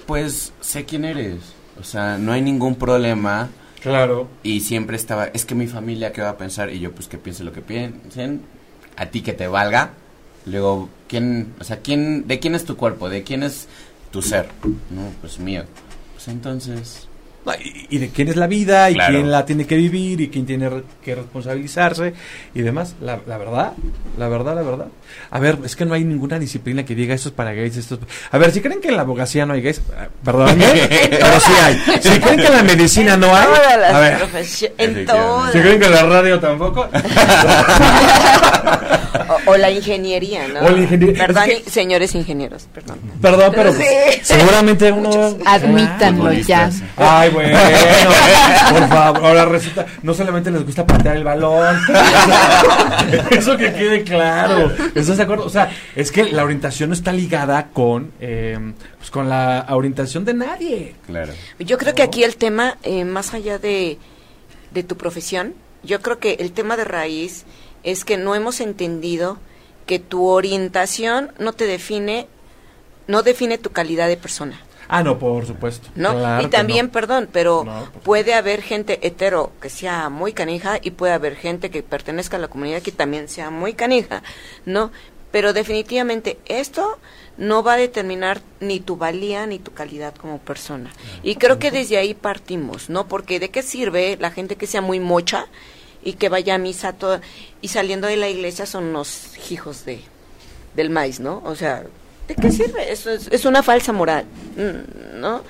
pues, 0.06 0.52
sé 0.60 0.84
quién 0.84 1.06
eres, 1.06 1.36
o 1.80 1.84
sea, 1.84 2.18
no 2.18 2.34
hay 2.34 2.42
ningún 2.42 2.76
problema, 2.76 3.50
Claro. 3.82 4.28
Y 4.44 4.62
siempre 4.62 4.98
estaba, 4.98 5.28
es 5.28 5.46
que 5.46 5.56
mi 5.56 5.68
familia, 5.68 6.12
¿qué 6.12 6.22
va 6.22 6.30
a 6.30 6.38
pensar? 6.38 6.72
Y 6.74 6.80
yo, 6.80 6.92
pues, 6.92 7.08
que 7.08 7.18
piense 7.18 7.44
lo 7.44 7.54
que 7.54 7.62
piensen, 7.62 8.42
a 8.96 9.06
ti 9.06 9.22
que 9.22 9.34
te 9.34 9.48
valga. 9.48 9.92
Luego, 10.46 10.90
¿quién, 11.08 11.54
o 11.60 11.64
sea, 11.64 11.78
quién, 11.78 12.28
de 12.28 12.40
quién 12.40 12.56
es 12.56 12.66
tu 12.66 12.76
cuerpo? 12.76 13.10
¿De 13.10 13.24
quién 13.24 13.44
es 13.44 13.68
tu 14.12 14.22
ser? 14.22 14.48
No, 14.90 15.12
pues 15.22 15.40
mío. 15.40 15.64
Pues 16.16 16.28
entonces, 16.30 17.07
y, 17.64 17.88
y 17.90 17.98
de 18.00 18.10
quién 18.10 18.28
es 18.28 18.36
la 18.36 18.48
vida, 18.48 18.90
y 18.90 18.96
Claro. 18.96 19.14
quién 19.14 19.32
la 19.32 19.46
tiene 19.46 19.66
que 19.66 19.76
vivir, 19.76 20.20
y 20.22 20.30
quién 20.30 20.46
tiene 20.46 20.70
re- 20.70 20.84
que 21.04 21.16
responsabilizarse, 21.16 22.14
y 22.54 22.62
demás. 22.62 22.96
La, 23.02 23.20
la 23.26 23.38
verdad, 23.38 23.74
la 24.18 24.28
verdad, 24.28 24.56
la 24.56 24.62
verdad. 24.64 24.88
A 25.32 25.40
ver, 25.40 25.58
es 25.64 25.76
que 25.76 25.86
no 25.86 25.94
hay 25.94 26.04
ninguna 26.04 26.40
disciplina 26.40 26.84
que 26.86 26.96
diga 26.96 27.14
esto 27.16 27.30
es 27.30 27.36
para 27.36 27.54
gays, 27.54 27.78
esto 27.78 27.96
es... 27.96 28.02
A 28.32 28.38
ver, 28.38 28.52
si 28.52 28.62
creen 28.62 28.82
que 28.82 28.90
en 28.90 28.96
la 28.96 29.02
abogacía 29.04 29.46
no 29.46 29.54
hay 29.54 29.62
gays, 29.62 29.78
eh, 29.80 30.08
perdón, 30.24 30.58
pero 31.10 31.40
sí 31.40 31.52
hay. 31.64 31.76
Si 32.02 32.20
creen 32.20 32.38
que 32.40 32.48
en 32.48 32.54
la 32.54 32.64
medicina 32.64 33.16
no 33.18 33.36
hay, 33.36 33.46
Todas 33.46 33.80
las 33.80 33.94
a 33.94 34.00
ver. 34.00 34.18
en 34.78 35.06
todas. 35.06 35.52
Si 35.54 35.60
creen 35.60 35.80
que 35.80 35.86
en 35.86 35.92
la 35.92 36.04
radio 36.04 36.40
tampoco, 36.40 36.88
O, 39.48 39.52
o 39.52 39.58
la 39.58 39.70
ingeniería, 39.72 40.48
¿no? 40.48 40.60
O 40.62 40.70
la 40.70 40.78
ingeniería. 40.78 41.26
Perdón, 41.28 41.50
Es 41.50 41.62
que- 41.64 41.70
señores 41.70 42.14
ingenieros, 42.16 42.68
perdón. 42.74 43.00
perdón, 43.22 43.52
pero 43.56 43.74
Sí. 43.74 43.84
seguramente 44.24 44.92
uno... 44.92 45.38
Admítanlo 45.46 46.32
ya. 46.34 46.70
Ay, 46.98 47.30
bueno, 47.30 47.58
por 48.72 48.88
favor. 48.90 49.26
Ahora 49.26 49.46
resulta, 49.46 49.86
no 50.04 50.14
solamente 50.14 50.52
les 50.52 50.66
gusta 50.66 50.86
patear 50.86 51.18
el 51.18 51.24
balón. 51.24 51.78
Eso 53.32 53.58
que 53.58 53.74
quede 53.74 54.04
claro. 54.04 54.72
¿Estás 54.96 55.18
de 55.18 55.24
acuerdo? 55.24 55.46
O 55.46 55.50
sea, 55.50 55.70
es 55.96 56.12
que 56.12 56.26
la 56.26 56.44
orientación 56.44 56.90
no 56.90 56.96
está 56.96 57.12
ligada 57.14 57.68
con, 57.74 58.12
eh, 58.20 58.58
pues 58.98 59.10
con 59.12 59.30
la 59.30 59.66
orientación 59.70 60.26
de 60.26 60.34
nadie. 60.34 60.96
Claro. 61.06 61.34
Yo 61.60 61.78
creo 61.78 61.96
que 61.96 62.04
aquí 62.04 62.24
el 62.24 62.36
tema, 62.38 62.78
eh, 62.84 63.06
más 63.06 63.34
allá 63.34 63.58
de, 63.60 63.98
de 64.72 64.84
tu 64.84 64.98
profesión, 64.98 65.54
yo 65.84 66.02
creo 66.02 66.20
que 66.20 66.34
el 66.40 66.52
tema 66.52 66.76
de 66.76 66.84
raíz 66.86 67.46
es 67.88 68.04
que 68.04 68.18
no 68.18 68.36
hemos 68.36 68.60
entendido 68.60 69.38
que 69.86 69.98
tu 69.98 70.28
orientación 70.28 71.32
no 71.40 71.54
te 71.54 71.66
define, 71.66 72.28
no 73.08 73.24
define 73.24 73.58
tu 73.58 73.70
calidad 73.70 74.10
de 74.10 74.18
persona. 74.18 74.62
Ah, 74.90 75.04
no, 75.04 75.18
por 75.18 75.46
supuesto. 75.46 75.88
¿no? 75.96 76.14
Claro 76.14 76.46
y 76.46 76.50
también, 76.50 76.88
no. 76.88 76.92
perdón, 76.92 77.30
pero 77.32 77.64
No, 77.66 77.90
puede 78.04 78.34
haber 78.34 78.62
gente 78.62 79.00
hetero 79.08 79.54
que 79.62 79.70
sea 79.70 80.10
muy 80.10 80.34
canija 80.34 80.80
y 80.82 80.92
puede 80.92 81.14
haber 81.14 81.38
gente 81.38 81.70
que 81.70 81.82
pertenezca 81.82 82.36
a 82.36 82.42
la 82.42 82.50
comunidad 82.50 82.82
que 82.82 82.92
también 82.92 83.30
sea 83.30 83.52
muy 83.52 83.74
canija, 83.74 84.22
¿no? 84.66 84.92
Pero 85.32 85.54
definitivamente 85.54 86.40
esto 86.46 87.00
no 87.38 87.64
va 87.64 87.74
a 87.74 87.78
determinar 87.78 88.42
ni 88.60 88.82
tu 88.82 88.98
valía 88.98 89.46
ni 89.48 89.60
tu 89.60 89.72
calidad 89.72 90.14
como 90.16 90.40
persona. 90.40 90.92
Y 91.24 91.36
creo 91.36 91.58
que 91.58 91.72
desde 91.72 91.98
ahí 91.98 92.14
partimos, 92.14 92.90
¿no? 92.90 93.08
Porque 93.08 93.40
de 93.40 93.50
qué 93.50 93.64
sirve 93.64 94.18
la 94.20 94.32
gente 94.32 94.58
que 94.58 94.68
sea 94.68 94.82
muy 94.82 95.00
mocha 95.00 95.48
y 96.04 96.14
que 96.14 96.30
vaya 96.30 96.56
a 96.56 96.58
misa 96.58 96.94
todo, 96.94 97.20
y 97.62 97.68
saliendo 97.68 98.08
de 98.08 98.18
la 98.18 98.30
iglesia 98.30 98.66
son 98.66 98.86
unos 98.86 99.32
hijos 99.52 99.86
de 99.86 100.02
del 100.76 100.90
maíz, 100.92 101.20
¿no? 101.20 101.42
O 101.44 101.56
sea, 101.56 101.84
¿de 102.28 102.36
qué 102.36 102.52
sirve? 102.52 102.92
Eso 102.92 103.10
es, 103.10 103.28
es 103.32 103.46
una 103.46 103.64
falsa 103.64 103.92
moral, 103.92 104.26
mm, 104.56 105.20
¿no? 105.20 105.42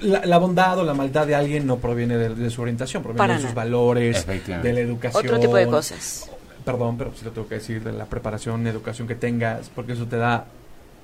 La, 0.00 0.24
la 0.24 0.38
bondad 0.38 0.78
o 0.78 0.84
la 0.84 0.94
maldad 0.94 1.26
de 1.26 1.34
alguien 1.34 1.66
no 1.66 1.76
proviene 1.76 2.16
de, 2.16 2.34
de 2.34 2.50
su 2.50 2.62
orientación, 2.62 3.02
proviene 3.02 3.18
Para 3.18 3.34
de 3.34 3.42
sus 3.42 3.52
valores, 3.52 4.26
de 4.26 4.72
la 4.72 4.80
educación. 4.80 5.26
Otro 5.26 5.40
tipo 5.40 5.56
de 5.56 5.66
cosas. 5.66 6.30
Perdón, 6.64 6.96
pero 6.96 7.12
sí 7.14 7.24
lo 7.24 7.32
tengo 7.32 7.48
que 7.48 7.56
decir, 7.56 7.82
de 7.82 7.92
la 7.92 8.06
preparación, 8.06 8.66
educación 8.66 9.08
que 9.08 9.14
tengas, 9.14 9.70
porque 9.74 9.92
eso 9.92 10.06
te 10.06 10.16
da 10.16 10.46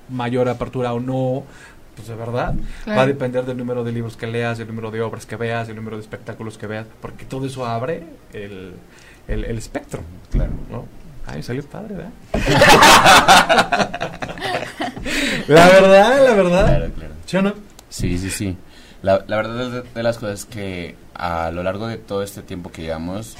mayor 0.09 0.49
apertura 0.49 0.93
o 0.93 0.99
no. 0.99 1.43
Pues 1.97 2.07
de 2.07 2.15
verdad, 2.15 2.53
Claro. 2.85 2.97
va 2.97 3.03
a 3.03 3.07
depender 3.07 3.43
del 3.45 3.57
número 3.57 3.83
de 3.83 3.91
libros 3.91 4.15
que 4.15 4.27
leas, 4.27 4.57
del 4.59 4.67
número 4.67 4.89
de 4.91 5.01
obras 5.01 5.25
que 5.25 5.35
veas, 5.35 5.67
del 5.67 5.75
número 5.75 5.97
de 5.97 6.03
espectáculos 6.03 6.57
que 6.57 6.67
veas, 6.67 6.85
porque 7.01 7.25
todo 7.25 7.45
eso 7.47 7.65
abre 7.65 8.03
el, 8.33 8.73
el, 9.27 9.43
el 9.43 9.57
espectro. 9.57 10.01
Claro. 10.31 10.51
¿no? 10.71 10.85
Ay, 11.25 11.43
salió 11.43 11.63
padre, 11.65 11.95
¿verdad? 11.95 12.11
la 15.47 15.65
verdad, 15.67 16.23
la 16.25 16.33
verdad. 16.33 16.65
Claro, 16.67 16.91
claro. 16.93 17.13
¿Sí 17.25 17.37
o 17.37 17.41
no? 17.41 17.53
Sí, 17.89 18.17
sí, 18.17 18.29
sí. 18.29 18.57
La, 19.01 19.23
la 19.27 19.35
verdad 19.37 19.69
de, 19.71 19.83
de 19.93 20.03
las 20.03 20.17
cosas 20.17 20.41
es 20.41 20.45
que 20.45 20.95
a 21.15 21.51
lo 21.51 21.63
largo 21.63 21.87
de 21.87 21.97
todo 21.97 22.23
este 22.23 22.41
tiempo 22.41 22.71
que 22.71 22.83
llevamos, 22.83 23.35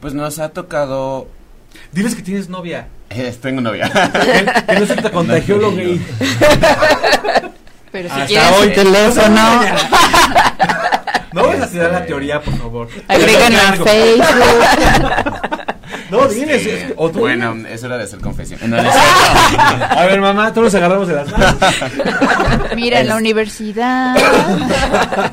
pues 0.00 0.14
nos 0.14 0.38
ha 0.38 0.50
tocado... 0.50 1.28
Diles 1.92 2.14
que 2.14 2.22
tienes 2.22 2.48
novia. 2.48 2.88
Eh, 3.10 3.34
tengo 3.42 3.60
novia. 3.60 3.90
Que, 3.90 4.72
que 4.74 4.80
no 4.80 4.86
se 4.86 4.96
te 4.96 5.10
contagió 5.12 5.56
No, 5.56 5.62
lo 5.62 5.74
gay. 5.76 6.00
Pero 7.92 8.08
si 8.08 8.14
Hasta 8.14 8.26
quieres 8.26 8.52
hoy. 8.60 8.72
teléfono, 8.74 9.60
No 11.32 11.42
vas 11.48 11.60
a 11.60 11.68
tirar 11.68 11.92
la 11.92 12.04
teoría, 12.06 12.40
por 12.40 12.56
favor. 12.58 12.88
agréguenlo 13.08 13.58
en. 13.74 13.84
Facebook. 13.84 14.24
No, 16.10 16.26
diles. 16.26 16.64
es 16.66 16.84
que- 16.84 16.94
o 16.96 17.10
tú 17.10 17.18
bueno, 17.20 17.52
diles. 17.54 17.72
es 17.72 17.84
hora 17.84 17.98
de 17.98 18.04
hacer 18.04 18.18
confesión. 18.20 18.58
No, 18.70 18.80
no. 18.82 18.90
A 19.90 20.06
ver, 20.06 20.20
mamá, 20.22 20.52
todos 20.54 20.66
nos 20.66 20.74
agarramos 20.74 21.06
de 21.08 21.14
las 21.16 21.30
manos. 21.30 21.56
Mira, 22.76 23.00
en 23.00 23.08
la 23.08 23.16
universidad. 23.16 24.16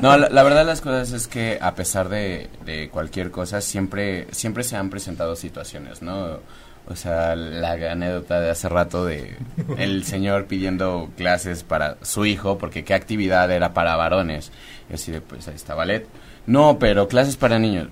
No, 0.02 0.16
la, 0.18 0.28
la 0.28 0.42
verdad 0.42 0.60
de 0.60 0.64
las 0.66 0.82
cosas 0.82 1.12
es 1.12 1.28
que 1.28 1.58
a 1.62 1.74
pesar 1.74 2.10
de, 2.10 2.50
de 2.66 2.90
cualquier 2.90 3.30
cosa, 3.30 3.62
siempre, 3.62 4.26
siempre 4.32 4.64
se 4.64 4.76
han 4.76 4.90
presentado 4.90 5.34
situaciones, 5.34 6.02
¿no? 6.02 6.40
O 6.88 6.94
sea, 6.94 7.34
la 7.34 7.72
anécdota 7.72 8.40
de 8.40 8.50
hace 8.50 8.68
rato 8.68 9.04
de 9.04 9.36
el 9.76 10.04
señor 10.04 10.46
pidiendo 10.46 11.10
clases 11.16 11.64
para 11.64 11.96
su 12.02 12.26
hijo, 12.26 12.58
porque 12.58 12.84
qué 12.84 12.94
actividad 12.94 13.50
era 13.50 13.74
para 13.74 13.96
varones. 13.96 14.52
Y 14.88 14.94
así 14.94 15.10
de, 15.10 15.20
pues 15.20 15.48
ahí 15.48 15.56
está, 15.56 15.74
ballet. 15.74 16.06
No, 16.46 16.78
pero 16.78 17.08
clases 17.08 17.36
para 17.36 17.58
niños. 17.58 17.88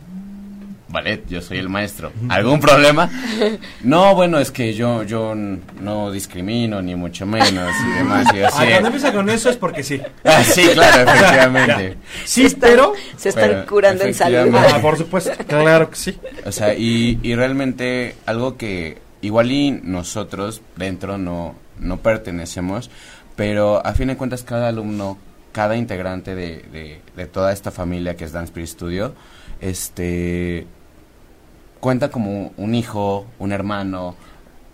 Ballet, 0.95 1.23
yo 1.29 1.43
soy 1.43 1.59
el 1.59 1.69
maestro. 1.69 2.11
¿Algún 2.31 2.59
problema? 2.61 3.11
No, 3.83 4.15
bueno, 4.15 4.39
es 4.39 4.51
que 4.51 4.73
yo, 4.73 5.03
yo 5.03 5.35
no 5.35 6.11
discrimino, 6.11 6.81
ni 6.81 6.95
mucho 6.95 7.27
menos, 7.27 7.71
y 7.87 7.99
demás. 7.99 8.27
Y 8.35 8.41
así 8.43 8.57
Ah, 8.63 8.67
cuando 8.71 8.87
empieza 8.89 9.13
con 9.13 9.29
eso 9.29 9.51
es 9.51 9.57
porque 9.59 9.83
sí. 9.83 10.01
Ah, 10.25 10.43
sí, 10.43 10.63
claro, 10.73 11.03
efectivamente. 11.11 11.97
Sí, 12.25 12.45
están- 12.47 12.71
pero. 12.71 12.93
se 13.19 13.29
están 13.29 13.49
Pero, 13.51 13.67
curando 13.67 14.05
en 14.05 14.15
salud. 14.15 14.55
Ah, 14.57 14.79
por 14.81 14.97
supuesto, 14.97 15.33
claro 15.47 15.91
que 15.91 15.97
sí. 15.97 16.19
O 16.47 16.53
sea, 16.53 16.75
y, 16.75 17.19
y 17.23 17.35
realmente 17.35 18.15
algo 18.25 18.57
que 18.57 18.99
igual 19.21 19.51
y 19.53 19.71
nosotros 19.73 20.63
dentro 20.77 21.19
no, 21.19 21.55
no 21.79 21.99
pertenecemos, 21.99 22.91
pero 23.37 23.85
a 23.85 23.93
fin 23.95 24.09
de 24.09 24.17
cuentas 24.17 24.43
cada 24.45 24.69
alumno, 24.69 25.19
cada 25.53 25.77
integrante 25.77 26.35
de, 26.35 26.63
de, 26.73 27.01
de 27.17 27.27
toda 27.27 27.53
esta 27.53 27.71
familia 27.71 28.17
que 28.17 28.25
es 28.25 28.33
Dance 28.33 28.51
Spirit 28.51 28.69
Studio, 28.71 29.15
este 29.61 30.67
cuenta 31.85 32.11
como 32.11 32.55
un 32.57 32.75
hijo, 32.75 33.27
un 33.39 33.53
hermano, 33.53 34.17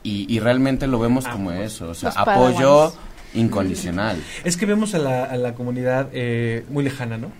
y, 0.04 0.32
y 0.32 0.38
realmente 0.38 0.86
lo 0.86 1.00
vemos 1.00 1.26
como 1.26 1.50
eso, 1.50 1.88
o 1.88 1.94
sea, 1.94 2.10
apoyo 2.10 2.92
incondicional. 3.34 4.16
Es 4.44 4.56
que 4.56 4.64
vemos 4.64 4.94
a 4.94 4.98
la, 5.00 5.24
a 5.24 5.36
la 5.36 5.54
comunidad 5.54 6.08
eh, 6.12 6.64
muy 6.68 6.84
lejana, 6.84 7.18
¿no? 7.18 7.32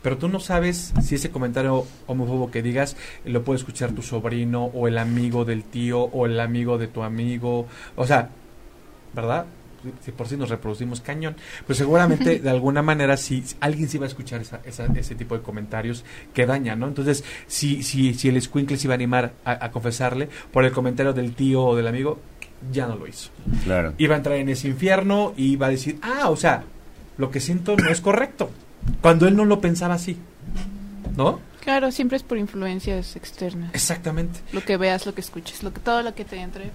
Pero 0.00 0.16
tú 0.16 0.30
no 0.30 0.40
sabes 0.40 0.94
si 1.02 1.16
ese 1.16 1.30
comentario 1.30 1.84
homófobo 2.06 2.50
que 2.50 2.62
digas 2.62 2.96
lo 3.26 3.44
puede 3.44 3.58
escuchar 3.58 3.92
tu 3.92 4.00
sobrino 4.00 4.64
o 4.72 4.88
el 4.88 4.96
amigo 4.96 5.44
del 5.44 5.64
tío 5.64 6.00
o 6.00 6.24
el 6.24 6.40
amigo 6.40 6.78
de 6.78 6.88
tu 6.88 7.02
amigo. 7.02 7.66
O 7.96 8.06
sea, 8.06 8.30
¿verdad? 9.12 9.44
Si- 9.82 9.92
Si 10.04 10.12
por 10.12 10.28
si 10.28 10.36
nos 10.36 10.48
reproducimos 10.50 11.00
cañón. 11.00 11.36
Pues 11.66 11.78
seguramente 11.78 12.38
de 12.40 12.50
alguna 12.50 12.82
manera 12.82 13.16
sí, 13.16 13.42
alguien 13.60 13.88
sí 13.88 13.98
va 13.98 14.04
a 14.04 14.08
escuchar 14.08 14.40
esa, 14.40 14.60
esa- 14.64 14.86
ese 14.86 15.14
tipo 15.14 15.36
de 15.36 15.42
comentarios 15.42 16.04
que 16.34 16.46
dañan, 16.46 16.78
¿no? 16.80 16.88
Entonces, 16.88 17.24
si, 17.46 17.82
si, 17.82 18.14
si 18.14 18.28
el 18.28 18.36
escuincle 18.36 18.76
se 18.76 18.86
iba 18.86 18.94
a 18.94 18.96
animar 18.96 19.32
a, 19.44 19.64
a 19.64 19.70
confesarle 19.70 20.28
por 20.52 20.64
el 20.64 20.72
comentario 20.72 21.12
del 21.12 21.34
tío 21.34 21.62
o 21.64 21.76
del 21.76 21.86
amigo, 21.86 22.20
ya 22.70 22.86
no 22.86 22.94
lo 22.96 23.06
hizo 23.06 23.30
Claro. 23.64 23.94
iba 23.96 24.14
a 24.14 24.18
entrar 24.18 24.36
en 24.36 24.50
ese 24.50 24.68
infierno 24.68 25.32
y 25.36 25.52
iba 25.52 25.66
a 25.66 25.70
decir, 25.70 25.98
ah, 26.02 26.28
o 26.28 26.36
sea, 26.36 26.64
lo 27.16 27.30
que 27.30 27.40
siento 27.40 27.74
no 27.76 27.90
es 27.90 28.00
correcto. 28.02 28.50
Cuando 29.00 29.26
él 29.26 29.34
no 29.36 29.44
lo 29.46 29.60
pensaba 29.60 29.94
así. 29.94 30.16
¿No? 31.16 31.40
Claro, 31.60 31.90
siempre 31.90 32.16
es 32.16 32.22
por 32.22 32.38
influencias 32.38 33.16
externas. 33.16 33.70
Exactamente. 33.74 34.40
Lo 34.52 34.62
que 34.64 34.76
veas, 34.76 35.04
lo 35.06 35.14
que 35.14 35.20
escuches, 35.20 35.62
lo 35.62 35.72
que, 35.72 35.80
todo 35.80 36.02
lo 36.02 36.14
que 36.14 36.24
te 36.24 36.36
entre. 36.40 36.70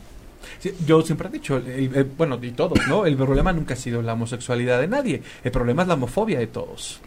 Sí, 0.60 0.74
yo 0.86 1.02
siempre 1.02 1.28
he 1.30 1.32
dicho, 1.32 1.58
el- 1.58 1.68
el- 1.68 1.96
el- 1.96 2.04
bueno, 2.04 2.40
y 2.42 2.52
todos, 2.52 2.80
¿no? 2.88 3.06
El 3.06 3.16
problema 3.16 3.52
nunca 3.54 3.74
ha 3.74 3.78
sido 3.78 4.02
la 4.02 4.14
homosexualidad 4.14 4.80
de 4.80 4.88
nadie. 4.88 5.22
El 5.44 5.52
problema 5.52 5.82
es 5.84 5.88
la 5.88 5.94
homofobia 5.96 6.40
de 6.40 6.48
todos. 6.48 7.00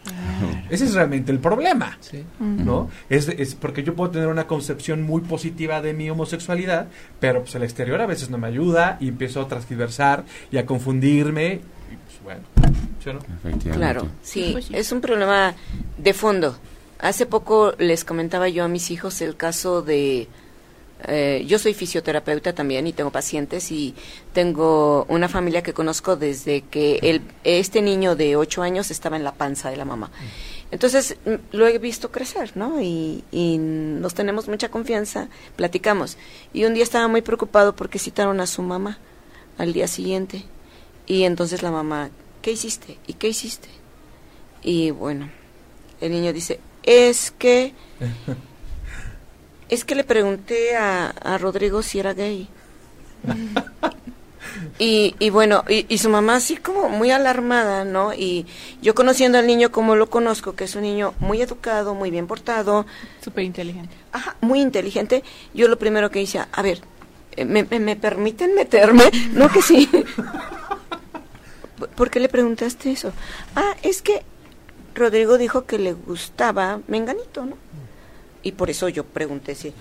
Ese 0.71 0.85
es 0.85 0.95
realmente 0.95 1.33
el 1.33 1.39
problema. 1.39 1.97
Sí. 2.01 2.25
¿no? 2.41 2.91
Es, 3.09 3.29
es 3.29 3.55
porque 3.55 3.83
yo 3.83 3.95
puedo 3.95 4.11
tener 4.11 4.29
una 4.29 4.47
concepción 4.47 5.03
muy 5.03 5.23
positiva 5.23 5.81
de 5.83 5.93
mi 5.95 6.09
homosexualidad, 6.11 6.89
pero 7.21 7.41
pues 7.43 7.55
el 7.55 7.63
exterior 7.63 8.01
a 8.01 8.07
veces 8.07 8.31
no 8.31 8.39
me 8.39 8.47
ayuda 8.49 8.97
y 9.01 9.09
empiezo 9.09 9.41
a 9.41 9.49
transgiversar 9.49 10.25
y 10.51 10.59
a 10.59 10.67
confundirme. 10.67 11.55
Y 11.91 11.97
pues 11.97 12.23
bueno. 12.25 12.41
Claro, 13.73 14.01
Pues 14.03 14.13
sí. 14.23 14.57
es 14.73 14.93
un 14.93 15.01
problema 15.01 15.55
de 15.97 16.13
fondo. 16.15 16.57
Hace 17.01 17.27
poco 17.27 17.73
les 17.79 18.05
comentaba 18.05 18.49
yo 18.49 18.65
a 18.65 18.69
mis 18.69 18.91
hijos 18.91 19.21
el 19.21 19.37
caso 19.37 19.83
de... 19.83 20.29
eh, 21.07 21.45
yo 21.47 21.59
soy 21.59 21.75
fisioterapeuta 21.75 22.53
también 22.53 22.87
y 22.87 22.93
tengo 22.93 23.11
pacientes 23.11 23.71
y 23.71 23.95
tengo 24.33 25.05
una 25.09 25.29
familia 25.29 25.63
que 25.63 25.73
conozco 25.73 26.17
desde 26.17 26.63
que 26.63 26.99
el, 27.03 27.23
este 27.45 27.83
niño 27.83 28.17
de 28.17 28.37
8 28.37 28.63
años 28.63 28.91
estaba 28.91 29.17
en 29.17 29.25
la 29.25 29.35
panza 29.35 29.71
de 29.71 29.77
la 29.77 29.85
mamá. 29.85 30.11
Entonces 30.71 31.17
mm, 31.25 31.57
lo 31.57 31.67
he 31.67 31.79
visto 31.79 32.11
crecer, 32.11 32.57
¿no? 32.57 32.81
Y, 32.83 33.25
y 33.31 33.59
nos 33.59 34.15
tenemos 34.15 34.49
mucha 34.49 34.71
confianza, 34.71 35.29
platicamos. 35.57 36.19
Y 36.53 36.65
un 36.65 36.75
día 36.75 36.83
estaba 36.83 37.09
muy 37.09 37.23
preocupado 37.23 37.77
porque 37.77 37.99
citaron 37.99 38.41
a 38.41 38.47
su 38.47 38.63
mamá 38.63 38.99
al 39.57 39.73
día 39.73 39.87
siguiente. 39.87 40.45
Y 41.07 41.25
entonces 41.25 41.63
la 41.63 41.71
mamá, 41.71 42.11
¿qué 42.43 42.53
hiciste? 42.53 42.99
¿Y 43.07 43.15
qué 43.15 43.29
hiciste? 43.29 43.69
Y 44.63 44.91
bueno, 44.91 45.31
el 46.01 46.13
niño 46.13 46.33
dice, 46.33 46.61
es 46.83 47.31
que, 47.31 47.73
es 49.69 49.85
que 49.85 49.95
le 49.95 50.05
pregunté 50.05 50.77
a, 50.77 51.09
a 51.09 51.39
Rodrigo 51.39 51.83
si 51.83 51.99
era 52.01 52.15
gay. 52.15 52.49
Y, 54.81 55.17
y 55.19 55.31
bueno, 55.31 55.65
y, 55.69 55.87
y 55.89 55.99
su 55.99 56.09
mamá 56.09 56.37
así 56.37 56.57
como 56.57 56.89
muy 56.89 57.11
alarmada, 57.11 57.85
¿no? 57.85 58.15
Y 58.15 58.47
yo 58.81 58.95
conociendo 58.95 59.39
al 59.39 59.47
niño 59.47 59.73
como 59.73 59.97
lo 59.97 60.09
conozco, 60.09 60.55
que 60.55 60.65
es 60.65 60.75
un 60.77 60.83
niño 60.83 61.15
muy 61.19 61.43
educado, 61.43 61.95
muy 61.95 62.11
bien 62.11 62.27
portado, 62.29 62.87
Súper 63.23 63.45
inteligente. 63.45 63.95
ajá, 64.13 64.37
muy 64.41 64.61
inteligente, 64.61 65.25
yo 65.53 65.69
lo 65.69 65.79
primero 65.79 66.11
que 66.11 66.23
hice, 66.23 66.41
a 66.51 66.63
ver, 66.63 66.81
eh, 67.37 67.45
¿me, 67.45 67.65
me, 67.65 67.81
me 67.81 67.97
permiten 67.97 68.55
meterme? 68.55 69.05
No 69.33 69.51
que 69.51 69.63
sí. 69.63 69.89
¿Por 71.97 72.11
qué 72.11 72.21
le 72.21 72.29
preguntaste 72.29 72.93
eso? 72.93 73.13
Ah, 73.57 73.75
es 73.83 74.01
que 74.03 74.23
Rodrigo 74.95 75.39
dijo 75.39 75.65
que 75.67 75.79
le 75.79 75.93
gustaba 75.93 76.81
Menganito, 76.87 77.45
¿no? 77.47 77.57
Y 78.49 78.53
por 78.53 78.71
eso 78.71 78.89
yo 78.89 79.05
pregunté 79.05 79.55
si, 79.55 79.73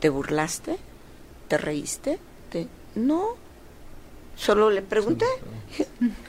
¿te 0.00 0.08
burlaste? 0.08 0.76
¿Te 1.48 1.58
reíste? 1.58 2.18
¿Te... 2.50 2.66
No, 2.94 3.36
solo 4.34 4.70
le 4.70 4.80
pregunté. 4.80 5.26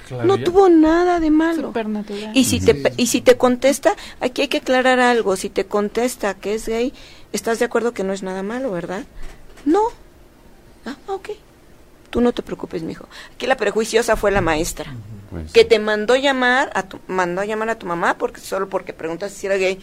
Claro, 0.08 0.26
No 0.26 0.36
ya. 0.36 0.44
tuvo 0.44 0.68
nada 0.68 1.22
de 1.22 1.30
malo. 1.32 1.74
Y 2.34 2.44
si 2.44 2.60
te 2.60 2.94
y 2.98 3.08
si 3.08 3.22
te 3.22 3.38
contesta, 3.38 3.96
aquí 4.20 4.42
hay 4.42 4.48
que 4.50 4.58
aclarar 4.58 5.00
algo, 5.00 5.38
si 5.38 5.50
te 5.50 5.66
contesta 5.66 6.34
que 6.34 6.54
es 6.56 6.68
gay, 6.68 6.94
¿estás 7.32 7.60
de 7.60 7.66
acuerdo 7.66 7.94
que 7.94 8.04
no 8.04 8.12
es 8.12 8.24
nada 8.24 8.44
malo, 8.44 8.72
verdad? 8.72 9.06
No. 9.64 9.82
Ah, 10.86 10.98
ok. 11.08 11.30
Tú 12.10 12.20
no 12.20 12.34
te 12.34 12.44
preocupes, 12.44 12.84
mijo. 12.84 13.08
Aquí 13.34 13.48
la 13.48 13.56
prejuiciosa 13.56 14.18
fue 14.18 14.32
la 14.32 14.42
maestra, 14.42 14.94
Pues, 15.32 15.52
que 15.54 15.64
te 15.64 15.80
mandó 15.80 16.16
llamar 16.18 16.72
a 16.76 16.84
tu 16.84 17.00
mandó 17.08 17.40
a 17.42 17.46
llamar 17.46 17.70
a 17.70 17.80
tu 17.80 17.86
mamá 17.86 18.18
porque 18.18 18.42
solo 18.42 18.68
porque 18.68 18.92
preguntas 18.92 19.32
si 19.32 19.48
era 19.48 19.56
gay. 19.56 19.80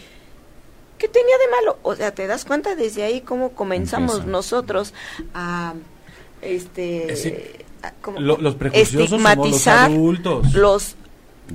¿Qué 1.01 1.09
tenía 1.09 1.36
de 1.38 1.48
malo? 1.51 1.78
O 1.82 1.96
sea, 1.96 2.14
¿te 2.14 2.26
das 2.28 2.44
cuenta 2.44 2.76
desde 2.76 3.03
ahí 3.03 3.22
cómo 3.22 3.51
comenzamos 3.53 4.16
Empieza. 4.16 4.30
nosotros 4.30 4.94
a 5.34 5.72
este 6.42 7.64
a- 7.82 7.92
como 8.03 8.20
Lo- 8.20 8.36
los 8.36 8.55
prejuiciosos 8.55 9.09
somos 9.11 9.22
los 9.24 9.30
estigmatizar 9.32 9.90
adultos. 9.90 10.53
los 10.55 10.94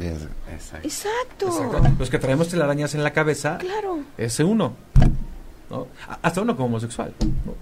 exacto. 0.01 0.77
exacto. 0.87 1.47
Exacto. 1.47 1.81
Los 1.99 2.09
que 2.09 2.19
traemos 2.19 2.47
telarañas 2.49 2.95
en 2.95 3.03
la 3.03 3.13
cabeza, 3.13 3.57
Claro. 3.59 3.99
ese 4.17 4.43
uno. 4.43 4.73
Hasta 6.21 6.41
uno 6.41 6.55
como 6.55 6.65
homosexual. 6.67 7.13
¿no? 7.19 7.53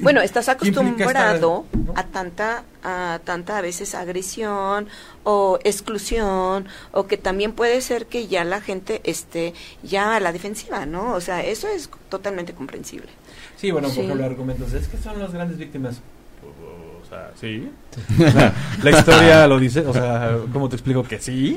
Bueno, 0.00 0.20
estás 0.20 0.48
acostumbrado 0.48 1.04
estar, 1.08 1.40
¿no? 1.40 1.92
a 1.96 2.02
tanta, 2.04 2.64
a 2.82 3.20
tanta 3.24 3.58
a 3.58 3.60
veces 3.60 3.94
agresión 3.94 4.88
o 5.22 5.58
exclusión 5.64 6.66
o 6.92 7.06
que 7.06 7.16
también 7.16 7.52
puede 7.52 7.80
ser 7.80 8.06
que 8.06 8.26
ya 8.26 8.44
la 8.44 8.60
gente 8.60 9.00
esté 9.04 9.54
ya 9.82 10.16
a 10.16 10.20
la 10.20 10.32
defensiva, 10.32 10.86
¿no? 10.86 11.12
O 11.14 11.20
sea, 11.20 11.42
eso 11.44 11.68
es 11.68 11.88
totalmente 12.08 12.52
comprensible. 12.54 13.08
Sí, 13.56 13.70
bueno, 13.70 13.88
por 13.88 13.94
Sí. 13.94 14.02
ejemplo, 14.02 14.24
argumentos. 14.26 14.72
Es 14.72 14.88
que 14.88 14.96
son 14.98 15.18
las 15.18 15.32
grandes 15.32 15.58
víctimas. 15.58 16.00
O 17.02 17.06
sea, 17.06 17.30
sí. 17.40 17.70
O 18.26 18.30
sea, 18.30 18.52
la 18.82 18.90
historia 18.90 19.46
lo 19.46 19.58
dice. 19.60 19.80
O 19.80 19.92
sea, 19.92 20.36
¿cómo 20.52 20.68
te 20.68 20.76
explico 20.76 21.02
que 21.04 21.18
sí? 21.20 21.54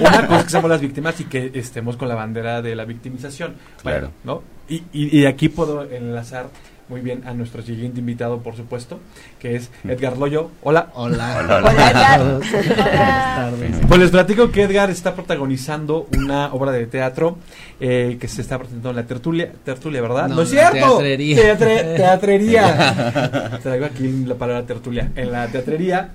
Una 0.00 0.26
cosa 0.26 0.38
es 0.38 0.44
que 0.44 0.50
seamos 0.50 0.70
las 0.70 0.80
víctimas 0.80 1.18
y 1.20 1.24
que 1.24 1.50
estemos 1.54 1.96
con 1.96 2.08
la 2.08 2.14
bandera 2.14 2.62
de 2.62 2.76
la 2.76 2.84
victimización. 2.84 3.56
Claro. 3.82 4.10
Bueno, 4.24 4.42
¿no? 4.42 4.42
Y, 4.68 4.84
y, 4.92 5.18
y 5.20 5.26
aquí 5.26 5.48
puedo 5.48 5.82
enlazar 5.90 6.48
muy 6.92 7.00
bien 7.00 7.22
a 7.26 7.32
nuestro 7.32 7.62
siguiente 7.62 8.00
invitado, 8.00 8.42
por 8.42 8.54
supuesto, 8.54 9.00
que 9.40 9.56
es 9.56 9.70
Edgar 9.84 10.18
Loyo. 10.18 10.50
Hola. 10.62 10.90
Hola. 10.92 11.38
Hola, 11.42 11.56
hola. 11.56 11.90
Edgar. 11.90 12.22
Buenas 12.22 13.34
tardes. 13.36 13.70
Pues 13.88 14.00
les 14.00 14.10
platico 14.10 14.50
que 14.50 14.64
Edgar 14.64 14.90
está 14.90 15.14
protagonizando 15.14 16.06
una 16.14 16.52
obra 16.52 16.70
de 16.70 16.86
teatro 16.86 17.38
eh, 17.80 18.18
que 18.20 18.28
se 18.28 18.42
está 18.42 18.58
presentando 18.58 18.90
en 18.90 18.96
la 18.96 19.06
tertulia, 19.06 19.50
tertulia 19.64 20.02
¿verdad? 20.02 20.28
No, 20.28 20.34
No, 20.36 20.42
es 20.42 20.50
cierto. 20.50 20.98
teatrería. 20.98 21.36
Teatre- 21.58 21.96
teatrería. 21.96 23.58
Traigo 23.62 23.86
aquí 23.86 24.24
la 24.26 24.34
palabra 24.34 24.66
tertulia. 24.66 25.10
En 25.16 25.32
la 25.32 25.48
teatrería 25.48 26.10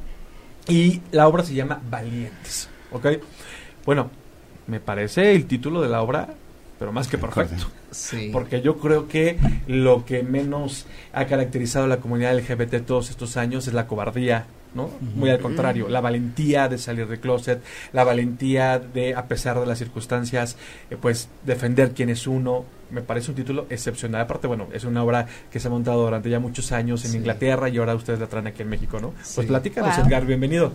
y 0.68 1.02
la 1.12 1.28
obra 1.28 1.44
se 1.44 1.56
llama 1.56 1.82
Valientes, 1.90 2.70
¿ok? 2.92 3.08
Bueno, 3.84 4.12
me 4.68 4.80
parece 4.80 5.34
el 5.34 5.48
título 5.48 5.82
de 5.82 5.90
la 5.90 6.02
obra, 6.04 6.28
pero 6.80 6.92
más 6.92 7.08
que 7.08 7.18
perfecto. 7.18 7.66
Sí. 7.92 8.30
Porque 8.32 8.62
yo 8.62 8.78
creo 8.78 9.08
que 9.08 9.38
lo 9.68 10.06
que 10.06 10.24
menos 10.24 10.86
ha 11.14 11.26
caracterizado 11.26 11.86
a 11.86 11.88
la 11.88 11.98
comunidad 11.98 12.36
LGBT 12.38 12.86
todos 12.86 13.10
estos 13.10 13.38
años 13.38 13.68
es 13.68 13.74
la 13.74 13.88
cobardía, 13.88 14.46
¿no? 14.76 14.90
Muy 15.16 15.30
al 15.30 15.40
contrario, 15.40 15.88
la 15.90 16.02
valentía 16.02 16.68
de 16.68 16.78
salir 16.78 17.08
de 17.08 17.20
closet, 17.20 17.62
la 17.94 18.04
valentía 18.04 18.78
de, 18.80 19.16
a 19.16 19.28
pesar 19.28 19.60
de 19.60 19.66
las 19.66 19.80
circunstancias, 19.80 20.56
eh, 20.92 20.98
pues 21.02 21.30
defender 21.46 21.92
quién 21.94 22.10
es 22.10 22.28
uno. 22.28 22.66
Me 22.92 23.02
parece 23.02 23.32
un 23.32 23.36
título 23.36 23.66
excepcional. 23.70 24.22
Aparte, 24.22 24.48
bueno, 24.48 24.68
es 24.72 24.84
una 24.86 25.04
obra 25.04 25.26
que 25.52 25.60
se 25.60 25.68
ha 25.68 25.72
montado 25.72 26.04
durante 26.04 26.30
ya 26.30 26.40
muchos 26.40 26.72
años 26.72 27.04
en 27.06 27.12
Sí. 27.12 27.18
Inglaterra 27.18 27.68
y 27.70 27.78
ahora 27.78 27.96
ustedes 27.96 28.20
la 28.20 28.28
traen 28.28 28.48
aquí 28.48 28.62
en 28.62 28.70
México, 28.70 29.00
¿no? 29.02 29.14
Sí. 29.24 29.34
Pues 29.36 29.48
platícanos, 29.48 29.98
Wow. 29.98 30.06
Edgar, 30.06 30.26
bienvenido. 30.26 30.72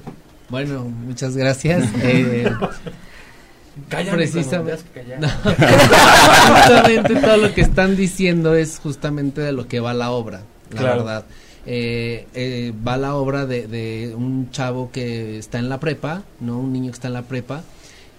Bueno, 0.51 0.83
muchas 0.85 1.37
gracias. 1.37 1.85
Eh, 2.03 2.51
Cállate, 3.89 4.17
Precisamente. 4.17 4.83
callar. 4.95 5.21
justamente 6.49 7.15
todo 7.17 7.37
lo 7.39 7.55
que 7.55 7.61
están 7.63 7.97
diciendo 7.97 8.55
es 8.55 8.79
justamente 8.79 9.41
de 9.41 9.53
lo 9.53 9.67
que 9.69 9.81
va 9.81 9.95
la 9.95 10.11
obra, 10.11 10.43
la 10.71 10.79
Claro. 10.81 10.97
verdad. 11.05 11.25
Eh, 11.65 12.27
eh, 12.35 12.73
va 12.87 12.97
la 12.97 13.15
obra 13.15 13.47
de, 13.47 13.67
de 13.69 14.15
un 14.17 14.51
chavo 14.51 14.91
que 14.93 15.39
está 15.39 15.59
en 15.59 15.69
la 15.69 15.79
prepa, 15.81 16.23
¿no? 16.41 16.59
Un 16.59 16.73
niño 16.73 16.87
que 16.91 16.95
está 16.95 17.09
en 17.09 17.15
la 17.15 17.23
prepa. 17.23 17.63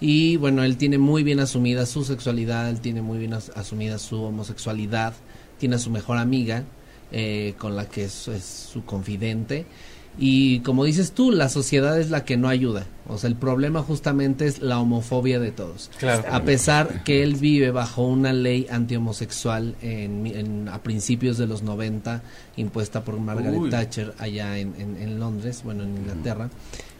Y 0.00 0.36
bueno, 0.38 0.64
él 0.64 0.76
tiene 0.76 0.98
muy 0.98 1.22
bien 1.22 1.40
asumida 1.40 1.86
su 1.86 2.04
sexualidad, 2.04 2.68
él 2.68 2.80
tiene 2.80 3.00
muy 3.02 3.18
bien 3.18 3.34
as- 3.34 3.50
asumida 3.54 3.98
su 3.98 4.22
homosexualidad, 4.22 5.12
tiene 5.58 5.76
a 5.76 5.78
su 5.78 5.90
mejor 5.90 6.18
amiga, 6.18 6.64
eh, 7.12 7.54
con 7.58 7.76
la 7.76 7.86
que 7.88 8.04
es, 8.04 8.28
es 8.28 8.44
su 8.44 8.84
confidente. 8.84 9.66
Y 10.18 10.60
como 10.60 10.84
dices 10.84 11.10
tú, 11.12 11.32
la 11.32 11.48
sociedad 11.48 11.98
es 11.98 12.10
la 12.10 12.24
que 12.24 12.36
no 12.36 12.48
ayuda. 12.48 12.86
O 13.08 13.18
sea, 13.18 13.28
el 13.28 13.36
problema 13.36 13.82
justamente 13.82 14.46
es 14.46 14.62
la 14.62 14.78
homofobia 14.78 15.40
de 15.40 15.50
todos. 15.50 15.90
Claro. 15.98 16.24
A 16.30 16.42
pesar 16.44 17.02
que 17.04 17.22
él 17.22 17.34
vive 17.34 17.70
bajo 17.72 18.02
una 18.04 18.32
ley 18.32 18.66
antihomosexual 18.70 19.74
en, 19.82 20.26
en- 20.26 20.68
a 20.68 20.82
principios 20.82 21.36
de 21.36 21.46
los 21.46 21.62
90, 21.62 22.22
impuesta 22.56 23.02
por 23.04 23.18
Margaret 23.18 23.58
Uy. 23.58 23.70
Thatcher 23.70 24.14
allá 24.18 24.56
en, 24.58 24.74
en- 24.78 24.96
en 24.96 25.18
Londres, 25.18 25.62
bueno, 25.64 25.82
en 25.82 25.96
Inglaterra, 25.96 26.48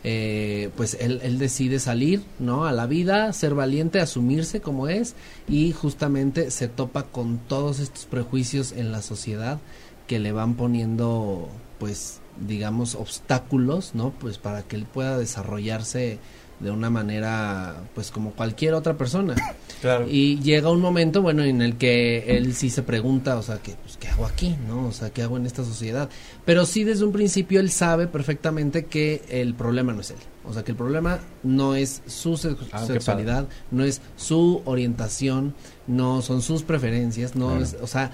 eh, 0.02 0.70
pues 0.76 0.98
él, 1.00 1.20
él 1.22 1.38
decide 1.38 1.78
salir, 1.78 2.22
¿no? 2.38 2.66
A 2.66 2.72
la 2.72 2.86
vida, 2.86 3.32
ser 3.32 3.54
valiente, 3.54 4.00
asumirse 4.00 4.60
como 4.60 4.88
es 4.88 5.14
y 5.48 5.72
justamente 5.72 6.50
se 6.50 6.68
topa 6.68 7.04
con 7.04 7.38
todos 7.38 7.78
estos 7.78 8.04
prejuicios 8.04 8.72
en 8.72 8.92
la 8.92 9.00
sociedad 9.00 9.60
que 10.06 10.18
le 10.18 10.32
van 10.32 10.54
poniendo, 10.54 11.48
pues, 11.78 12.20
digamos, 12.40 12.94
obstáculos, 12.94 13.94
¿no? 13.94 14.10
Pues 14.10 14.38
para 14.38 14.62
que 14.62 14.76
él 14.76 14.84
pueda 14.84 15.18
desarrollarse 15.18 16.18
de 16.60 16.70
una 16.70 16.88
manera, 16.88 17.82
pues 17.94 18.10
como 18.10 18.30
cualquier 18.30 18.74
otra 18.74 18.96
persona. 18.96 19.34
Claro. 19.80 20.06
Y 20.08 20.38
llega 20.40 20.70
un 20.70 20.80
momento, 20.80 21.20
bueno, 21.20 21.42
en 21.42 21.60
el 21.60 21.76
que 21.76 22.36
él 22.38 22.54
sí 22.54 22.70
se 22.70 22.82
pregunta, 22.82 23.36
o 23.36 23.42
sea, 23.42 23.58
¿qué, 23.58 23.74
pues, 23.82 23.96
¿qué 23.98 24.08
hago 24.08 24.24
aquí? 24.24 24.56
¿No? 24.66 24.86
O 24.86 24.92
sea, 24.92 25.10
¿qué 25.10 25.22
hago 25.22 25.36
en 25.36 25.44
esta 25.46 25.62
sociedad? 25.64 26.08
Pero 26.46 26.64
sí 26.64 26.84
desde 26.84 27.04
un 27.04 27.12
principio 27.12 27.60
él 27.60 27.70
sabe 27.70 28.06
perfectamente 28.06 28.86
que 28.86 29.22
el 29.28 29.54
problema 29.54 29.92
no 29.92 30.00
es 30.00 30.10
él. 30.12 30.16
O 30.44 30.54
sea, 30.54 30.62
que 30.64 30.70
el 30.70 30.76
problema 30.78 31.18
no 31.42 31.74
es 31.74 32.02
su 32.06 32.36
sex- 32.36 32.56
Ah, 32.72 32.86
sexualidad, 32.86 33.46
no 33.70 33.84
es 33.84 34.00
su 34.16 34.62
orientación, 34.64 35.54
no 35.86 36.22
son 36.22 36.40
sus 36.40 36.62
preferencias, 36.62 37.34
no 37.36 37.58
es, 37.58 37.76
o 37.82 37.86
sea, 37.86 38.10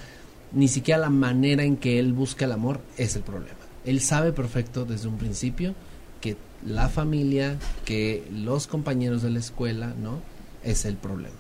ni 0.53 0.67
siquiera 0.67 0.99
la 0.99 1.11
manera 1.11 1.63
en 1.63 1.77
que 1.77 2.01
él 2.01 2.13
busca 2.15 2.47
el 2.47 2.53
amor 2.53 2.81
es 2.97 3.15
el 3.17 3.23
problema. 3.23 3.59
Él 3.85 4.01
sabe 4.01 4.33
perfecto 4.33 4.85
desde 4.85 5.09
un 5.09 5.19
principio 5.19 5.75
que 6.21 6.37
la 6.65 6.89
familia, 6.89 7.59
que 7.85 8.25
los 8.33 8.67
compañeros 8.67 9.23
de 9.23 9.31
la 9.31 9.39
escuela, 9.39 9.95
¿no? 10.01 10.21
Es 10.63 10.85
el 10.85 10.97
problema. 10.97 11.37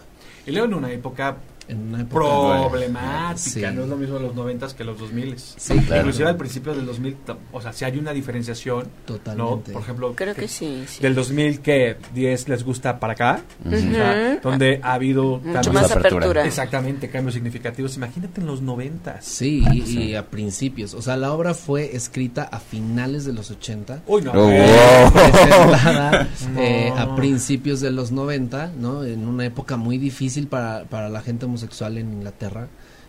Y 0.46 0.52
luego 0.52 0.66
en 0.66 0.74
una 0.74 0.90
época 0.90 1.36
En 1.70 1.88
una 1.88 2.00
época 2.02 2.20
problemática, 2.68 3.36
Sí. 3.36 3.60
no 3.74 3.82
es 3.82 3.88
lo 3.88 3.96
mismo 3.96 4.18
los 4.18 4.34
noventas 4.34 4.74
que 4.74 4.84
los 4.84 4.98
2000 4.98 5.38
Sí, 5.38 5.74
claro. 5.86 6.02
Inclusive 6.02 6.28
al 6.28 6.36
principio 6.36 6.74
del 6.74 6.86
2000, 6.86 7.16
tam- 7.26 7.36
o 7.52 7.60
sea, 7.60 7.72
si 7.72 7.84
hay 7.84 7.98
una 7.98 8.12
diferenciación, 8.12 8.84
¿no? 8.84 8.90
Totalmente. 9.06 9.72
Por 9.72 9.82
ejemplo, 9.82 10.12
Creo 10.14 10.34
que 10.34 10.48
sí. 10.48 10.84
sí. 10.86 11.02
del 11.02 11.14
2000 11.14 11.60
que 11.60 11.96
10 12.14 12.48
les 12.48 12.64
gusta 12.64 12.98
para 12.98 13.12
acá, 13.12 13.40
Ujú. 13.64 13.74
o 13.76 13.78
sea, 13.78 14.40
donde 14.42 14.80
ha 14.82 14.94
habido 14.94 15.38
Mucho 15.38 15.52
cambios- 15.52 15.74
más 15.74 15.90
apertura. 15.92 16.44
Exactamente, 16.46 17.08
cambios 17.10 17.34
significativos. 17.34 17.96
Imagínate 17.96 18.40
en 18.40 18.46
los 18.46 18.60
90. 18.62 19.20
Sí, 19.20 19.62
y, 19.72 19.98
y 19.98 20.14
a 20.14 20.26
principios. 20.26 20.94
O 20.94 21.02
sea, 21.02 21.16
la 21.16 21.32
obra 21.32 21.54
fue 21.54 21.94
escrita 21.94 22.44
a 22.44 22.58
finales 22.60 23.24
de 23.24 23.32
los 23.32 23.50
80. 23.50 24.02
Uy, 24.06 24.22
no. 24.22 24.32
Oh, 24.32 24.48
eh, 24.52 25.04
wow. 25.04 25.12
presentada 25.12 26.28
eh, 26.58 26.92
No. 26.94 27.00
a 27.00 27.16
principios 27.16 27.80
de 27.80 27.90
los 27.90 28.10
90, 28.12 28.72
¿no? 28.78 29.04
En 29.04 29.26
una 29.26 29.44
época 29.44 29.76
muy 29.76 29.98
difícil 29.98 30.46
para, 30.48 30.84
para 30.84 31.08
la 31.08 31.20
gente 31.22 31.46
homosexual 31.60 31.98
en 31.98 32.12
Inglaterra. 32.12 32.68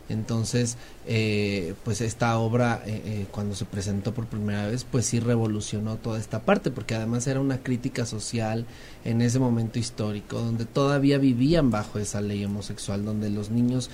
Entonces, 0.10 0.78
eh, 1.08 1.74
pues 1.86 2.02
esta 2.02 2.38
obra, 2.38 2.84
eh, 2.86 3.02
eh, 3.06 3.26
cuando 3.32 3.56
se 3.56 3.64
presentó 3.64 4.14
por 4.14 4.26
primera 4.26 4.68
vez, 4.68 4.84
pues 4.84 5.06
sí 5.06 5.22
revolucionó 5.22 5.96
toda 5.96 6.20
esta 6.20 6.42
parte, 6.42 6.70
porque 6.70 6.96
además 6.96 7.28
era 7.28 7.40
una 7.40 7.64
crítica 7.64 8.06
social 8.06 8.66
en 9.06 9.22
ese 9.22 9.40
momento 9.40 9.80
histórico, 9.80 10.40
donde 10.40 10.66
todavía 10.66 11.18
vivían 11.18 11.72
bajo 11.72 11.98
esa 11.98 12.20
ley 12.20 12.44
homosexual, 12.44 13.06
donde 13.06 13.30
los 13.30 13.52
niños 13.52 13.90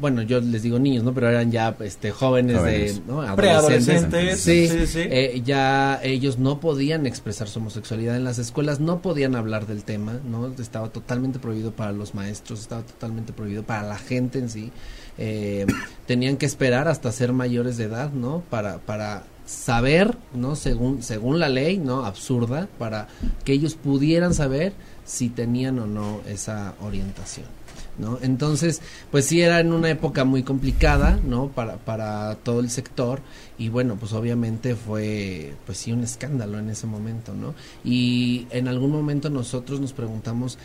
bueno, 0.00 0.22
yo 0.22 0.40
les 0.40 0.62
digo 0.62 0.78
niños, 0.78 1.04
¿no? 1.04 1.12
Pero 1.12 1.28
eran 1.28 1.50
ya 1.50 1.76
este, 1.80 2.10
jóvenes, 2.10 2.62
de, 2.62 3.00
¿no? 3.06 3.34
Preadolescentes. 3.34 4.40
Sí, 4.40 4.68
sí, 4.68 4.86
sí. 4.86 5.00
Eh, 5.02 5.42
ya 5.44 6.00
ellos 6.02 6.38
no 6.38 6.60
podían 6.60 7.06
expresar 7.06 7.48
su 7.48 7.58
homosexualidad 7.58 8.16
en 8.16 8.24
las 8.24 8.38
escuelas, 8.38 8.80
no 8.80 9.02
podían 9.02 9.34
hablar 9.34 9.66
del 9.66 9.84
tema, 9.84 10.20
¿no? 10.28 10.52
Estaba 10.58 10.90
totalmente 10.90 11.38
prohibido 11.38 11.72
para 11.72 11.92
los 11.92 12.14
maestros, 12.14 12.60
estaba 12.60 12.82
totalmente 12.82 13.32
prohibido 13.32 13.62
para 13.62 13.82
la 13.82 13.98
gente 13.98 14.38
en 14.38 14.50
sí. 14.50 14.72
Eh, 15.18 15.66
tenían 16.06 16.36
que 16.36 16.46
esperar 16.46 16.86
hasta 16.86 17.10
ser 17.10 17.32
mayores 17.32 17.76
de 17.76 17.84
edad, 17.84 18.12
¿no? 18.12 18.42
Para, 18.48 18.78
para 18.78 19.24
saber, 19.46 20.16
¿no? 20.32 20.54
Según, 20.54 21.02
según 21.02 21.40
la 21.40 21.48
ley, 21.48 21.78
¿no? 21.78 22.04
Absurda, 22.04 22.68
para 22.78 23.08
que 23.44 23.52
ellos 23.52 23.74
pudieran 23.74 24.34
saber 24.34 24.74
si 25.04 25.28
tenían 25.28 25.78
o 25.78 25.86
no 25.86 26.20
esa 26.28 26.74
orientación. 26.82 27.57
¿No? 27.98 28.18
Entonces, 28.22 28.80
pues 29.10 29.26
sí 29.26 29.40
era 29.40 29.60
en 29.60 29.72
una 29.72 29.90
época 29.90 30.24
muy 30.24 30.42
complicada, 30.42 31.18
¿no? 31.24 31.48
Para, 31.48 31.76
para 31.76 32.36
todo 32.36 32.60
el 32.60 32.70
sector 32.70 33.20
y 33.58 33.68
bueno, 33.68 33.96
pues 33.96 34.12
obviamente 34.12 34.74
fue, 34.74 35.54
pues 35.66 35.78
sí, 35.78 35.92
un 35.92 36.04
escándalo 36.04 36.58
en 36.58 36.70
ese 36.70 36.86
momento, 36.86 37.34
¿no? 37.34 37.54
Y 37.84 38.46
en 38.50 38.68
algún 38.68 38.90
momento 38.90 39.30
nosotros 39.30 39.80
nos 39.80 39.92
preguntamos 39.92 40.58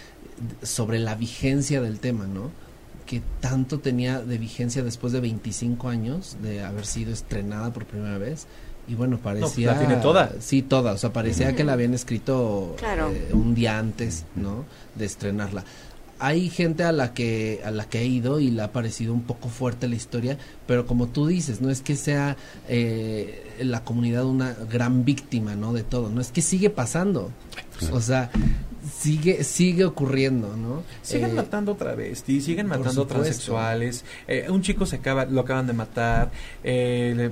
sobre 0.62 1.00
la 1.00 1.16
vigencia 1.16 1.82
del 1.82 2.00
tema, 2.00 2.28
¿no? 2.28 2.52
que 3.06 3.22
tanto 3.42 3.80
tenía 3.80 4.22
de 4.22 4.38
vigencia 4.38 4.84
después 4.84 5.14
de 5.14 5.20
25 5.20 5.90
años 5.90 6.38
de 6.42 6.64
haber 6.64 6.86
sido 6.86 7.12
estrenada 7.12 7.74
por 7.74 7.86
primera 7.86 8.18
vez 8.18 8.48
y 8.88 8.96
bueno 8.96 9.18
pues 9.18 9.36
parecía 9.40 9.74
la 9.74 9.80
tiene 9.80 9.96
toda 9.98 10.32
sí 10.40 10.62
toda 10.62 10.94
o 10.94 10.98
sea 10.98 11.14
parecía 11.14 11.56
que 11.56 11.64
la 11.64 11.74
habían 11.74 11.94
escrito 11.94 12.76
eh, 12.82 13.30
un 13.34 13.56
día 13.56 13.78
antes 13.78 14.26
no 14.36 14.66
de 14.96 15.06
estrenarla 15.06 15.64
hay 16.24 16.50
gente 16.50 16.86
a 16.86 16.94
la 16.94 17.14
que 17.14 17.60
a 17.66 17.72
la 17.72 17.84
que 17.84 18.00
he 18.00 18.06
ido 18.06 18.40
y 18.40 18.50
le 18.50 18.62
ha 18.62 18.72
parecido 18.72 19.14
un 19.14 19.24
poco 19.24 19.50
fuerte 19.50 19.90
la 19.90 19.96
historia, 19.96 20.38
pero 20.66 20.88
como 20.88 21.08
tú 21.08 21.28
dices, 21.28 21.60
no 21.60 21.70
es 21.70 21.82
que 21.82 21.98
sea 21.98 22.38
eh, 22.70 23.58
la 23.60 23.84
comunidad 23.84 24.24
una 24.26 24.54
gran 24.54 25.04
víctima, 25.04 25.56
¿no? 25.56 25.74
De 25.74 25.84
todo, 25.84 26.10
no 26.10 26.22
es 26.22 26.32
que 26.32 26.42
sigue 26.42 26.70
pasando, 26.70 27.30
o 27.92 28.00
sea, 28.00 28.32
sigue 28.98 29.44
sigue 29.44 29.84
ocurriendo, 29.84 30.56
¿no? 30.56 30.84
Siguen 31.02 31.32
eh, 31.32 31.34
matando 31.34 31.74
otra 31.74 31.94
vez, 31.94 32.24
siguen 32.26 32.68
matando 32.68 33.06
transexuales, 33.06 34.06
eh, 34.26 34.48
un 34.50 34.62
chico 34.62 34.86
se 34.86 34.96
acaba, 34.96 35.26
lo 35.26 35.42
acaban 35.42 35.68
de 35.68 35.74
matar, 35.74 36.32
eh, 36.64 37.32